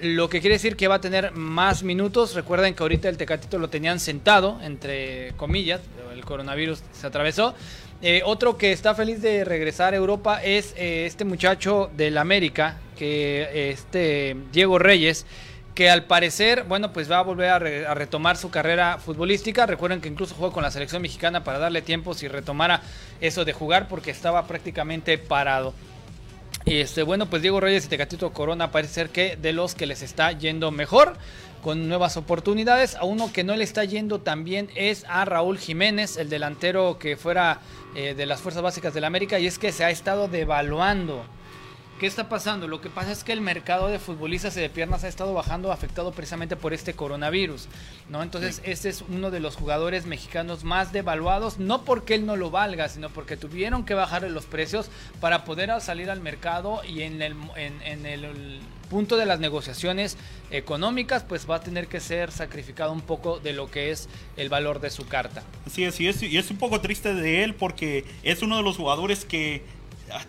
Lo 0.03 0.28
que 0.28 0.40
quiere 0.40 0.55
decir 0.55 0.76
que 0.76 0.88
va 0.88 0.96
a 0.96 1.01
tener 1.01 1.32
más 1.32 1.82
minutos. 1.82 2.34
Recuerden 2.34 2.74
que 2.74 2.82
ahorita 2.82 3.09
el 3.09 3.16
Tecatito 3.16 3.59
lo 3.59 3.68
tenían 3.68 4.01
sentado, 4.01 4.59
entre 4.62 5.32
comillas, 5.36 5.80
el 6.12 6.24
coronavirus 6.24 6.82
se 6.92 7.07
atravesó. 7.07 7.55
Eh, 8.03 8.22
otro 8.24 8.57
que 8.57 8.72
está 8.72 8.94
feliz 8.94 9.20
de 9.20 9.44
regresar 9.44 9.92
a 9.92 9.96
Europa 9.96 10.42
es 10.42 10.74
eh, 10.76 11.05
este 11.05 11.26
muchacho 11.26 11.90
del 11.96 12.16
América, 12.16 12.78
que 12.96 13.70
este 13.70 14.36
Diego 14.53 14.78
Reyes, 14.78 15.26
que 15.74 15.90
al 15.90 16.05
parecer, 16.05 16.64
bueno, 16.64 16.92
pues 16.92 17.11
va 17.11 17.18
a 17.18 17.22
volver 17.22 17.51
a, 17.51 17.94
retomar 17.94 18.36
su 18.36 18.51
carrera 18.51 18.98
futbolística. 18.98 19.66
Recuerden 19.66 20.01
que 20.01 20.09
incluso 20.09 20.34
jugó 20.34 20.53
con 20.53 20.62
la 20.62 20.70
selección 20.70 21.03
mexicana 21.03 21.44
para 21.44 21.59
darle 21.59 21.82
tiempo 21.82 22.14
si 22.14 22.28
retomara 22.28 22.82
eso 23.20 23.44
de 23.44 23.53
jugar 23.53 23.88
porque 23.88 24.11
estaba 24.11 24.46
prácticamente 24.46 25.16
parado. 25.18 25.74
Y 26.64 26.76
este, 26.80 27.02
bueno, 27.02 27.26
pues 27.26 27.42
Diego 27.42 27.58
Reyes 27.58 27.86
y 27.86 27.88
Tecatito 27.88 28.32
Corona 28.32 28.70
parece 28.70 28.94
ser 28.94 29.11
que 29.11 29.36
de 29.36 29.52
los 29.52 29.74
que 29.74 29.86
les 29.86 30.02
está 30.02 30.32
yendo 30.32 30.70
mejor 30.70 31.16
con 31.62 31.88
nuevas 31.88 32.16
oportunidades. 32.16 32.96
A 32.96 33.04
uno 33.04 33.32
que 33.32 33.44
no 33.44 33.56
le 33.56 33.64
está 33.64 33.84
yendo 33.84 34.20
también 34.20 34.70
es 34.74 35.04
a 35.08 35.24
Raúl 35.24 35.58
Jiménez, 35.58 36.16
el 36.16 36.28
delantero 36.28 36.98
que 36.98 37.16
fuera 37.16 37.61
eh, 37.94 38.14
de 38.14 38.26
las 38.26 38.40
Fuerzas 38.40 38.62
Básicas 38.62 38.94
del 38.94 39.04
América, 39.04 39.38
y 39.38 39.46
es 39.46 39.58
que 39.58 39.72
se 39.72 39.84
ha 39.84 39.90
estado 39.90 40.28
devaluando. 40.28 41.24
¿Qué 42.01 42.07
está 42.07 42.30
pasando? 42.30 42.66
Lo 42.66 42.80
que 42.80 42.88
pasa 42.88 43.12
es 43.12 43.24
que 43.24 43.32
el 43.32 43.42
mercado 43.42 43.88
de 43.88 43.98
futbolistas 43.98 44.57
y 44.57 44.61
de 44.61 44.70
piernas 44.70 45.05
ha 45.05 45.09
estado 45.09 45.34
bajando 45.34 45.70
afectado 45.70 46.12
precisamente 46.12 46.57
por 46.57 46.72
este 46.72 46.94
coronavirus, 46.94 47.68
¿no? 48.09 48.22
Entonces, 48.22 48.62
este 48.64 48.88
es 48.88 49.05
uno 49.07 49.30
de 49.30 49.38
los 49.38 49.55
jugadores 49.55 50.07
mexicanos 50.07 50.64
más 50.64 50.94
devaluados, 50.94 51.59
no 51.59 51.84
porque 51.84 52.14
él 52.14 52.24
no 52.24 52.36
lo 52.36 52.51
valga, 52.51 52.88
sino 52.88 53.11
porque 53.11 53.36
tuvieron 53.36 53.84
que 53.84 53.92
bajarle 53.92 54.30
los 54.30 54.46
precios 54.46 54.88
para 55.20 55.44
poder 55.44 55.78
salir 55.82 56.09
al 56.09 56.22
mercado 56.22 56.80
y 56.88 57.03
en 57.03 57.20
el, 57.20 57.36
en 57.57 58.07
el 58.07 58.61
punto 58.88 59.18
de 59.18 59.26
las 59.26 59.38
negociaciones 59.38 60.16
económicas, 60.51 61.22
pues 61.22 61.48
va 61.48 61.57
a 61.57 61.61
tener 61.61 61.86
que 61.86 62.01
ser 62.01 62.32
sacrificado 62.32 62.92
un 62.92 63.03
poco 63.03 63.40
de 63.40 63.53
lo 63.53 63.70
que 63.70 63.90
es 63.90 64.09
el 64.38 64.48
valor 64.48 64.80
de 64.80 64.88
su 64.88 65.07
carta. 65.07 65.42
Sí, 65.70 65.90
sí, 65.90 66.09
es, 66.09 66.22
y 66.22 66.38
es 66.38 66.51
un 66.51 66.57
poco 66.57 66.80
triste 66.80 67.12
de 67.12 67.44
él 67.44 67.55
porque 67.55 68.07
es 68.22 68.40
uno 68.40 68.57
de 68.57 68.62
los 68.62 68.78
jugadores 68.78 69.26
que 69.26 69.64
ah, 70.11 70.24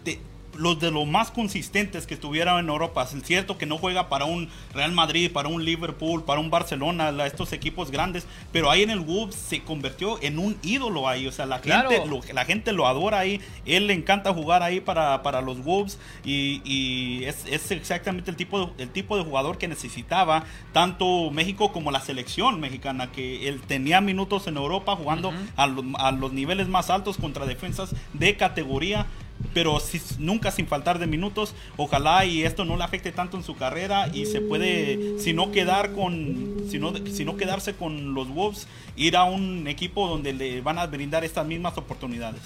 los 0.57 0.79
de 0.79 0.91
los 0.91 1.07
más 1.07 1.31
consistentes 1.31 2.07
que 2.07 2.13
estuvieron 2.13 2.59
en 2.59 2.69
Europa. 2.69 3.03
Es 3.03 3.23
cierto 3.23 3.57
que 3.57 3.65
no 3.65 3.77
juega 3.77 4.09
para 4.09 4.25
un 4.25 4.49
Real 4.73 4.91
Madrid, 4.91 5.31
para 5.31 5.49
un 5.49 5.63
Liverpool, 5.63 6.23
para 6.23 6.39
un 6.39 6.49
Barcelona, 6.49 7.11
estos 7.25 7.53
equipos 7.53 7.91
grandes, 7.91 8.25
pero 8.51 8.69
ahí 8.69 8.83
en 8.83 8.89
el 8.89 8.99
Wolves 8.99 9.35
se 9.35 9.61
convirtió 9.61 10.21
en 10.21 10.39
un 10.39 10.57
ídolo 10.63 11.07
ahí. 11.07 11.27
O 11.27 11.31
sea, 11.31 11.45
la, 11.45 11.59
gente, 11.59 12.05
lo, 12.05 12.21
la 12.33 12.45
gente 12.45 12.71
lo 12.73 12.87
adora 12.87 13.19
ahí. 13.19 13.41
Él 13.65 13.87
le 13.87 13.93
encanta 13.93 14.33
jugar 14.33 14.63
ahí 14.63 14.79
para, 14.79 15.23
para 15.23 15.41
los 15.41 15.63
Wolves 15.63 15.99
y, 16.23 17.23
es, 17.23 17.45
exactamente 17.71 18.31
el 18.31 18.37
tipo, 18.37 18.65
de, 18.65 18.83
el 18.83 18.89
tipo 18.89 19.17
de 19.17 19.23
jugador 19.23 19.57
que 19.57 19.67
necesitaba 19.67 20.43
tanto 20.73 21.31
México 21.31 21.71
como 21.71 21.91
la 21.91 22.01
selección 22.01 22.59
mexicana, 22.59 23.11
que 23.11 23.47
él 23.47 23.61
tenía 23.61 24.01
minutos 24.01 24.47
en 24.47 24.57
Europa 24.57 24.95
jugando 24.95 25.33
a, 25.55 25.63
a 25.63 26.11
los 26.11 26.33
niveles 26.33 26.67
más 26.67 26.89
altos 26.89 27.17
contra 27.17 27.45
defensas 27.45 27.95
de 28.13 28.35
categoría 28.35 29.07
pero 29.53 29.79
si, 29.79 30.01
nunca 30.19 30.51
sin 30.51 30.67
faltar 30.67 30.99
de 30.99 31.07
minutos. 31.07 31.53
Ojalá 31.77 32.25
y 32.25 32.43
esto 32.43 32.65
no 32.65 32.77
le 32.77 32.83
afecte 32.83 33.11
tanto 33.11 33.37
en 33.37 33.43
su 33.43 33.55
carrera 33.55 34.09
y 34.13 34.25
se 34.25 34.41
puede, 34.41 35.19
si 35.19 35.33
no 35.33 35.51
quedar 35.51 35.93
con, 35.93 36.65
si 36.69 36.79
no, 36.79 36.93
si 37.11 37.25
no 37.25 37.37
quedarse 37.37 37.73
con 37.73 38.13
los 38.13 38.29
Wolves, 38.29 38.67
ir 38.95 39.17
a 39.17 39.23
un 39.23 39.67
equipo 39.67 40.07
donde 40.07 40.33
le 40.33 40.61
van 40.61 40.79
a 40.79 40.87
brindar 40.87 41.23
estas 41.23 41.45
mismas 41.45 41.77
oportunidades. 41.77 42.41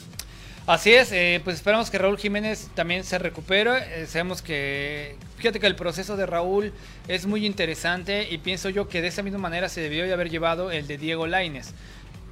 Así 0.67 0.91
es, 0.91 1.11
eh, 1.11 1.41
pues 1.43 1.57
esperamos 1.57 1.91
que 1.91 1.99
Raúl 1.99 2.17
Jiménez 2.17 2.69
también 2.73 3.03
se 3.03 3.19
recupere. 3.19 4.01
Eh, 4.01 4.07
sabemos 4.07 4.41
que, 4.41 5.15
fíjate 5.37 5.59
que 5.59 5.67
el 5.67 5.75
proceso 5.75 6.17
de 6.17 6.25
Raúl 6.25 6.73
es 7.07 7.27
muy 7.27 7.45
interesante 7.45 8.27
y 8.31 8.39
pienso 8.39 8.69
yo 8.69 8.89
que 8.89 9.03
de 9.03 9.09
esa 9.09 9.21
misma 9.21 9.37
manera 9.37 9.69
se 9.69 9.81
debió 9.81 10.05
de 10.05 10.13
haber 10.13 10.31
llevado 10.31 10.71
el 10.71 10.87
de 10.87 10.97
Diego 10.97 11.27
Laines. 11.27 11.75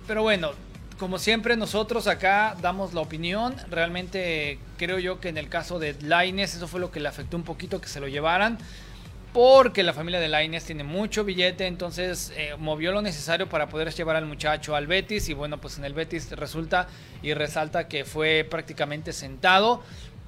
Pero 0.08 0.24
bueno, 0.24 0.54
como 0.98 1.20
siempre 1.20 1.56
nosotros 1.58 2.08
acá 2.08 2.56
damos 2.62 2.94
la 2.94 3.02
opinión. 3.02 3.56
Realmente 3.70 4.60
creo 4.78 5.00
yo 5.00 5.20
que 5.20 5.30
en 5.30 5.38
el 5.38 5.50
caso 5.50 5.80
de 5.80 5.96
Laines 6.02 6.56
eso 6.56 6.68
fue 6.68 6.80
lo 6.80 6.92
que 6.92 7.00
le 7.00 7.10
afectó 7.10 7.38
un 7.38 7.44
poquito 7.44 7.82
que 7.82 7.88
se 7.88 8.00
lo 8.00 8.08
llevaran. 8.08 8.58
Porque 9.34 9.82
la 9.82 9.94
familia 9.94 10.20
de 10.20 10.28
Laines 10.28 10.64
tiene 10.64 10.84
mucho 10.84 11.24
billete, 11.24 11.66
entonces 11.66 12.32
eh, 12.38 12.54
movió 12.60 12.92
lo 12.92 13.02
necesario 13.02 13.50
para 13.50 13.68
poder 13.68 13.92
llevar 13.92 14.16
al 14.16 14.28
muchacho 14.28 14.76
al 14.76 14.86
Betis. 14.86 15.28
Y 15.28 15.34
bueno, 15.34 15.60
pues 15.60 15.80
en 15.80 15.86
el 15.86 15.94
Betis 15.94 16.30
resulta 16.32 16.88
y 17.24 17.34
resalta 17.34 17.88
que 17.88 18.06
fue 18.06 18.46
prácticamente 18.48 19.12
sentado. 19.12 19.82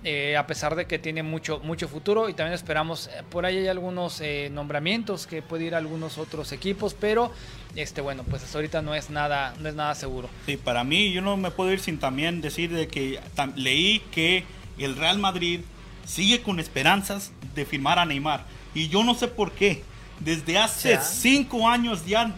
Eh, 0.07 0.37
a 0.37 0.45
pesar 0.45 0.75
de 0.75 0.85
que 0.85 0.99
tiene 0.99 1.23
mucho, 1.23 1.59
mucho 1.61 1.87
futuro 1.87 2.29
y 2.29 2.35
también 2.35 2.53
esperamos, 2.53 3.07
eh, 3.07 3.23
por 3.27 3.43
ahí 3.43 3.57
hay 3.57 3.67
algunos 3.69 4.21
eh, 4.21 4.49
nombramientos 4.51 5.25
que 5.25 5.41
puede 5.41 5.65
ir 5.65 5.73
a 5.73 5.79
algunos 5.79 6.19
otros 6.19 6.51
equipos, 6.51 6.93
pero 6.93 7.31
este 7.75 8.01
bueno, 8.01 8.21
pues 8.21 8.43
hasta 8.43 8.59
ahorita 8.59 8.83
no 8.83 8.93
es 8.93 9.09
nada, 9.09 9.55
no 9.59 9.67
es 9.67 9.73
nada 9.73 9.95
seguro. 9.95 10.29
Sí, 10.45 10.57
para 10.57 10.83
mí 10.83 11.11
yo 11.11 11.23
no 11.23 11.37
me 11.37 11.49
puedo 11.49 11.73
ir 11.73 11.79
sin 11.79 11.97
también 11.97 12.39
decir 12.39 12.71
de 12.71 12.87
que 12.87 13.19
leí 13.55 13.97
que 14.11 14.43
el 14.77 14.95
Real 14.95 15.17
Madrid 15.17 15.61
sigue 16.05 16.43
con 16.43 16.59
esperanzas 16.59 17.31
de 17.55 17.65
firmar 17.65 17.97
a 17.97 18.05
Neymar 18.05 18.45
y 18.75 18.89
yo 18.89 19.03
no 19.03 19.15
sé 19.15 19.27
por 19.27 19.53
qué. 19.53 19.81
Desde 20.19 20.59
hace 20.59 20.99
cinco 21.01 21.67
años 21.67 22.05
ya 22.05 22.31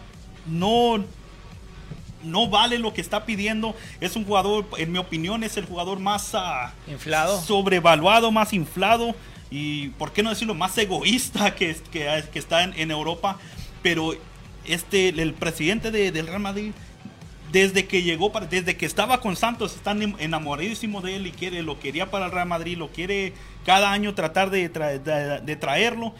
no 0.46 1.04
no 2.22 2.48
vale 2.48 2.78
lo 2.78 2.92
que 2.92 3.00
está 3.00 3.24
pidiendo. 3.24 3.74
Es 4.00 4.16
un 4.16 4.24
jugador, 4.24 4.66
en 4.76 4.92
mi 4.92 4.98
opinión, 4.98 5.44
es 5.44 5.56
el 5.56 5.66
jugador 5.66 5.98
más 5.98 6.34
ah, 6.34 6.72
inflado, 6.86 7.40
sobrevaluado, 7.40 8.30
más 8.30 8.52
inflado 8.52 9.14
y, 9.50 9.88
¿por 9.90 10.12
qué 10.12 10.22
no 10.22 10.30
decirlo, 10.30 10.54
más 10.54 10.76
egoísta 10.78 11.54
que, 11.54 11.76
que, 11.90 12.24
que 12.32 12.38
está 12.38 12.64
en, 12.64 12.90
Europa. 12.90 13.38
Pero 13.82 14.14
este, 14.64 15.08
el 15.08 15.34
presidente 15.34 15.90
de, 15.90 16.12
del 16.12 16.26
Real 16.26 16.40
Madrid, 16.40 16.72
desde 17.52 17.86
que 17.86 18.02
llegó, 18.02 18.30
desde 18.50 18.76
que 18.76 18.86
estaba 18.86 19.20
con 19.20 19.36
Santos, 19.36 19.74
están 19.74 20.16
enamoradísimo 20.18 21.00
de 21.00 21.16
él 21.16 21.26
y 21.26 21.32
quiere, 21.32 21.62
lo 21.62 21.80
quería 21.80 22.10
para 22.10 22.26
el 22.26 22.32
Real 22.32 22.48
Madrid, 22.48 22.76
lo 22.76 22.88
quiere 22.88 23.32
cada 23.64 23.92
año 23.92 24.14
tratar 24.14 24.50
de, 24.50 24.68
de 24.68 25.56
traerlo 25.56 26.14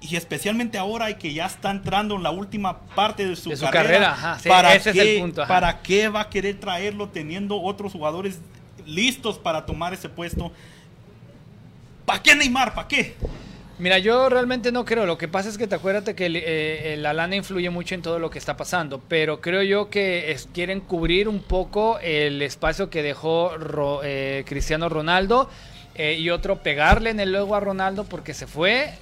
y 0.00 0.16
especialmente 0.16 0.78
ahora 0.78 1.16
que 1.18 1.32
ya 1.34 1.46
está 1.46 1.70
entrando 1.70 2.16
en 2.16 2.22
la 2.22 2.30
última 2.30 2.80
parte 2.80 3.26
de 3.26 3.36
su, 3.36 3.50
carrera, 3.70 4.38
¿para, 4.46 4.78
qué, 4.78 5.32
¿para 5.46 5.82
qué 5.82 6.08
va 6.08 6.22
a 6.22 6.30
querer 6.30 6.58
traerlo 6.58 7.08
teniendo 7.08 7.60
otros 7.60 7.92
jugadores 7.92 8.38
listos 8.86 9.38
para 9.38 9.66
tomar 9.66 9.92
ese 9.92 10.08
puesto? 10.08 10.52
¿Para 12.06 12.22
qué 12.22 12.34
Neymar? 12.34 12.74
¿Para 12.74 12.88
qué? 12.88 13.14
Mira, 13.78 13.98
yo 13.98 14.28
realmente 14.28 14.72
no 14.72 14.84
creo. 14.84 15.06
Lo 15.06 15.16
que 15.16 15.28
pasa 15.28 15.48
es 15.48 15.56
que 15.56 15.66
te 15.66 15.74
acuérdate 15.74 16.14
que 16.14 16.26
eh, 16.26 16.96
la 16.98 17.14
lana 17.14 17.36
influye 17.36 17.70
mucho 17.70 17.94
en 17.94 18.02
todo 18.02 18.18
lo 18.18 18.28
que 18.28 18.38
está 18.38 18.56
pasando. 18.56 19.00
Pero 19.08 19.40
creo 19.40 19.62
yo 19.62 19.88
que 19.88 20.36
quieren 20.52 20.80
cubrir 20.80 21.28
un 21.28 21.40
poco 21.40 21.98
el 22.00 22.42
espacio 22.42 22.90
que 22.90 23.02
dejó 23.02 23.52
eh, 24.02 24.44
Cristiano 24.46 24.88
Ronaldo. 24.88 25.48
Eh, 25.94 26.14
y 26.14 26.30
otro 26.30 26.62
pegarle 26.62 27.10
en 27.10 27.20
el 27.20 27.32
luego 27.32 27.54
a 27.56 27.60
Ronaldo 27.60 28.04
porque 28.04 28.32
se 28.32 28.46
fue 28.46 28.92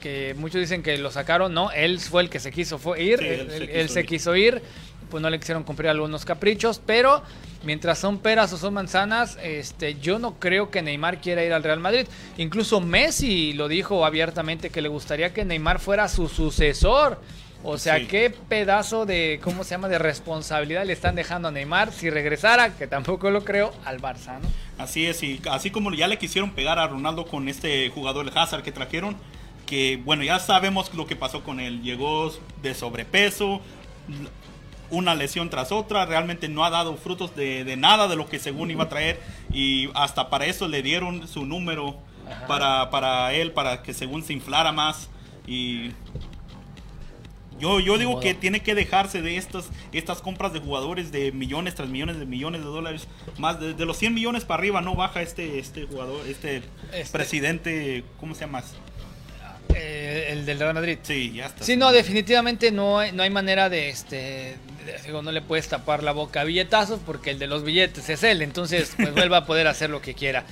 que 0.00 0.34
muchos 0.38 0.60
dicen 0.60 0.82
que 0.82 0.98
lo 0.98 1.10
sacaron, 1.10 1.54
no, 1.54 1.70
él 1.70 2.00
fue 2.00 2.22
el 2.22 2.30
que 2.30 2.40
se 2.40 2.52
quiso 2.52 2.78
ir, 2.96 3.22
él, 3.22 3.88
se, 3.88 4.04
quiso, 4.04 4.36
ir. 4.36 4.62
pues 5.10 5.22
no 5.22 5.30
le 5.30 5.38
quisieron 5.38 5.64
cumplir 5.64 5.88
algunos 5.88 6.24
caprichos, 6.24 6.80
pero 6.84 7.22
mientras 7.64 7.98
son 7.98 8.18
peras 8.18 8.52
o 8.52 8.58
son 8.58 8.74
manzanas, 8.74 9.38
este, 9.42 9.98
yo 10.00 10.18
no 10.18 10.38
creo 10.38 10.70
que 10.70 10.82
Neymar 10.82 11.20
quiera 11.20 11.44
ir 11.44 11.52
al 11.52 11.62
Real 11.62 11.80
Madrid. 11.80 12.06
Incluso 12.38 12.80
Messi 12.80 13.52
lo 13.52 13.68
dijo 13.68 14.04
abiertamente 14.04 14.70
que 14.70 14.82
le 14.82 14.88
gustaría 14.88 15.32
que 15.32 15.44
Neymar 15.44 15.80
fuera 15.80 16.08
su 16.08 16.28
sucesor. 16.28 17.20
O 17.68 17.78
sea, 17.78 18.06
qué 18.06 18.30
pedazo 18.30 19.06
de, 19.06 19.40
¿cómo 19.42 19.64
se 19.64 19.70
llama?, 19.70 19.88
de 19.88 19.98
responsabilidad 19.98 20.84
le 20.84 20.92
están 20.92 21.16
dejando 21.16 21.48
a 21.48 21.50
Neymar 21.50 21.90
si 21.90 22.10
regresara, 22.10 22.76
que 22.76 22.86
tampoco 22.86 23.30
lo 23.30 23.44
creo, 23.44 23.72
al 23.84 24.00
Barça, 24.00 24.38
¿no? 24.40 24.48
Así 24.78 25.06
es, 25.06 25.22
y 25.22 25.40
así 25.50 25.70
como 25.70 25.92
ya 25.92 26.06
le 26.06 26.18
quisieron 26.18 26.52
pegar 26.52 26.78
a 26.78 26.86
Ronaldo 26.86 27.26
con 27.26 27.48
este 27.48 27.88
jugador, 27.88 28.28
el 28.28 28.38
Hazard, 28.38 28.62
que 28.62 28.70
trajeron, 28.70 29.16
que 29.66 30.00
bueno, 30.04 30.22
ya 30.22 30.38
sabemos 30.38 30.94
lo 30.94 31.06
que 31.06 31.16
pasó 31.16 31.42
con 31.44 31.60
él. 31.60 31.82
Llegó 31.82 32.32
de 32.62 32.74
sobrepeso, 32.74 33.60
una 34.88 35.14
lesión 35.14 35.50
tras 35.50 35.72
otra, 35.72 36.06
realmente 36.06 36.48
no 36.48 36.64
ha 36.64 36.70
dado 36.70 36.96
frutos 36.96 37.34
de, 37.34 37.64
de 37.64 37.76
nada 37.76 38.06
de 38.08 38.16
lo 38.16 38.28
que 38.28 38.38
según 38.38 38.70
iba 38.70 38.84
a 38.84 38.88
traer 38.88 39.20
y 39.52 39.90
hasta 39.94 40.30
para 40.30 40.46
eso 40.46 40.68
le 40.68 40.80
dieron 40.82 41.26
su 41.26 41.44
número 41.44 41.96
para, 42.46 42.88
para 42.90 43.32
él, 43.34 43.52
para 43.52 43.82
que 43.82 43.92
según 43.92 44.22
se 44.22 44.32
inflara 44.32 44.70
más 44.72 45.08
y 45.46 45.90
yo, 47.58 47.80
yo 47.80 47.96
digo 47.96 48.20
que 48.20 48.34
tiene 48.34 48.60
que 48.60 48.74
dejarse 48.74 49.22
de 49.22 49.38
estas, 49.38 49.70
estas 49.92 50.20
compras 50.20 50.52
de 50.52 50.60
jugadores 50.60 51.10
de 51.10 51.32
millones 51.32 51.74
tras 51.74 51.88
millones 51.88 52.18
de 52.18 52.26
millones 52.26 52.60
de 52.60 52.66
dólares. 52.66 53.08
Más 53.38 53.58
de, 53.58 53.72
de 53.72 53.86
los 53.86 53.96
100 53.96 54.12
millones 54.12 54.44
para 54.44 54.58
arriba 54.58 54.82
no 54.82 54.94
baja 54.94 55.22
este, 55.22 55.58
este 55.58 55.86
jugador, 55.86 56.26
este, 56.28 56.62
Este- 56.92 57.12
presidente, 57.16 58.04
¿cómo 58.20 58.34
se 58.34 58.42
llama? 58.42 58.62
El 60.36 60.46
del 60.46 60.58
Real 60.58 60.74
Madrid. 60.74 60.98
Sí, 61.02 61.32
ya 61.34 61.46
está. 61.46 61.64
Sí, 61.64 61.76
no, 61.76 61.92
definitivamente 61.92 62.70
no 62.70 62.98
hay, 62.98 63.12
no 63.12 63.22
hay 63.22 63.30
manera 63.30 63.68
de, 63.68 63.88
este, 63.88 64.16
de- 64.84 65.00
digo, 65.04 65.22
no 65.22 65.32
le 65.32 65.42
puedes 65.42 65.68
tapar 65.68 66.02
la 66.02 66.12
boca 66.12 66.42
a 66.42 66.44
billetazos 66.44 67.00
porque 67.04 67.30
el 67.30 67.38
de 67.38 67.46
los 67.46 67.64
billetes 67.64 68.08
es 68.08 68.22
él, 68.22 68.42
entonces 68.42 68.92
pues 68.96 69.12
vuelva 69.14 69.38
a 69.38 69.46
poder 69.46 69.66
hacer 69.66 69.90
lo 69.90 70.00
que 70.00 70.14
quiera. 70.14 70.44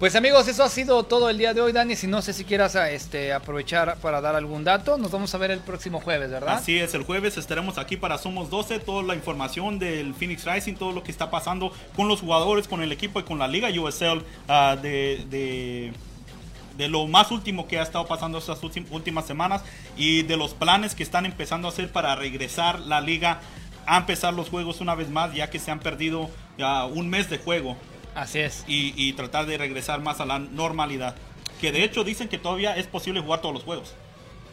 Pues 0.00 0.16
amigos, 0.16 0.48
eso 0.48 0.64
ha 0.64 0.70
sido 0.70 1.02
todo 1.02 1.28
el 1.28 1.36
día 1.36 1.52
de 1.52 1.60
hoy, 1.60 1.72
Dani, 1.72 1.94
si 1.94 2.06
no 2.06 2.22
sé 2.22 2.32
si 2.32 2.44
quieras 2.46 2.74
a, 2.74 2.90
este, 2.90 3.34
aprovechar 3.34 3.98
para 3.98 4.22
dar 4.22 4.34
algún 4.34 4.64
dato, 4.64 4.96
nos 4.96 5.10
vamos 5.10 5.34
a 5.34 5.36
ver 5.36 5.50
el 5.50 5.58
próximo 5.58 6.00
jueves, 6.00 6.30
¿verdad? 6.30 6.54
Así 6.54 6.78
es, 6.78 6.94
el 6.94 7.02
jueves 7.02 7.36
estaremos 7.36 7.76
aquí 7.76 7.98
para 7.98 8.16
Somos 8.16 8.48
12, 8.48 8.78
toda 8.78 9.02
la 9.02 9.14
información 9.14 9.78
del 9.78 10.14
Phoenix 10.14 10.46
Rising, 10.46 10.72
todo 10.76 10.92
lo 10.92 11.02
que 11.02 11.10
está 11.10 11.30
pasando 11.30 11.70
con 11.94 12.08
los 12.08 12.20
jugadores, 12.22 12.66
con 12.66 12.80
el 12.80 12.92
equipo 12.92 13.20
y 13.20 13.24
con 13.24 13.38
la 13.38 13.46
Liga 13.46 13.68
USL 13.68 14.22
ah, 14.48 14.74
de, 14.80 15.22
de, 15.28 15.92
de 16.80 16.88
lo 16.88 17.06
más 17.06 17.30
último 17.30 17.68
que 17.68 17.78
ha 17.78 17.82
estado 17.82 18.06
pasando 18.06 18.38
estas 18.38 18.60
últim- 18.62 18.86
últimas 18.90 19.26
semanas 19.26 19.62
y 19.96 20.22
de 20.22 20.36
los 20.38 20.54
planes 20.54 20.94
que 20.94 21.02
están 21.02 21.26
empezando 21.26 21.68
a 21.68 21.70
hacer 21.72 21.92
para 21.92 22.14
regresar 22.16 22.80
la 22.80 23.00
liga 23.02 23.40
a 23.86 23.98
empezar 23.98 24.32
los 24.34 24.48
juegos 24.48 24.80
una 24.80 24.94
vez 24.94 25.08
más, 25.10 25.34
ya 25.34 25.50
que 25.50 25.58
se 25.58 25.70
han 25.70 25.80
perdido 25.80 26.30
ya 26.58 26.84
un 26.86 27.08
mes 27.08 27.28
de 27.28 27.38
juego 27.38 27.76
Así 28.14 28.38
es. 28.38 28.64
y, 28.66 28.94
y 28.96 29.12
tratar 29.12 29.46
de 29.46 29.58
regresar 29.58 30.00
más 30.00 30.20
a 30.20 30.24
la 30.26 30.38
normalidad. 30.38 31.16
Que 31.60 31.72
de 31.72 31.84
hecho 31.84 32.02
dicen 32.04 32.28
que 32.28 32.38
todavía 32.38 32.76
es 32.76 32.86
posible 32.86 33.20
jugar 33.20 33.40
todos 33.40 33.54
los 33.54 33.64
juegos. 33.64 33.92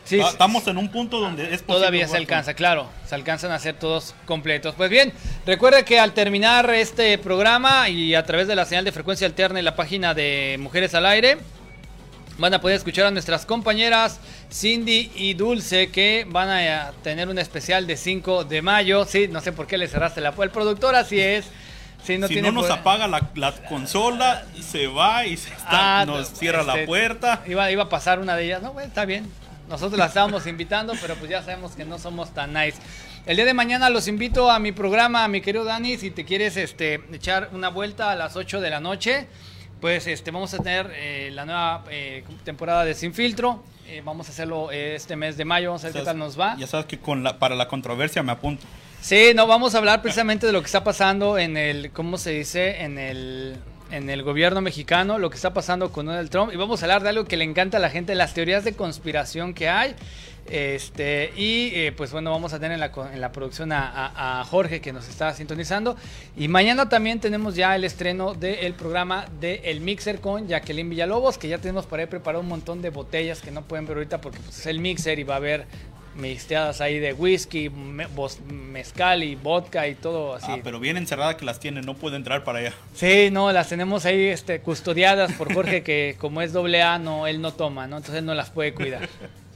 Sí, 0.06 0.20
Ah, 0.22 0.30
Estamos 0.30 0.66
en 0.68 0.78
un 0.78 0.90
punto 0.90 1.20
donde 1.20 1.44
es 1.44 1.62
posible 1.62 1.76
Todavía 1.80 2.08
se 2.08 2.16
alcanza, 2.18 2.54
claro, 2.54 2.88
se 3.06 3.14
alcanzan 3.16 3.52
a 3.52 3.60
ser 3.60 3.78
todos 3.78 4.16
completos. 4.26 4.74
Pues 4.76 4.90
bien, 4.90 5.12
recuerde 5.46 5.84
que 5.84 6.00
al 6.00 6.14
terminar 6.14 6.70
este 6.74 7.18
programa 7.18 7.90
y 7.90 8.16
a 8.16 8.24
través 8.26 8.48
de 8.48 8.56
la 8.56 8.64
señal 8.66 8.86
de 8.86 8.94
frecuencia 8.94 9.28
alterna 9.28 9.60
en 9.60 9.66
la 9.66 9.76
página 9.76 10.14
de 10.14 10.56
Mujeres 10.60 10.96
al 10.96 11.06
Aire, 11.06 11.38
van 12.38 12.54
a 12.54 12.62
poder 12.62 12.78
escuchar 12.78 13.06
a 13.06 13.12
nuestras 13.12 13.46
compañeras 13.46 14.20
Cindy 14.52 15.12
y 15.16 15.34
Dulce 15.34 15.90
que 15.92 16.26
van 16.30 16.50
a 16.50 16.92
tener 17.04 17.28
un 17.30 17.40
especial 17.40 17.88
de 17.88 17.98
5 17.98 18.44
de 18.46 18.62
mayo. 18.62 19.06
Sí, 19.06 19.28
no 19.28 19.42
sé 19.42 19.52
por 19.52 19.68
qué 19.68 19.78
le 19.78 19.88
cerraste 19.88 20.22
la 20.22 20.32
puerta. 20.34 20.52
El 20.60 20.64
productor 20.64 20.96
así 20.96 21.20
es. 21.20 21.46
Sí, 22.04 22.18
no 22.18 22.28
si 22.28 22.36
tiene 22.36 22.52
no 22.52 22.62
nos 22.62 22.70
apaga 22.70 23.08
la, 23.08 23.30
la 23.36 23.52
consola, 23.66 24.46
se 24.62 24.88
va 24.88 25.26
y 25.26 25.36
se 25.36 25.50
está- 25.50 26.02
Ah, 26.02 26.06
nos 26.06 26.30
cierra 26.30 26.62
este, 26.62 26.80
la 26.82 26.86
puerta. 26.86 27.44
Iba, 27.48 27.70
iba 27.72 27.84
a 27.84 27.90
pasar 27.90 28.20
una 28.20 28.36
de 28.36 28.46
ellas. 28.46 28.62
No, 28.62 28.72
bueno, 28.74 28.88
está 28.88 29.04
bien. 29.06 29.30
Nosotros 29.68 29.98
la 30.00 30.06
estábamos 30.06 30.48
invitando, 30.48 30.94
pero 31.02 31.16
pues 31.16 31.30
ya 31.30 31.42
sabemos 31.44 31.74
que 31.74 31.84
no 31.84 32.00
somos 32.00 32.34
tan 32.34 32.54
nice. 32.54 32.78
El 33.26 33.36
día 33.36 33.44
de 33.46 33.54
mañana 33.54 33.90
los 33.90 34.08
invito 34.08 34.50
a 34.50 34.60
mi 34.60 34.72
programa, 34.72 35.26
a 35.26 35.28
mi 35.28 35.42
querido 35.42 35.66
Dani, 35.66 35.98
si 35.98 36.12
te 36.12 36.24
quieres 36.24 36.56
este, 36.56 37.02
echar 37.12 37.50
una 37.52 37.68
vuelta 37.68 38.12
a 38.12 38.16
las 38.16 38.38
8 38.38 38.62
de 38.62 38.70
la 38.70 38.80
noche, 38.80 39.28
pues 39.80 40.08
este, 40.08 40.32
vamos 40.32 40.54
a 40.54 40.58
tener 40.58 40.92
eh, 40.96 41.30
la 41.34 41.46
nueva 41.46 41.84
eh, 41.90 42.24
temporada 42.44 42.86
de 42.86 42.94
Sin 42.94 43.14
Filtro. 43.14 43.64
Eh, 43.88 44.02
vamos 44.04 44.28
a 44.28 44.32
hacerlo 44.32 44.70
eh, 44.70 44.96
este 44.96 45.16
mes 45.16 45.38
de 45.38 45.46
mayo, 45.46 45.70
vamos 45.70 45.84
a 45.84 45.88
ver 45.88 45.96
qué 45.96 46.02
tal 46.02 46.18
nos 46.18 46.38
va. 46.38 46.58
Ya 46.58 46.68
sabes 46.68 46.88
que 46.88 47.00
con 47.00 47.24
la, 47.24 47.40
para 47.40 47.56
la 47.56 47.68
controversia 47.70 48.22
me 48.22 48.34
apunto. 48.34 48.66
Sí, 49.00 49.32
no, 49.34 49.48
vamos 49.48 49.76
a 49.76 49.78
hablar 49.78 50.02
precisamente 50.02 50.46
de 50.46 50.52
lo 50.52 50.60
que 50.60 50.66
está 50.66 50.84
pasando 50.84 51.38
en 51.38 51.56
el, 51.56 51.92
¿cómo 51.92 52.18
se 52.18 52.32
dice? 52.32 52.82
En 52.82 52.98
el, 52.98 53.56
en 53.92 54.10
el 54.10 54.24
gobierno 54.24 54.60
mexicano, 54.60 55.20
lo 55.20 55.30
que 55.30 55.38
está 55.38 55.54
pasando 55.54 55.92
con 55.92 56.08
Donald 56.08 56.30
Trump. 56.30 56.52
Y 56.54 56.58
vamos 56.58 56.82
a 56.82 56.86
hablar 56.86 57.04
de 57.04 57.10
algo 57.10 57.24
que 57.26 57.38
le 57.38 57.46
encanta 57.46 57.78
a 57.78 57.80
la 57.80 57.90
gente, 57.90 58.14
las 58.16 58.34
teorías 58.34 58.66
de 58.66 58.74
conspiración 58.74 59.54
que 59.54 59.70
hay. 59.70 59.96
Este, 60.50 61.32
y 61.36 61.72
eh, 61.74 61.92
pues 61.96 62.12
bueno, 62.12 62.32
vamos 62.32 62.54
a 62.54 62.60
tener 62.60 62.74
en 62.74 62.80
la, 62.80 62.92
co- 62.92 63.08
en 63.08 63.20
la 63.22 63.32
producción 63.32 63.72
a, 63.72 63.88
a- 63.90 64.42
a 64.42 64.44
Jorge 64.46 64.82
que 64.82 64.94
nos 64.94 65.08
está 65.08 65.34
sintonizando. 65.34 65.96
Y 66.36 66.48
mañana 66.48 66.90
también 66.90 67.20
tenemos 67.20 67.56
ya 67.56 67.76
el 67.76 67.84
estreno 67.84 68.34
del 68.34 68.74
programa 68.74 69.26
de 69.40 69.62
El 69.66 69.82
Mixer 69.82 70.20
con 70.20 70.48
Jacqueline 70.48 70.90
Villalobos, 70.90 71.38
que 71.38 71.48
ya 71.48 71.58
tenemos 71.58 71.86
para 71.86 72.04
ahí 72.04 72.08
preparado 72.08 72.42
un 72.42 72.48
montón 72.50 72.82
de 72.82 72.90
botellas 72.90 73.42
que 73.42 73.52
no 73.52 73.62
pueden 73.64 73.86
ver 73.88 73.98
ahorita 73.98 74.22
porque 74.22 74.40
pues, 74.40 74.60
es 74.60 74.66
el 74.68 74.80
mixer 74.80 75.20
y 75.20 75.24
va 75.24 75.36
a 75.36 75.38
haber 75.38 75.66
mixteadas 76.16 76.82
ahí 76.82 76.98
de 76.98 77.14
whisky, 77.14 77.70
mezcal 77.70 79.24
y 79.24 79.36
vodka 79.36 79.88
y 79.88 79.94
todo 79.96 80.34
así. 80.36 80.48
Ah, 80.50 80.58
pero 80.64 80.80
bien 80.80 80.98
encerrada 80.98 81.38
que 81.38 81.46
las 81.46 81.60
tiene, 81.60 81.82
no 81.82 81.94
puede 81.96 82.16
entrar 82.16 82.44
para 82.44 82.60
allá. 82.60 82.74
Sí, 82.96 83.30
no, 83.32 83.52
las 83.52 83.70
tenemos 83.70 84.06
ahí 84.06 84.26
este, 84.26 84.60
custodiadas 84.62 85.32
por 85.34 85.54
Jorge, 85.54 85.84
que 85.84 86.16
como 86.18 86.42
es 86.42 86.54
doble 86.54 86.82
A, 86.82 86.98
no, 86.98 87.28
él 87.28 87.40
no 87.42 87.54
toma, 87.54 87.86
¿no? 87.88 87.98
Entonces 87.98 88.20
él 88.20 88.26
no 88.26 88.34
las 88.34 88.50
puede 88.50 88.74
cuidar. 88.74 89.08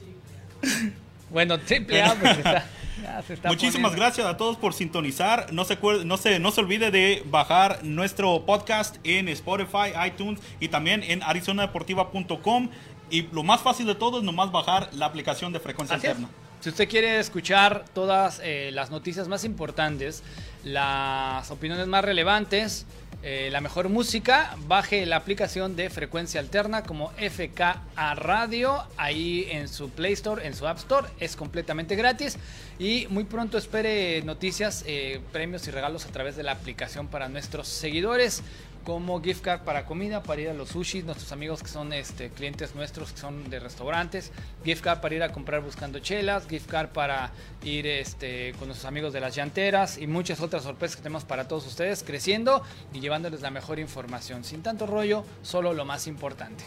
Bueno, 1.30 1.58
triple 1.58 2.02
A, 2.02 2.14
pues 2.14 2.36
está, 2.36 2.66
ya 3.02 3.22
se 3.22 3.32
está 3.34 3.48
Muchísimas 3.48 3.92
poniendo. 3.92 4.00
gracias 4.04 4.26
a 4.26 4.36
todos 4.36 4.58
por 4.58 4.74
sintonizar. 4.74 5.50
No 5.50 5.64
se, 5.64 5.78
no, 6.04 6.16
se, 6.18 6.38
no 6.38 6.50
se 6.50 6.60
olvide 6.60 6.90
de 6.90 7.22
bajar 7.24 7.82
nuestro 7.84 8.44
podcast 8.44 8.96
en 9.02 9.28
Spotify, 9.28 9.92
iTunes 10.06 10.40
y 10.60 10.68
también 10.68 11.02
en 11.02 11.22
arizonadeportiva.com. 11.22 12.68
Y 13.10 13.22
lo 13.32 13.42
más 13.42 13.62
fácil 13.62 13.86
de 13.86 13.94
todo 13.94 14.18
es 14.18 14.24
nomás 14.24 14.52
bajar 14.52 14.90
la 14.92 15.06
aplicación 15.06 15.54
de 15.54 15.60
frecuencia 15.60 15.96
Así 15.96 16.06
es. 16.06 16.10
alterna. 16.12 16.30
Si 16.60 16.68
usted 16.68 16.86
quiere 16.88 17.18
escuchar 17.18 17.84
todas 17.94 18.40
eh, 18.44 18.70
las 18.72 18.90
noticias 18.90 19.26
más 19.26 19.44
importantes, 19.44 20.22
las 20.62 21.50
opiniones 21.50 21.86
más 21.86 22.04
relevantes, 22.04 22.86
eh, 23.24 23.50
la 23.52 23.60
mejor 23.60 23.88
música, 23.88 24.56
baje 24.66 25.06
la 25.06 25.16
aplicación 25.16 25.76
de 25.76 25.90
frecuencia 25.90 26.40
alterna 26.40 26.82
como 26.82 27.10
FKA 27.10 28.14
Radio 28.16 28.82
ahí 28.96 29.46
en 29.48 29.68
su 29.68 29.90
Play 29.90 30.14
Store, 30.14 30.44
en 30.44 30.54
su 30.54 30.66
App 30.66 30.78
Store. 30.78 31.06
Es 31.20 31.36
completamente 31.36 31.94
gratis. 31.94 32.36
Y 32.80 33.06
muy 33.10 33.22
pronto 33.22 33.58
espere 33.58 34.22
noticias, 34.22 34.82
eh, 34.88 35.20
premios 35.30 35.68
y 35.68 35.70
regalos 35.70 36.04
a 36.04 36.08
través 36.08 36.34
de 36.34 36.42
la 36.42 36.50
aplicación 36.50 37.06
para 37.06 37.28
nuestros 37.28 37.68
seguidores 37.68 38.42
como 38.84 39.20
gift 39.22 39.42
card 39.42 39.62
para 39.62 39.84
comida, 39.84 40.22
para 40.22 40.40
ir 40.40 40.48
a 40.48 40.54
los 40.54 40.70
sushis, 40.70 41.04
nuestros 41.04 41.32
amigos 41.32 41.62
que 41.62 41.68
son 41.68 41.92
este, 41.92 42.30
clientes 42.30 42.74
nuestros 42.74 43.12
que 43.12 43.18
son 43.18 43.48
de 43.50 43.60
restaurantes, 43.60 44.32
gift 44.64 44.82
card 44.82 45.00
para 45.00 45.14
ir 45.14 45.22
a 45.22 45.32
comprar 45.32 45.62
buscando 45.62 45.98
chelas, 45.98 46.46
gift 46.48 46.68
card 46.68 46.88
para 46.88 47.32
ir 47.62 47.86
este, 47.86 48.52
con 48.58 48.68
nuestros 48.68 48.86
amigos 48.86 49.12
de 49.12 49.20
las 49.20 49.34
llanteras 49.34 49.98
y 49.98 50.06
muchas 50.06 50.40
otras 50.40 50.62
sorpresas 50.64 50.96
que 50.96 51.02
tenemos 51.02 51.24
para 51.24 51.48
todos 51.48 51.66
ustedes, 51.66 52.02
creciendo 52.02 52.62
y 52.92 53.00
llevándoles 53.00 53.40
la 53.40 53.50
mejor 53.50 53.78
información. 53.78 54.44
Sin 54.44 54.62
tanto 54.62 54.86
rollo, 54.86 55.24
solo 55.42 55.72
lo 55.72 55.84
más 55.84 56.06
importante. 56.06 56.64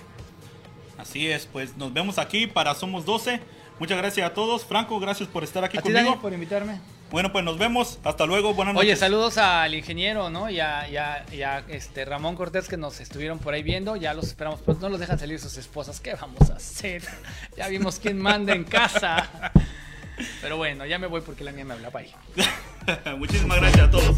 Así 0.97 1.29
es, 1.29 1.45
pues 1.45 1.75
nos 1.77 1.93
vemos 1.93 2.17
aquí 2.17 2.47
para 2.47 2.73
Somos 2.73 3.05
12. 3.05 3.41
Muchas 3.79 3.97
gracias 3.97 4.29
a 4.29 4.33
todos. 4.33 4.63
Franco, 4.63 4.99
gracias 4.99 5.27
por 5.27 5.43
estar 5.43 5.63
aquí 5.63 5.77
A 5.77 5.81
ti, 5.81 5.91
conmigo. 5.91 6.11
Dani, 6.11 6.21
por 6.21 6.33
invitarme. 6.33 6.79
Bueno, 7.11 7.31
pues 7.31 7.45
nos 7.45 7.57
vemos. 7.57 7.99
Hasta 8.03 8.25
luego. 8.25 8.53
Buenas 8.53 8.73
noches. 8.73 8.87
Oye, 8.87 8.95
saludos 8.95 9.37
al 9.37 9.73
ingeniero, 9.73 10.29
¿no? 10.29 10.49
Y 10.49 10.59
a, 10.59 10.87
y 11.31 11.41
este 11.73 12.05
Ramón 12.05 12.35
Cortés 12.35 12.67
que 12.67 12.77
nos 12.77 12.99
estuvieron 12.99 13.39
por 13.39 13.53
ahí 13.53 13.63
viendo. 13.63 13.95
Ya 13.95 14.13
los 14.13 14.25
esperamos 14.27 14.61
pues 14.61 14.79
No 14.79 14.89
los 14.89 14.99
dejan 14.99 15.19
salir 15.19 15.39
sus 15.39 15.57
esposas. 15.57 15.99
¿Qué 15.99 16.15
vamos 16.15 16.49
a 16.49 16.55
hacer? 16.55 17.03
Ya 17.57 17.69
vimos 17.69 17.99
quién 17.99 18.19
manda 18.19 18.53
en 18.53 18.65
casa. 18.65 19.29
Pero 20.41 20.57
bueno, 20.57 20.85
ya 20.85 20.99
me 20.99 21.07
voy 21.07 21.21
porque 21.21 21.43
la 21.43 21.51
mía 21.51 21.65
me 21.65 21.73
habla. 21.73 21.89
Bye. 21.89 22.13
Muchísimas 23.17 23.57
gracias 23.59 23.87
a 23.87 23.91
todos. 23.91 24.15